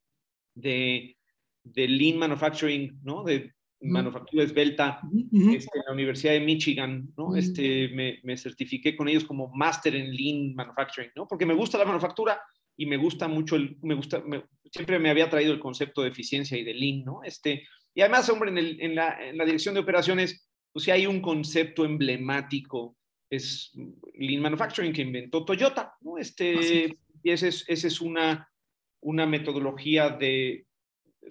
de, 0.55 1.17
de 1.65 1.89
Lean 1.89 2.19
Manufacturing, 2.19 3.01
¿no? 3.03 3.25
De 3.25 3.53
manufactura 3.81 4.43
esbelta 4.43 5.01
este, 5.33 5.79
en 5.79 5.85
la 5.87 5.93
Universidad 5.93 6.33
de 6.33 6.41
Michigan, 6.41 7.13
¿no? 7.17 7.37
Este, 7.37 7.89
me, 7.89 8.21
me, 8.23 8.37
certifiqué 8.37 8.97
con 8.97 9.09
ellos 9.09 9.25
como 9.25 9.49
máster 9.49 9.95
en 9.95 10.15
Lean 10.15 10.55
Manufacturing, 10.55 11.11
¿no? 11.15 11.29
Porque 11.29 11.45
me 11.45 11.55
gusta 11.55 11.79
la 11.79 11.85
manufactura 11.85 12.41
y 12.77 12.87
me 12.87 12.97
gusta 12.97 13.29
mucho, 13.29 13.57
el, 13.57 13.77
me 13.83 13.95
gusta, 13.95 14.23
siempre 14.71 14.99
me 14.99 15.11
había 15.11 15.31
traído 15.31 15.53
el 15.53 15.61
concepto 15.61 16.03
de 16.03 16.09
eficiencia 16.09 16.57
y 16.57 16.65
de 16.65 16.75
Lean, 16.75 17.05
¿no? 17.05 17.23
Este, 17.23 17.67
y 17.95 18.03
además, 18.03 18.29
hombre, 18.29 18.51
en, 18.51 18.59
el, 18.59 18.81
en, 18.81 18.95
la, 18.95 19.19
en 19.27 19.39
la, 19.39 19.45
dirección 19.45 19.75
de 19.75 19.81
operaciones, 19.81 20.46
pues 20.77 20.85
sí 20.85 20.91
hay 20.91 21.07
un 21.07 21.23
concepto 21.23 21.87
emblemático, 21.87 22.99
es 23.31 23.73
Lean 24.13 24.43
Manufacturing 24.43 24.93
que 24.93 25.01
inventó 25.01 25.43
Toyota, 25.43 25.95
¿no? 26.03 26.19
Este, 26.19 26.95
y 27.23 27.31
esa 27.31 27.49
es, 27.49 27.65
ese 27.67 27.89
es 27.89 28.03
una, 28.03 28.47
una 29.01 29.25
metodología 29.25 30.11
de, 30.11 30.67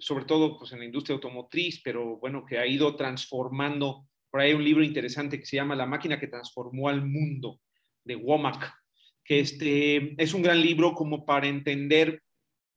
sobre 0.00 0.24
todo 0.24 0.58
pues, 0.58 0.72
en 0.72 0.80
la 0.80 0.84
industria 0.84 1.14
automotriz, 1.14 1.80
pero 1.84 2.16
bueno, 2.16 2.44
que 2.44 2.58
ha 2.58 2.66
ido 2.66 2.96
transformando. 2.96 4.08
Por 4.32 4.40
ahí 4.40 4.48
hay 4.48 4.56
un 4.56 4.64
libro 4.64 4.82
interesante 4.82 5.38
que 5.38 5.46
se 5.46 5.54
llama 5.54 5.76
La 5.76 5.86
máquina 5.86 6.18
que 6.18 6.26
transformó 6.26 6.88
al 6.88 7.06
mundo, 7.06 7.60
de 8.02 8.16
Womack, 8.16 8.74
que 9.22 9.38
este, 9.38 10.20
es 10.20 10.34
un 10.34 10.42
gran 10.42 10.60
libro 10.60 10.92
como 10.92 11.24
para 11.24 11.46
entender 11.46 12.20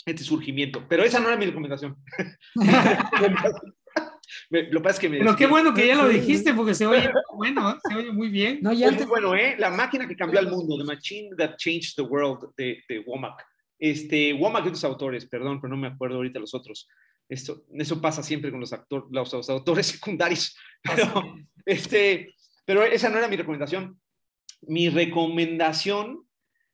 este 0.05 0.23
surgimiento. 0.23 0.87
Pero 0.87 1.03
esa 1.03 1.19
no 1.19 1.29
era 1.29 1.37
mi 1.37 1.47
recomendación. 1.47 1.97
lo 4.49 4.79
que 4.79 4.83
pasa 4.83 4.95
es 4.95 4.99
que 4.99 5.09
me 5.09 5.17
Pero 5.19 5.35
qué 5.35 5.47
bueno 5.47 5.73
que 5.73 5.87
ya 5.87 5.95
lo 5.95 6.07
dijiste 6.07 6.53
porque 6.53 6.73
se 6.73 6.85
oye 6.85 7.09
bueno, 7.35 7.77
se 7.87 7.95
oye 7.95 8.11
muy 8.11 8.29
bien. 8.29 8.59
No, 8.61 8.73
ya 8.73 8.91
muy 8.91 9.05
bueno, 9.05 9.35
¿eh? 9.35 9.55
La 9.57 9.69
máquina 9.69 10.07
que 10.07 10.15
cambió 10.15 10.39
al 10.39 10.49
mundo, 10.49 10.77
The 10.77 10.83
Machine 10.83 11.35
That 11.37 11.55
Changed 11.57 11.95
the 11.95 12.01
World 12.03 12.51
de, 12.57 12.83
de 12.87 12.99
Womack. 12.99 13.45
Este, 13.79 14.33
Womack 14.33 14.65
es 14.65 14.71
los 14.71 14.83
autores, 14.83 15.25
perdón, 15.25 15.61
pero 15.61 15.71
no 15.71 15.77
me 15.77 15.87
acuerdo 15.87 16.17
ahorita 16.17 16.39
los 16.39 16.53
otros. 16.53 16.87
Esto, 17.29 17.63
eso 17.73 18.01
pasa 18.01 18.23
siempre 18.23 18.51
con 18.51 18.59
los, 18.59 18.73
actor, 18.73 19.07
los, 19.11 19.49
autores 19.49 19.87
secundarios. 19.93 20.55
Pero, 20.83 21.37
este, 21.65 22.33
pero 22.65 22.83
esa 22.83 23.09
no 23.09 23.17
era 23.17 23.27
mi 23.27 23.37
recomendación. 23.37 23.99
Mi 24.63 24.89
recomendación, 24.89 26.25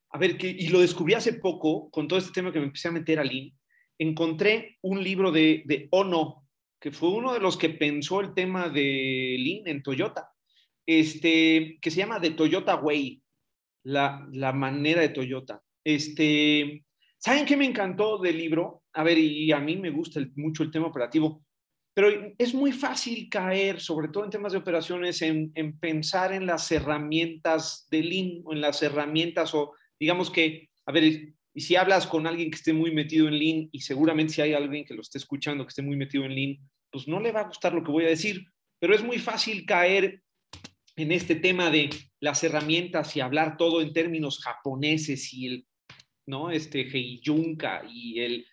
a 0.10 0.18
ver, 0.18 0.38
que, 0.38 0.48
y 0.48 0.70
lo 0.70 0.80
descubrí 0.80 1.14
hace 1.14 1.34
poco 1.34 1.92
con 1.92 2.08
todo 2.08 2.18
este 2.18 2.32
tema 2.32 2.52
que 2.52 2.60
me 2.60 2.66
empecé 2.66 2.88
a 2.88 2.92
meter 2.92 3.20
a 3.20 3.24
Lean, 3.24 3.52
encontré 4.00 4.78
un 4.82 5.04
libro 5.04 5.32
de, 5.32 5.64
de 5.66 5.88
Ono, 5.92 6.45
que 6.86 6.92
fue 6.92 7.10
uno 7.10 7.34
de 7.34 7.40
los 7.40 7.58
que 7.58 7.70
pensó 7.70 8.22
el 8.22 8.36
tema 8.36 8.70
de 8.70 9.38
Lean 9.40 9.68
en 9.68 9.82
Toyota, 9.82 10.30
este, 10.86 11.80
que 11.82 11.90
se 11.90 11.98
llama 11.98 12.22
The 12.22 12.30
Toyota 12.30 12.76
Way, 12.76 13.24
la, 13.86 14.30
la 14.32 14.54
manera 14.54 15.02
de 15.02 15.10
Toyota. 15.10 15.64
Este, 15.84 16.86
¿Saben 17.18 17.44
qué 17.44 17.58
me 17.58 17.66
encantó 17.66 18.20
del 18.20 18.38
libro? 18.38 18.84
A 18.94 19.02
ver, 19.02 19.18
y 19.18 19.52
a 19.52 19.60
mí 19.60 19.78
me 19.78 19.90
gusta 19.90 20.22
mucho 20.36 20.62
el 20.62 20.70
tema 20.70 20.86
operativo, 20.86 21.44
pero 21.92 22.36
es 22.38 22.54
muy 22.54 22.72
fácil 22.72 23.30
caer, 23.32 23.80
sobre 23.80 24.10
todo 24.10 24.24
en 24.24 24.30
temas 24.30 24.52
de 24.52 24.60
operaciones, 24.60 25.24
en, 25.24 25.52
pensar 25.80 26.34
en 26.34 26.46
las 26.46 26.72
herramientas 26.72 27.88
de 27.90 28.04
Lean 28.04 28.42
o 28.44 28.54
en 28.54 28.62
las 28.62 28.84
herramientas 28.84 29.56
o 29.56 29.74
digamos 30.00 30.30
que, 30.30 30.70
a 30.86 30.92
ver, 30.92 31.34
y 31.52 31.62
si 31.62 31.78
hablas 31.78 32.06
con 32.06 32.28
alguien 32.28 32.52
que 32.52 32.58
esté 32.58 32.74
muy 32.74 32.94
metido 32.94 33.28
en 33.28 33.40
Lean 33.40 33.70
y 33.72 33.80
seguramente 33.80 34.34
si 34.34 34.42
hay 34.42 34.54
alguien 34.54 34.86
que 34.86 34.94
lo 34.94 35.02
esté 35.02 35.18
escuchando 35.18 35.64
que 35.64 35.70
esté 35.70 35.82
muy 35.82 35.96
metido 35.96 36.26
en 36.26 36.36
Lean, 36.36 36.60
pues 36.96 37.10
no 37.10 37.20
le 37.20 37.34
va 37.34 37.42
a 37.42 37.48
gustar 37.48 37.74
lo 37.74 37.84
que 37.84 37.92
voy 37.92 38.06
a 38.06 38.08
decir, 38.08 38.46
pero 38.80 38.96
es 38.96 39.04
muy 39.04 39.20
fácil 39.20 39.66
caer 39.66 40.22
en 40.96 41.12
este 41.12 41.36
tema 41.36 41.70
de 41.70 41.90
las 42.22 42.42
herramientas 42.42 43.18
y 43.18 43.20
hablar 43.20 43.58
todo 43.58 43.82
en 43.82 43.92
términos 43.92 44.40
japoneses 44.42 45.34
y 45.34 45.48
el 45.48 45.68
¿no? 46.26 46.52
Este 46.52 46.88
Heiyunka 46.88 47.84
y 47.92 48.22
el 48.22 48.46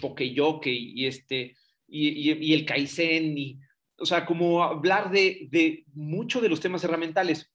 Pokeyoke 0.00 0.66
y 0.66 1.06
este 1.06 1.54
y, 1.86 2.52
el 2.52 2.66
Kaizen 2.66 3.38
y 3.38 3.60
o 3.96 4.04
sea, 4.04 4.26
como 4.26 4.64
hablar 4.64 5.12
de, 5.12 5.46
de 5.52 5.84
mucho 5.92 6.40
de 6.40 6.48
los 6.48 6.58
temas 6.58 6.82
herramientales. 6.82 7.54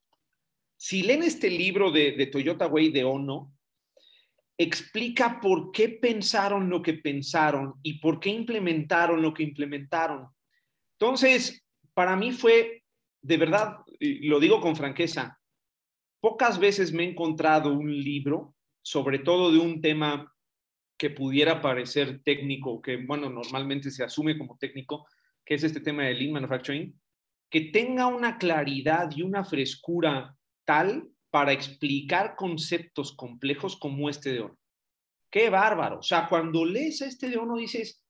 Si 0.77 1.03
leen 1.03 1.21
este 1.21 1.49
libro 1.49 1.91
de, 1.91 2.13
de 2.13 2.27
Toyota 2.27 2.67
Way 2.67 2.91
de 2.91 3.03
Ono, 3.03 3.53
explica 4.59 5.39
por 5.39 5.71
qué 5.71 5.87
pensaron 5.87 6.69
lo 6.69 6.81
que 6.81 6.93
pensaron 6.93 7.75
y 7.81 7.99
por 7.99 8.19
qué 8.19 8.29
implementaron 8.29 9.21
lo 9.21 9.33
que 9.33 9.43
implementaron. 9.43 10.27
Entonces, 10.99 11.65
para 11.93 12.17
mí 12.17 12.33
fue, 12.33 12.83
de 13.21 13.37
verdad, 13.37 13.77
lo 13.99 14.39
digo 14.39 14.59
con 14.59 14.75
franqueza, 14.75 15.39
pocas 16.19 16.59
veces 16.59 16.91
me 16.91 17.03
he 17.05 17.09
encontrado 17.09 17.73
un 17.73 17.89
libro 17.89 18.53
sobre 18.81 19.19
todo 19.19 19.51
de 19.51 19.59
un 19.59 19.81
tema 19.81 20.33
que 20.97 21.09
pudiera 21.09 21.61
parecer 21.61 22.21
técnico, 22.23 22.81
que 22.81 22.97
bueno, 22.97 23.29
normalmente 23.29 23.89
se 23.91 24.03
asume 24.03 24.37
como 24.37 24.57
técnico, 24.57 25.07
que 25.45 25.55
es 25.55 25.63
este 25.63 25.79
tema 25.79 26.03
de 26.03 26.15
Lean 26.15 26.33
Manufacturing, 26.33 26.99
que 27.49 27.61
tenga 27.61 28.07
una 28.07 28.37
claridad 28.37 29.09
y 29.15 29.21
una 29.21 29.45
frescura 29.45 30.35
tal 30.65 31.07
para 31.29 31.53
explicar 31.53 32.35
conceptos 32.35 33.15
complejos 33.15 33.77
como 33.77 34.09
este 34.09 34.33
de 34.33 34.41
Ono. 34.41 34.57
Qué 35.29 35.49
bárbaro. 35.49 35.99
O 35.99 36.03
sea, 36.03 36.27
cuando 36.27 36.65
lees 36.65 37.01
a 37.01 37.05
este 37.05 37.29
de 37.29 37.37
Ono 37.37 37.57
dices, 37.57 38.03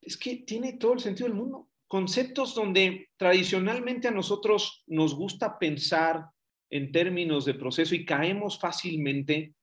es 0.00 0.16
que 0.16 0.36
tiene 0.36 0.74
todo 0.74 0.94
el 0.94 1.00
sentido 1.00 1.28
del 1.28 1.36
mundo. 1.36 1.68
Conceptos 1.86 2.54
donde 2.54 3.10
tradicionalmente 3.16 4.08
a 4.08 4.12
nosotros 4.12 4.82
nos 4.86 5.14
gusta 5.14 5.58
pensar 5.58 6.26
en 6.70 6.92
términos 6.92 7.44
de 7.44 7.54
proceso 7.54 7.94
y 7.94 8.04
caemos 8.04 8.58
fácilmente 8.58 9.54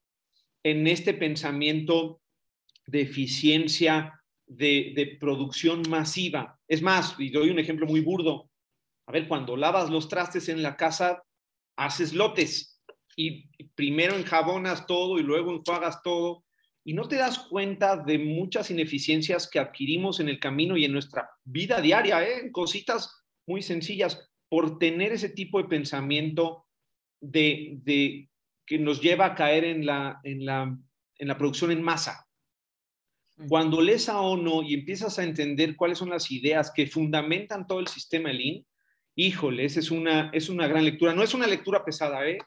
en 0.64 0.88
este 0.88 1.14
pensamiento 1.14 2.22
de 2.86 3.02
eficiencia, 3.02 4.22
de, 4.46 5.18
producción 5.20 5.84
masiva. 5.90 6.60
Es 6.68 6.82
más, 6.82 7.16
y 7.18 7.30
doy 7.30 7.50
un 7.50 7.60
ejemplo 7.60 7.86
muy 7.86 8.02
burdo. 8.02 8.50
A 9.06 9.12
ver, 9.12 9.28
cuando 9.28 9.56
lavas 9.56 9.90
los 9.90 10.10
trastes 10.10 10.50
en 10.50 10.62
la 10.62 10.76
casa, 10.76 11.24
haces 11.78 12.14
lotes 12.14 12.82
y 13.16 13.48
primero 13.76 14.16
enjabonas 14.16 14.86
todo 14.86 15.18
y 15.20 15.24
luego 15.24 15.52
enjuagas 15.52 16.02
todo 16.04 16.44
y 16.88 16.94
no 16.94 17.08
te 17.08 17.18
das 17.18 17.40
cuenta 17.40 17.98
de 17.98 18.18
muchas 18.18 18.72
ineficiencias 18.72 19.50
que 19.50 19.60
adquirimos 19.60 20.22
en 20.22 20.30
el 20.30 20.40
camino 20.40 20.78
y 20.78 20.86
en 20.86 20.94
nuestra 20.94 21.30
vida 21.44 21.82
diaria, 21.82 22.26
¿eh? 22.26 22.50
cositas 22.52 23.26
muy 23.46 23.62
sencillas, 23.62 24.30
por 24.48 24.80
tener 24.80 25.12
ese 25.12 25.28
tipo 25.28 25.62
de 25.62 25.68
pensamiento 25.68 26.66
de, 27.20 28.30
que 28.66 28.80
nos 28.80 29.02
lleva 29.02 29.26
a 29.26 29.36
caer 29.36 29.66
en 29.66 29.86
la, 29.86 30.22
en 30.24 30.46
la, 30.46 30.78
en 31.18 31.28
la 31.28 31.38
producción 31.38 31.72
en 31.72 31.82
masa. 31.82 32.26
Cuando 33.50 33.82
lees 33.82 34.08
a 34.08 34.22
ONU 34.22 34.64
y 34.64 34.74
empiezas 34.74 35.20
a 35.20 35.26
entender 35.26 35.76
cuáles 35.76 35.98
son 35.98 36.10
las 36.10 36.32
ideas 36.32 36.72
que 36.74 36.88
fundamentan 36.88 37.68
todo 37.68 37.82
el 37.82 37.88
sistema 37.88 38.32
Lean, 38.32 38.66
híjole, 39.18 39.66
esa 39.66 39.80
es 39.80 39.92
una, 39.92 40.30
es 40.32 40.48
una 40.48 40.68
gran 40.68 40.86
lectura. 40.86 41.14
No 41.14 41.24
es 41.24 41.34
una 41.34 41.48
lectura 41.48 41.84
pesada, 41.84 42.26
¿eh? 42.30 42.38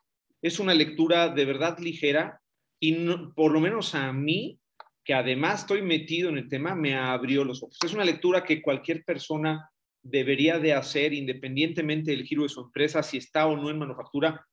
es 0.41 0.59
una 0.61 0.73
lectura 0.73 1.29
de 1.29 1.45
verdad 1.45 1.79
ligera 1.79 2.41
y 2.79 2.95
por 3.35 3.53
lo 3.53 3.61
menos 3.61 3.95
a 3.95 4.11
mí, 4.13 4.59
que 5.05 5.13
además 5.13 5.63
estoy 5.63 5.83
metido 5.83 6.31
en 6.31 6.39
el 6.39 6.49
tema, 6.49 6.75
me 6.75 6.95
abrió 6.95 7.45
los 7.45 7.63
ojos. 7.63 7.77
Es 7.85 7.93
una 7.93 8.05
lectura 8.05 8.45
que 8.45 8.63
cualquier 8.63 9.05
persona 9.05 9.69
debería 10.03 10.59
de 10.59 10.73
hacer 10.73 11.13
independientemente 11.13 12.13
del 12.13 12.25
giro 12.25 12.45
de 12.45 12.49
su 12.49 12.61
empresa, 12.61 13.03
si 13.03 13.19
está 13.19 13.47
o 13.47 13.57
no 13.57 13.69
en 13.69 13.79
manufactura, 13.79 14.47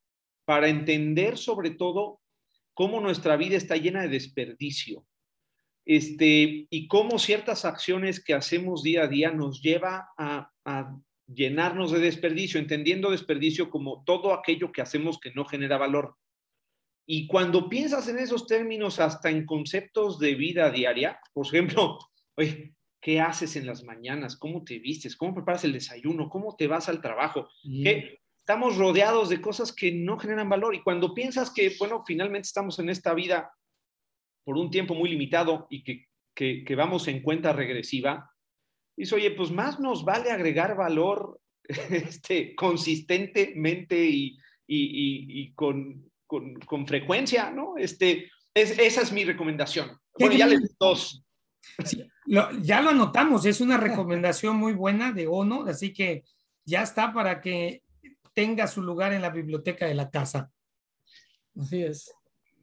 para 0.43 0.68
entender 0.68 1.38
sobre 1.38 1.72
todo 1.72 2.20
cómo 2.74 2.99
nuestra 2.99 3.38
vida 3.38 3.55
está 3.55 3.78
llena 3.78 4.01
de 4.01 4.09
desperdicio. 4.09 5.05
Este, 5.86 6.68
y 6.70 6.88
cómo 6.88 7.20
ciertas 7.20 7.63
acciones 7.63 8.22
que 8.22 8.34
hacemos 8.34 8.84
día 8.84 9.03
a 9.03 9.07
día 9.07 9.32
nos 9.32 9.61
lleva 9.61 10.09
a, 10.18 10.51
a 10.65 10.97
llenarnos 11.28 11.91
de 11.91 11.99
desperdicio, 11.99 12.59
entendiendo 12.59 13.11
desperdicio 13.11 13.69
como 13.69 14.03
todo 14.03 14.34
aquello 14.34 14.71
que 14.71 14.82
hacemos 14.82 15.19
que 15.19 15.32
no 15.32 15.45
genera 15.45 15.78
valor. 15.78 16.15
Y 17.05 17.28
cuando 17.28 17.69
piensas 17.69 18.07
en 18.07 18.19
esos 18.19 18.47
términos, 18.47 18.99
hasta 18.99 19.30
en 19.30 19.45
conceptos 19.45 20.19
de 20.19 20.36
vida 20.36 20.69
diaria, 20.71 21.19
por 21.34 21.45
ejemplo, 21.45 21.99
oye, 22.38 22.75
¿qué 23.01 23.21
haces 23.21 23.55
en 23.55 23.65
las 23.65 23.84
mañanas? 23.84 24.38
¿Cómo 24.38 24.63
te 24.63 24.80
vistes? 24.80 25.15
¿Cómo 25.15 25.36
preparas 25.36 25.63
el 25.63 25.73
desayuno? 25.73 26.30
¿Cómo 26.30 26.55
te 26.55 26.67
vas 26.67 26.89
al 26.89 27.01
trabajo? 27.01 27.49
¿Qué, 27.63 28.19
estamos 28.47 28.78
rodeados 28.78 29.28
de 29.28 29.41
cosas 29.41 29.73
que 29.73 29.91
no 29.91 30.17
generan 30.17 30.47
valor 30.47 30.73
y 30.73 30.82
cuando 30.82 31.13
piensas 31.13 31.51
que, 31.51 31.75
bueno, 31.78 32.05
finalmente 32.07 32.45
estamos 32.45 32.80
en 32.80 32.89
esta 32.89 33.13
vida 33.13 33.51
por 34.45 34.57
un 34.57 34.71
tiempo 34.71 34.95
muy 34.95 35.09
limitado 35.09 35.67
y 35.69 35.84
que, 35.84 36.07
que, 36.34 36.75
vamos 36.75 37.09
en 37.09 37.21
cuenta 37.21 37.51
regresiva, 37.51 38.32
dice, 38.97 39.15
oye, 39.15 39.31
pues 39.31 39.51
más 39.51 39.79
nos 39.79 40.03
vale 40.03 40.31
agregar 40.31 40.75
valor 40.75 41.39
este, 41.63 42.55
consistentemente 42.55 44.03
y, 44.03 44.37
y, 44.65 45.41
y 45.41 45.53
con, 45.53 46.11
con, 46.25 46.55
con, 46.61 46.87
frecuencia, 46.87 47.51
¿no? 47.51 47.77
Este, 47.77 48.31
es, 48.53 48.77
esa 48.77 49.01
es 49.01 49.11
mi 49.11 49.23
recomendación. 49.23 49.97
Bueno, 50.17 50.35
ya 50.35 50.47
les 50.47 50.75
dos. 50.79 51.23
ya 52.61 52.81
lo 52.81 52.89
anotamos, 52.89 53.45
es 53.45 53.61
una 53.61 53.77
recomendación 53.77 54.55
muy 54.55 54.73
buena 54.73 55.11
de 55.11 55.27
ONO, 55.27 55.65
así 55.67 55.93
que 55.93 56.23
ya 56.65 56.81
está 56.81 57.13
para 57.13 57.39
que 57.39 57.83
tenga 58.33 58.67
su 58.67 58.81
lugar 58.81 59.13
en 59.13 59.21
la 59.21 59.29
biblioteca 59.29 59.85
de 59.85 59.95
la 59.95 60.09
casa. 60.09 60.51
Así 61.59 61.83
es. 61.83 62.11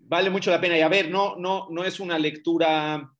Vale 0.00 0.30
mucho 0.30 0.50
la 0.50 0.60
pena. 0.60 0.76
Y 0.76 0.82
a 0.82 0.88
ver, 0.88 1.10
no, 1.10 1.36
no, 1.36 1.68
no 1.70 1.84
es 1.84 2.00
una 2.00 2.18
lectura 2.18 3.10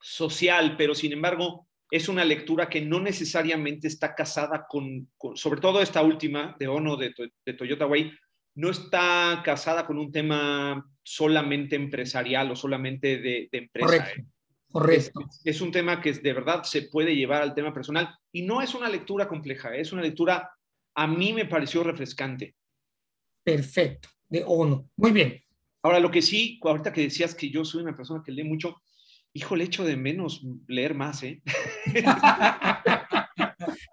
social, 0.00 0.76
pero 0.76 0.94
sin 0.94 1.12
embargo 1.12 1.67
es 1.90 2.08
una 2.08 2.24
lectura 2.24 2.68
que 2.68 2.80
no 2.80 3.00
necesariamente 3.00 3.88
está 3.88 4.14
casada 4.14 4.66
con, 4.68 5.08
sobre 5.34 5.60
todo 5.60 5.80
esta 5.80 6.02
última 6.02 6.54
de 6.58 6.68
ONO 6.68 6.96
de, 6.96 7.14
de 7.44 7.52
Toyota 7.54 7.86
Way, 7.86 8.12
no 8.58 8.70
está 8.70 9.40
casada 9.44 9.86
con 9.86 9.98
un 9.98 10.10
tema 10.10 10.84
solamente 11.02 11.76
empresarial 11.76 12.50
o 12.50 12.56
solamente 12.56 13.18
de, 13.18 13.48
empresa. 13.52 13.86
Correcto. 13.86 14.20
¿eh? 14.20 14.24
Correcto. 14.70 15.20
Es, 15.44 15.60
un 15.60 15.70
tema 15.70 16.00
que 16.00 16.12
de 16.12 16.32
verdad 16.32 16.64
se 16.64 16.82
puede 16.82 17.14
llevar 17.14 17.40
al 17.40 17.54
tema 17.54 17.72
personal 17.72 18.14
y 18.32 18.42
no 18.42 18.60
es 18.60 18.74
una 18.74 18.88
lectura 18.88 19.26
compleja, 19.26 19.74
es 19.74 19.92
una 19.92 20.02
lectura, 20.02 20.50
a 20.94 21.06
mí 21.06 21.32
me 21.32 21.46
pareció 21.46 21.82
refrescante. 21.82 22.54
Perfecto, 23.42 24.10
de 24.28 24.44
ONU. 24.46 24.90
Muy 24.96 25.12
bien. 25.12 25.42
Ahora, 25.82 26.00
lo 26.00 26.10
que 26.10 26.20
sí, 26.20 26.60
ahorita 26.62 26.92
que 26.92 27.02
decías 27.02 27.34
que 27.34 27.48
yo 27.48 27.64
soy 27.64 27.82
una 27.82 27.96
persona 27.96 28.22
que 28.22 28.32
lee 28.32 28.44
mucho, 28.44 28.82
hijo, 29.32 29.56
le 29.56 29.64
echo 29.64 29.84
de 29.84 29.96
menos 29.96 30.44
leer 30.66 30.94
más, 30.94 31.22
¿eh? 31.22 31.42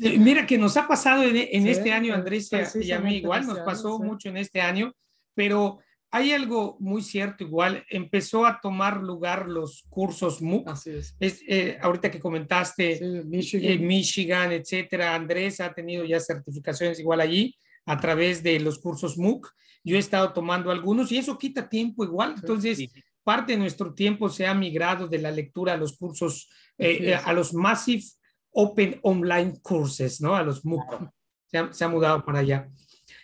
Mira 0.00 0.46
que 0.46 0.58
nos 0.58 0.76
ha 0.76 0.88
pasado 0.88 1.22
en, 1.22 1.66
este 1.66 1.92
año, 1.92 2.14
Andrés, 2.14 2.50
y 2.80 2.92
a 2.92 2.98
mí 2.98 3.16
igual, 3.16 3.46
nos 3.46 3.60
pasó 3.60 3.98
mucho 3.98 4.28
en 4.28 4.36
este 4.36 4.60
año, 4.60 4.94
pero 5.34 5.78
hay 6.10 6.32
algo 6.32 6.76
muy 6.80 7.02
cierto, 7.02 7.44
igual 7.44 7.84
empezó 7.88 8.44
a 8.44 8.60
tomar 8.60 9.00
lugar 9.00 9.48
los 9.48 9.84
cursos 9.88 10.42
MOOC. 10.42 10.68
Así 10.68 10.90
es. 10.90 11.14
Eh, 11.20 11.78
ahorita 11.80 12.10
que 12.10 12.18
comentaste 12.18 13.22
Michigan. 13.24 13.70
Eh, 13.70 13.78
Michigan, 13.78 14.52
etcétera, 14.52 15.14
Andrés 15.14 15.60
ha 15.60 15.72
tenido 15.72 16.04
ya 16.04 16.18
certificaciones 16.18 16.98
igual 16.98 17.20
allí 17.20 17.56
a 17.86 17.96
través 17.96 18.42
de 18.42 18.58
los 18.58 18.80
cursos 18.80 19.16
MOOC. 19.18 19.54
Yo 19.84 19.96
he 19.96 20.00
estado 20.00 20.32
tomando 20.32 20.72
algunos 20.72 21.12
y 21.12 21.18
eso 21.18 21.38
quita 21.38 21.68
tiempo 21.68 22.04
igual. 22.04 22.34
Entonces, 22.36 22.90
parte 23.24 23.52
de 23.52 23.58
nuestro 23.58 23.94
tiempo 23.94 24.28
se 24.28 24.46
ha 24.46 24.54
migrado 24.54 25.08
de 25.08 25.18
la 25.18 25.30
lectura 25.30 25.74
a 25.74 25.76
los 25.76 25.96
cursos, 25.96 26.50
eh, 26.78 27.14
a 27.14 27.32
los 27.32 27.52
Massive 27.54 28.04
Open 28.52 28.98
Online 29.02 29.58
Courses, 29.62 30.20
¿no? 30.20 30.34
A 30.34 30.42
los 30.42 30.64
MOOC. 30.64 31.10
Se 31.46 31.58
ha, 31.58 31.72
se 31.72 31.84
ha 31.84 31.88
mudado 31.88 32.24
para 32.24 32.40
allá. 32.40 32.68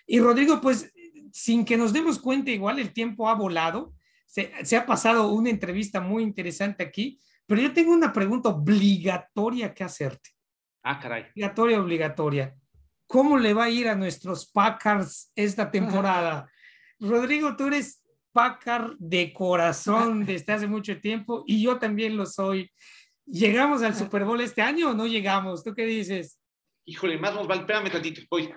Y 0.07 0.20
Rodrigo, 0.20 0.61
pues 0.61 0.92
sin 1.36 1.66
que 1.66 1.76
nos 1.76 1.92
demos 1.92 2.18
cuenta, 2.18 2.51
igual 2.51 2.78
el 2.78 2.94
tiempo 2.94 3.28
ha 3.28 3.34
volado. 3.34 3.92
Se, 4.24 4.74
ha 4.74 4.86
pasado 4.86 5.28
una 5.32 5.51
entrevista 5.51 6.01
muy 6.01 6.22
interesante 6.22 6.82
aquí, 6.82 7.20
pero 7.44 7.61
yo 7.61 7.74
tengo 7.74 7.92
una 7.92 8.11
pregunta 8.11 8.49
obligatoria 8.49 9.74
que 9.74 9.84
hacerte. 9.84 10.30
Ah, 10.82 10.99
caray. 10.99 11.24
Obligatoria, 11.24 11.80
obligatoria. 11.80 12.57
¿Cómo 13.07 13.36
le 13.36 13.53
va 13.53 13.64
a 13.64 13.70
ir 13.70 13.86
a 13.86 13.94
nuestros 13.94 14.51
Packers 14.51 15.30
esta 15.36 15.70
temporada? 15.70 16.51
Rodrigo, 17.01 17.55
tú 17.55 17.66
eres 17.66 18.03
Packard 18.37 18.97
de 18.99 19.32
corazón 19.32 20.26
desde 20.26 20.53
hace 20.53 20.66
mucho 20.66 21.01
tiempo 21.01 21.43
y 21.47 21.62
yo 21.62 21.78
también 21.78 22.18
lo 22.18 22.26
soy. 22.26 22.70
¿Llegamos 23.24 23.80
al 23.82 23.95
Super 23.97 24.26
Bowl 24.26 24.39
este 24.43 24.61
año 24.61 24.91
o 24.91 24.93
no 24.93 25.07
llegamos? 25.07 25.64
¿Tú 25.64 25.74
qué 25.74 25.87
dices? 25.87 26.39
Híjole, 26.84 27.16
más 27.18 27.34
nos 27.34 27.49
vale. 27.49 27.62
Espérame 27.62 27.91
tantito. 27.91 28.20
Voy. 28.30 28.53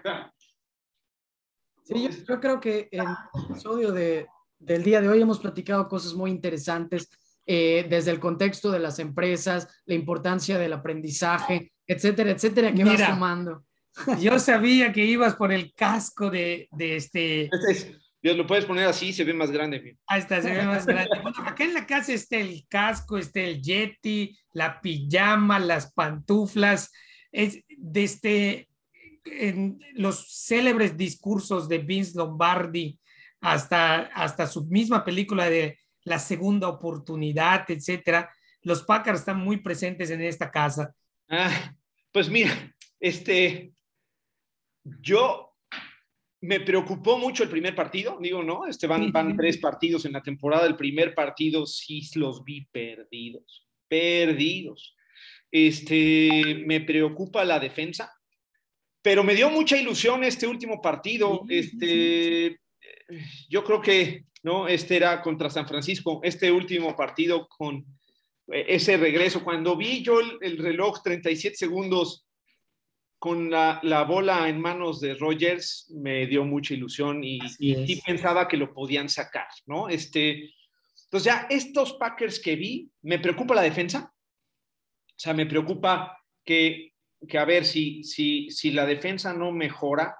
Sí, 1.85 2.09
yo, 2.27 2.39
creo 2.41 2.59
que 2.59 2.89
en 2.91 2.99
el 2.99 3.15
episodio 3.49 3.93
de, 3.93 4.27
del 4.59 4.83
día 4.83 4.99
de 4.99 5.07
hoy 5.07 5.21
hemos 5.21 5.39
platicado 5.39 5.87
cosas 5.87 6.13
muy 6.13 6.29
interesantes 6.29 7.09
eh, 7.45 7.87
desde 7.89 8.11
el 8.11 8.19
contexto 8.19 8.71
de 8.71 8.79
las 8.79 8.99
empresas, 8.99 9.81
la 9.85 9.95
importancia 9.95 10.57
del 10.57 10.73
aprendizaje, 10.73 11.71
etcétera, 11.87 12.31
etcétera, 12.31 12.73
que 12.73 12.83
Mira, 12.83 13.13
sumando. 13.13 13.63
Yo 14.19 14.39
sabía 14.39 14.91
que 14.91 15.05
ibas 15.05 15.35
por 15.35 15.53
el 15.53 15.73
casco 15.73 16.29
de, 16.29 16.67
de 16.71 16.97
este... 16.97 17.49
Dios, 18.21 18.35
lo 18.35 18.45
puedes 18.45 18.65
poner 18.65 18.85
así, 18.85 19.13
se 19.13 19.23
ve 19.23 19.33
más 19.33 19.49
grande. 19.49 19.97
Ahí 20.07 20.19
está, 20.19 20.41
se 20.41 20.51
ve 20.51 20.63
más 20.63 20.85
grande. 20.85 21.09
Bueno, 21.21 21.37
acá 21.45 21.63
en 21.63 21.73
la 21.73 21.85
casa 21.85 22.13
está 22.13 22.37
el 22.37 22.65
casco, 22.67 23.17
está 23.17 23.39
el 23.41 23.61
yeti, 23.61 24.37
la 24.51 24.81
pijama, 24.81 25.59
las 25.59 25.93
pantuflas. 25.93 26.91
Es 27.31 27.63
de 27.67 28.03
este, 28.03 28.69
en 29.25 29.79
los 29.93 30.45
célebres 30.45 30.97
discursos 30.97 31.69
de 31.69 31.77
Vince 31.77 32.17
Lombardi 32.17 32.99
hasta, 33.41 34.07
hasta 34.07 34.47
su 34.47 34.65
misma 34.65 35.05
película 35.05 35.49
de 35.49 35.79
La 36.03 36.19
Segunda 36.19 36.67
Oportunidad, 36.67 37.69
etcétera, 37.69 38.29
los 38.61 38.83
Packers 38.83 39.19
están 39.19 39.39
muy 39.39 39.57
presentes 39.57 40.09
en 40.09 40.21
esta 40.21 40.51
casa. 40.51 40.93
Ah, 41.29 41.73
pues 42.11 42.29
mira, 42.29 42.51
este, 42.99 43.71
yo 44.83 45.48
me 46.41 46.59
preocupó 46.59 47.17
mucho 47.17 47.43
el 47.43 47.49
primer 47.49 47.75
partido, 47.75 48.17
digo, 48.21 48.43
¿no? 48.43 48.65
Este 48.65 48.87
van, 48.87 49.11
van 49.11 49.35
tres 49.35 49.57
partidos 49.57 50.05
en 50.05 50.13
la 50.13 50.23
temporada. 50.23 50.65
El 50.65 50.75
primer 50.75 51.13
partido 51.13 51.65
sí 51.65 52.01
los 52.15 52.43
vi 52.43 52.65
perdidos, 52.71 53.67
perdidos. 53.87 54.95
Este, 55.51 56.63
me 56.65 56.81
preocupa 56.81 57.43
la 57.43 57.59
defensa 57.59 58.11
pero 59.01 59.23
me 59.23 59.35
dio 59.35 59.49
mucha 59.49 59.77
ilusión 59.77 60.23
este 60.23 60.47
último 60.47 60.81
partido. 60.81 61.43
este, 61.49 62.59
yo 63.49 63.63
creo 63.63 63.81
que 63.81 64.25
no, 64.43 64.67
este 64.67 64.97
era 64.97 65.21
contra 65.21 65.49
San 65.49 65.67
Francisco, 65.67 66.19
este 66.23 66.51
último 66.51 66.95
partido 66.95 67.47
con 67.47 67.77
eh, 68.51 68.65
ese 68.67 68.97
regreso. 68.97 69.43
Cuando 69.43 69.75
vi 69.75 70.03
yo 70.03 70.19
el, 70.41 70.57
reloj 70.57 71.01
37 71.03 71.55
segundos 71.55 72.25
con 73.19 73.51
la, 73.51 73.79
la, 73.83 74.03
bola 74.03 74.49
en 74.49 74.59
manos 74.59 75.01
de 75.01 75.13
Rogers, 75.13 75.93
me 75.95 76.25
dio 76.25 76.45
mucha 76.45 76.73
ilusión 76.73 77.23
y, 77.23 77.39
y, 77.59 78.01
pensaba 78.01 78.47
que 78.47 78.57
lo 78.57 78.73
podían 78.73 79.09
sacar, 79.09 79.47
¿no? 79.65 79.89
Este, 79.89 80.53
entonces 81.03 81.25
ya 81.25 81.47
estos 81.49 81.93
Packers 81.93 82.39
que 82.39 82.55
vi, 82.55 82.89
me 83.01 83.19
preocupa 83.19 83.55
la 83.55 83.61
defensa. 83.61 84.13
O 84.13 85.21
sea, 85.21 85.33
me 85.33 85.45
preocupa 85.45 86.17
que 86.45 86.89
que 87.27 87.37
a 87.37 87.45
ver, 87.45 87.65
si, 87.65 88.03
si, 88.03 88.49
si 88.49 88.71
la 88.71 88.85
defensa 88.85 89.33
no 89.33 89.51
mejora, 89.51 90.17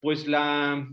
pues 0.00 0.26
la, 0.26 0.88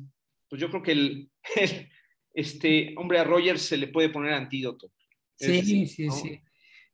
pues 0.50 0.62
yo 0.62 0.70
creo 0.70 0.84
que 0.84 0.92
el, 0.92 1.32
este, 2.34 2.94
hombre, 2.98 3.20
a 3.20 3.24
Rogers 3.24 3.62
se 3.62 3.78
le 3.78 3.88
puede 3.88 4.10
poner 4.10 4.34
antídoto. 4.34 4.92
Sí, 5.36 5.88
sí, 5.88 6.10
sí. 6.10 6.42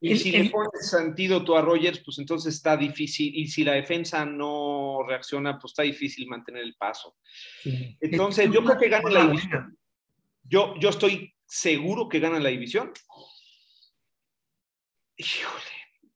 Y 0.06 0.18
si 0.18 0.32
le 0.32 0.50
pones 0.50 0.94
antídoto 0.94 1.56
a 1.56 1.62
Rogers, 1.62 2.02
pues 2.04 2.20
entonces 2.20 2.56
está 2.56 2.76
difícil. 2.76 3.34
Y 3.34 3.48
si 3.48 3.64
la 3.64 3.72
defensa 3.72 4.26
no 4.26 5.00
reacciona, 5.08 5.58
pues 5.58 5.72
está 5.72 5.84
difícil 5.84 6.28
mantener 6.28 6.64
el 6.64 6.76
paso. 6.76 7.16
Entonces, 8.02 8.52
yo 8.52 8.62
creo 8.66 8.78
que 8.78 8.90
gana 8.90 9.10
la 9.10 9.28
división. 9.28 9.78
Yo, 10.44 10.76
yo 10.78 10.90
estoy 10.90 11.34
seguro 11.46 12.10
que 12.10 12.20
gana 12.20 12.38
la 12.38 12.50
división. 12.50 12.92
Híjole. 15.16 15.64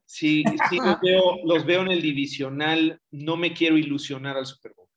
Sí, 0.06 0.44
sí 0.70 0.78
los 0.78 1.00
veo, 1.02 1.46
los 1.46 1.66
veo 1.66 1.82
en 1.84 1.92
el 1.92 2.02
divisional. 2.02 3.02
No 3.12 3.38
me 3.38 3.54
quiero 3.54 3.78
ilusionar 3.78 4.36
al 4.36 4.46
Super 4.46 4.74
Bowl. 4.76 4.90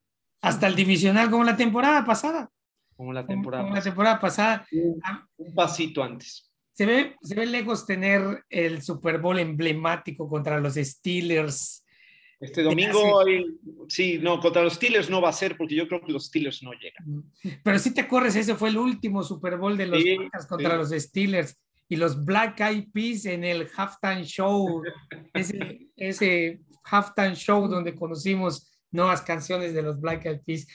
Hasta 0.42 0.66
el 0.66 0.74
divisional, 0.74 1.30
como 1.30 1.44
la 1.44 1.56
temporada 1.56 2.04
pasada. 2.04 2.50
Como 2.96 3.12
la 3.12 3.24
temporada, 3.24 3.62
como, 3.62 3.76
la 3.76 3.82
temporada 3.82 4.18
pasada. 4.18 4.66
Un, 4.72 5.54
pasito 5.54 6.02
antes. 6.02 6.49
Se 6.80 6.86
ve, 6.86 7.14
se 7.20 7.34
ve 7.34 7.44
lejos 7.44 7.84
tener 7.84 8.42
el 8.48 8.80
Super 8.80 9.18
Bowl 9.18 9.38
emblemático 9.38 10.26
contra 10.26 10.58
los 10.58 10.76
Steelers. 10.76 11.84
Este 12.40 12.62
domingo, 12.62 13.22
sí, 13.86 14.18
no, 14.18 14.40
contra 14.40 14.62
los 14.62 14.72
Steelers 14.72 15.10
no 15.10 15.20
va 15.20 15.28
a 15.28 15.34
ser 15.34 15.58
porque 15.58 15.74
yo 15.74 15.86
creo 15.86 16.00
que 16.00 16.10
los 16.10 16.28
Steelers 16.28 16.62
no 16.62 16.70
llegan. 16.72 17.30
Pero 17.62 17.78
si 17.78 17.92
te 17.92 18.00
acuerdas, 18.00 18.34
ese 18.34 18.54
fue 18.54 18.70
el 18.70 18.78
último 18.78 19.22
Super 19.22 19.58
Bowl 19.58 19.76
de 19.76 19.88
los 19.88 20.02
contra 20.48 20.74
los 20.78 20.88
Steelers 20.88 21.54
y 21.86 21.96
los 21.96 22.24
Black 22.24 22.58
Eyed 22.60 22.86
Peas 22.94 23.26
en 23.26 23.44
el 23.44 23.68
halftime 23.76 24.24
show, 24.24 24.82
ese, 25.34 25.90
ese 25.96 26.60
halftime 26.84 27.34
show 27.34 27.68
donde 27.68 27.94
conocimos 27.94 28.72
nuevas 28.90 29.20
canciones 29.20 29.74
de 29.74 29.82
los 29.82 30.00
Black 30.00 30.24
Eyed 30.24 30.40
Peas. 30.46 30.66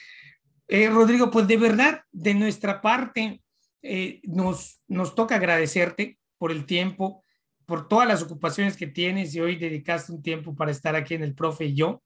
Eh, 0.68 0.88
Rodrigo, 0.88 1.32
pues 1.32 1.48
de 1.48 1.56
verdad, 1.56 2.02
de 2.12 2.34
nuestra 2.34 2.80
parte, 2.80 3.42
eh, 3.88 4.20
nos, 4.24 4.82
nos 4.88 5.14
toca 5.14 5.36
agradecerte 5.36 6.18
por 6.38 6.50
el 6.52 6.66
tiempo, 6.66 7.24
por 7.66 7.88
todas 7.88 8.06
las 8.08 8.22
ocupaciones 8.22 8.76
que 8.76 8.86
tienes 8.86 9.34
y 9.34 9.40
hoy 9.40 9.56
dedicaste 9.56 10.12
un 10.12 10.22
tiempo 10.22 10.54
para 10.54 10.70
estar 10.70 10.94
aquí 10.96 11.14
en 11.14 11.22
el 11.22 11.34
profe 11.34 11.66
y 11.66 11.74
yo. 11.74 12.02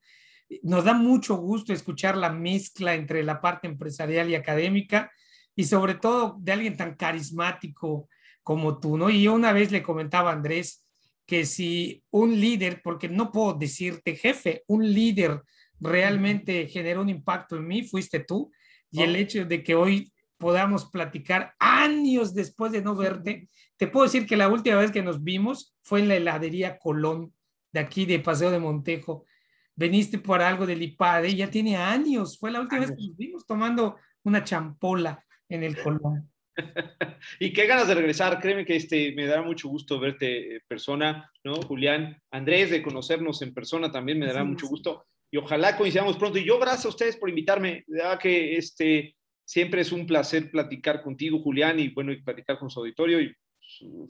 Nos 0.62 0.84
da 0.84 0.94
mucho 0.94 1.36
gusto 1.36 1.72
escuchar 1.72 2.16
la 2.16 2.30
mezcla 2.30 2.94
entre 2.94 3.22
la 3.22 3.40
parte 3.40 3.68
empresarial 3.68 4.30
y 4.30 4.34
académica 4.34 5.10
y 5.54 5.64
sobre 5.64 5.94
todo 5.94 6.36
de 6.40 6.52
alguien 6.52 6.76
tan 6.76 6.94
carismático, 6.94 8.08
como 8.42 8.80
tú, 8.80 8.96
¿no? 8.96 9.10
Y 9.10 9.22
yo 9.22 9.34
una 9.34 9.52
vez 9.52 9.70
le 9.70 9.82
comentaba 9.82 10.30
a 10.30 10.34
Andrés 10.34 10.86
que 11.26 11.44
si 11.46 12.02
un 12.10 12.40
líder, 12.40 12.80
porque 12.82 13.08
no 13.08 13.30
puedo 13.30 13.54
decirte 13.54 14.16
jefe, 14.16 14.64
un 14.66 14.92
líder 14.92 15.42
realmente 15.78 16.66
generó 16.66 17.02
un 17.02 17.08
impacto 17.08 17.56
en 17.56 17.66
mí, 17.66 17.82
fuiste 17.84 18.20
tú. 18.20 18.50
Y 18.90 19.02
el 19.02 19.14
hecho 19.14 19.44
de 19.44 19.62
que 19.62 19.76
hoy 19.76 20.12
podamos 20.40 20.86
platicar 20.86 21.54
años 21.58 22.34
después 22.34 22.72
de 22.72 22.80
no 22.80 22.96
verte, 22.96 23.48
te 23.76 23.86
puedo 23.86 24.06
decir 24.06 24.26
que 24.26 24.38
la 24.38 24.48
última 24.48 24.76
vez 24.76 24.90
que 24.90 25.02
nos 25.02 25.22
vimos 25.22 25.76
fue 25.82 26.00
en 26.00 26.08
la 26.08 26.16
heladería 26.16 26.78
Colón, 26.78 27.34
de 27.72 27.80
aquí 27.80 28.06
de 28.06 28.18
Paseo 28.18 28.50
de 28.50 28.58
Montejo. 28.58 29.26
Veniste 29.76 30.18
por 30.18 30.40
algo 30.40 30.66
del 30.66 30.82
IPADE, 30.82 31.36
ya 31.36 31.50
tiene 31.50 31.76
años, 31.76 32.38
fue 32.38 32.50
la 32.50 32.62
última 32.62 32.80
vez 32.80 32.90
que 32.90 33.06
nos 33.06 33.16
vimos 33.18 33.46
tomando 33.46 33.96
una 34.24 34.42
champola 34.42 35.22
en 35.46 35.62
el 35.62 35.76
Colón. 35.76 36.30
y 37.38 37.52
qué 37.52 37.66
ganas 37.66 37.86
de 37.86 37.94
regresar, 37.94 38.40
créeme 38.40 38.64
que 38.64 38.76
este, 38.76 39.12
me 39.12 39.26
da 39.26 39.42
mucho 39.42 39.68
gusto 39.68 40.00
verte 40.00 40.56
en 40.56 40.62
persona, 40.66 41.30
¿no? 41.44 41.56
Julián, 41.56 42.18
Andrés, 42.30 42.70
de 42.70 42.82
conocernos 42.82 43.42
en 43.42 43.52
persona 43.52 43.92
también 43.92 44.18
me 44.18 44.26
dará 44.26 44.42
mucho 44.42 44.66
gusto 44.68 45.06
y 45.30 45.36
ojalá 45.36 45.76
coincidamos 45.76 46.16
pronto. 46.16 46.38
Y 46.38 46.46
yo 46.46 46.58
gracias 46.58 46.86
a 46.86 46.88
ustedes 46.88 47.16
por 47.16 47.28
invitarme, 47.28 47.84
ya 47.86 48.18
que 48.18 48.56
este, 48.56 49.16
siempre 49.50 49.80
es 49.80 49.90
un 49.90 50.06
placer 50.06 50.48
platicar 50.48 51.02
contigo, 51.02 51.40
Julián, 51.42 51.80
y 51.80 51.88
bueno, 51.88 52.12
y 52.12 52.22
platicar 52.22 52.56
con 52.56 52.70
su 52.70 52.78
auditorio 52.78 53.20
y 53.20 53.34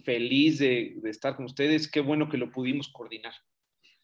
feliz 0.04 0.58
de, 0.58 0.96
de 1.00 1.08
estar 1.08 1.34
con 1.34 1.46
ustedes. 1.46 1.90
Qué 1.90 2.00
bueno 2.00 2.28
que 2.28 2.36
lo 2.36 2.50
pudimos 2.50 2.90
coordinar. 2.92 3.32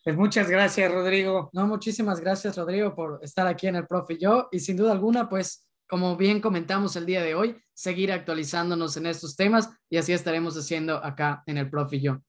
Pues 0.03 0.17
muchas 0.17 0.49
gracias, 0.49 0.91
Rodrigo. 0.91 1.51
No, 1.53 1.67
muchísimas 1.67 2.21
gracias, 2.21 2.57
Rodrigo, 2.57 2.95
por 2.95 3.21
estar 3.23 3.47
aquí 3.47 3.67
en 3.67 3.77
el 3.77 3.87
Profe 3.87 4.15
y 4.15 4.19
yo. 4.19 4.49
Y 4.51 4.61
sin 4.61 4.79
duda 4.79 4.93
alguna, 4.93 5.29
pues, 5.29 5.69
como 5.87 6.17
bien 6.17 6.41
comentamos 6.41 6.97
el 6.97 7.05
día 7.05 7.23
de 7.23 7.35
hoy, 7.35 7.55
seguir 7.75 8.13
actualizándonos 8.13 8.97
en 8.97 9.05
estos 9.05 9.37
temas 9.37 9.69
y 9.91 9.99
así 9.99 10.15
estaremos 10.15 10.57
haciendo 10.57 11.05
acá 11.05 11.43
en 11.45 11.59
el 11.59 11.69
Profe 11.69 11.97
y 11.97 12.01
yo. 12.01 12.23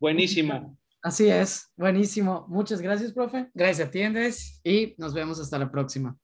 Buenísimo. 0.00 0.76
Así 1.00 1.28
es, 1.28 1.70
buenísimo. 1.76 2.44
Muchas 2.48 2.80
gracias, 2.80 3.12
profe. 3.12 3.50
Gracias 3.54 3.86
a 3.86 3.90
ti, 3.92 4.02
Andrés. 4.02 4.60
Y 4.64 4.96
nos 4.98 5.14
vemos 5.14 5.38
hasta 5.38 5.60
la 5.60 5.70
próxima. 5.70 6.18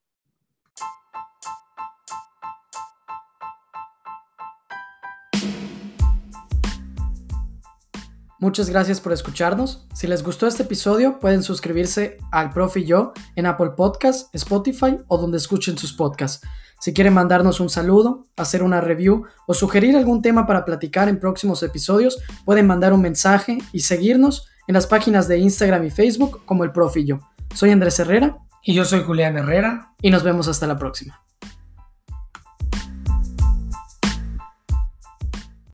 Muchas 8.45 8.69
gracias 8.69 9.01
por 9.01 9.15
escucharnos. 9.15 9.87
Si 9.95 10.07
les 10.07 10.23
gustó 10.23 10.47
este 10.47 10.65
episodio, 10.65 11.19
pueden 11.19 11.43
suscribirse 11.43 12.19
al 12.31 12.51
Profe 12.51 12.81
y 12.81 12.85
yo 12.85 13.15
en 13.37 13.47
Apple 13.47 13.71
Podcasts, 13.75 14.29
Spotify 14.35 14.99
o 15.09 15.17
donde 15.17 15.39
escuchen 15.39 15.79
sus 15.79 15.95
podcasts. 15.95 16.47
Si 16.79 16.93
quieren 16.93 17.15
mandarnos 17.15 17.59
un 17.59 17.71
saludo, 17.71 18.27
hacer 18.37 18.63
una 18.63 18.83
review 18.83 19.25
o 19.47 19.55
sugerir 19.55 19.97
algún 19.97 20.21
tema 20.21 20.47
para 20.47 20.67
platicar 20.67 21.09
en 21.09 21.21
próximos 21.21 21.63
episodios, 21.63 22.19
pueden 22.45 22.67
mandar 22.67 22.93
un 22.93 23.01
mensaje 23.01 23.57
y 23.73 23.81
seguirnos 23.81 24.47
en 24.69 24.75
las 24.75 24.87
páginas 24.87 25.27
de 25.27 25.39
Instagram 25.39 25.87
y 25.87 25.91
Facebook 25.91 26.45
como 26.45 26.65
El 26.65 26.73
Profe 26.73 27.01
y 27.01 27.07
yo. 27.07 27.21
Soy 27.55 27.71
Andrés 27.71 27.99
Herrera. 27.99 28.37
Y 28.63 28.75
yo 28.75 28.85
soy 28.85 29.01
Julián 29.05 29.39
Herrera. 29.39 29.95
Y 30.03 30.11
nos 30.11 30.23
vemos 30.23 30.49
hasta 30.49 30.67
la 30.67 30.77
próxima. 30.77 31.25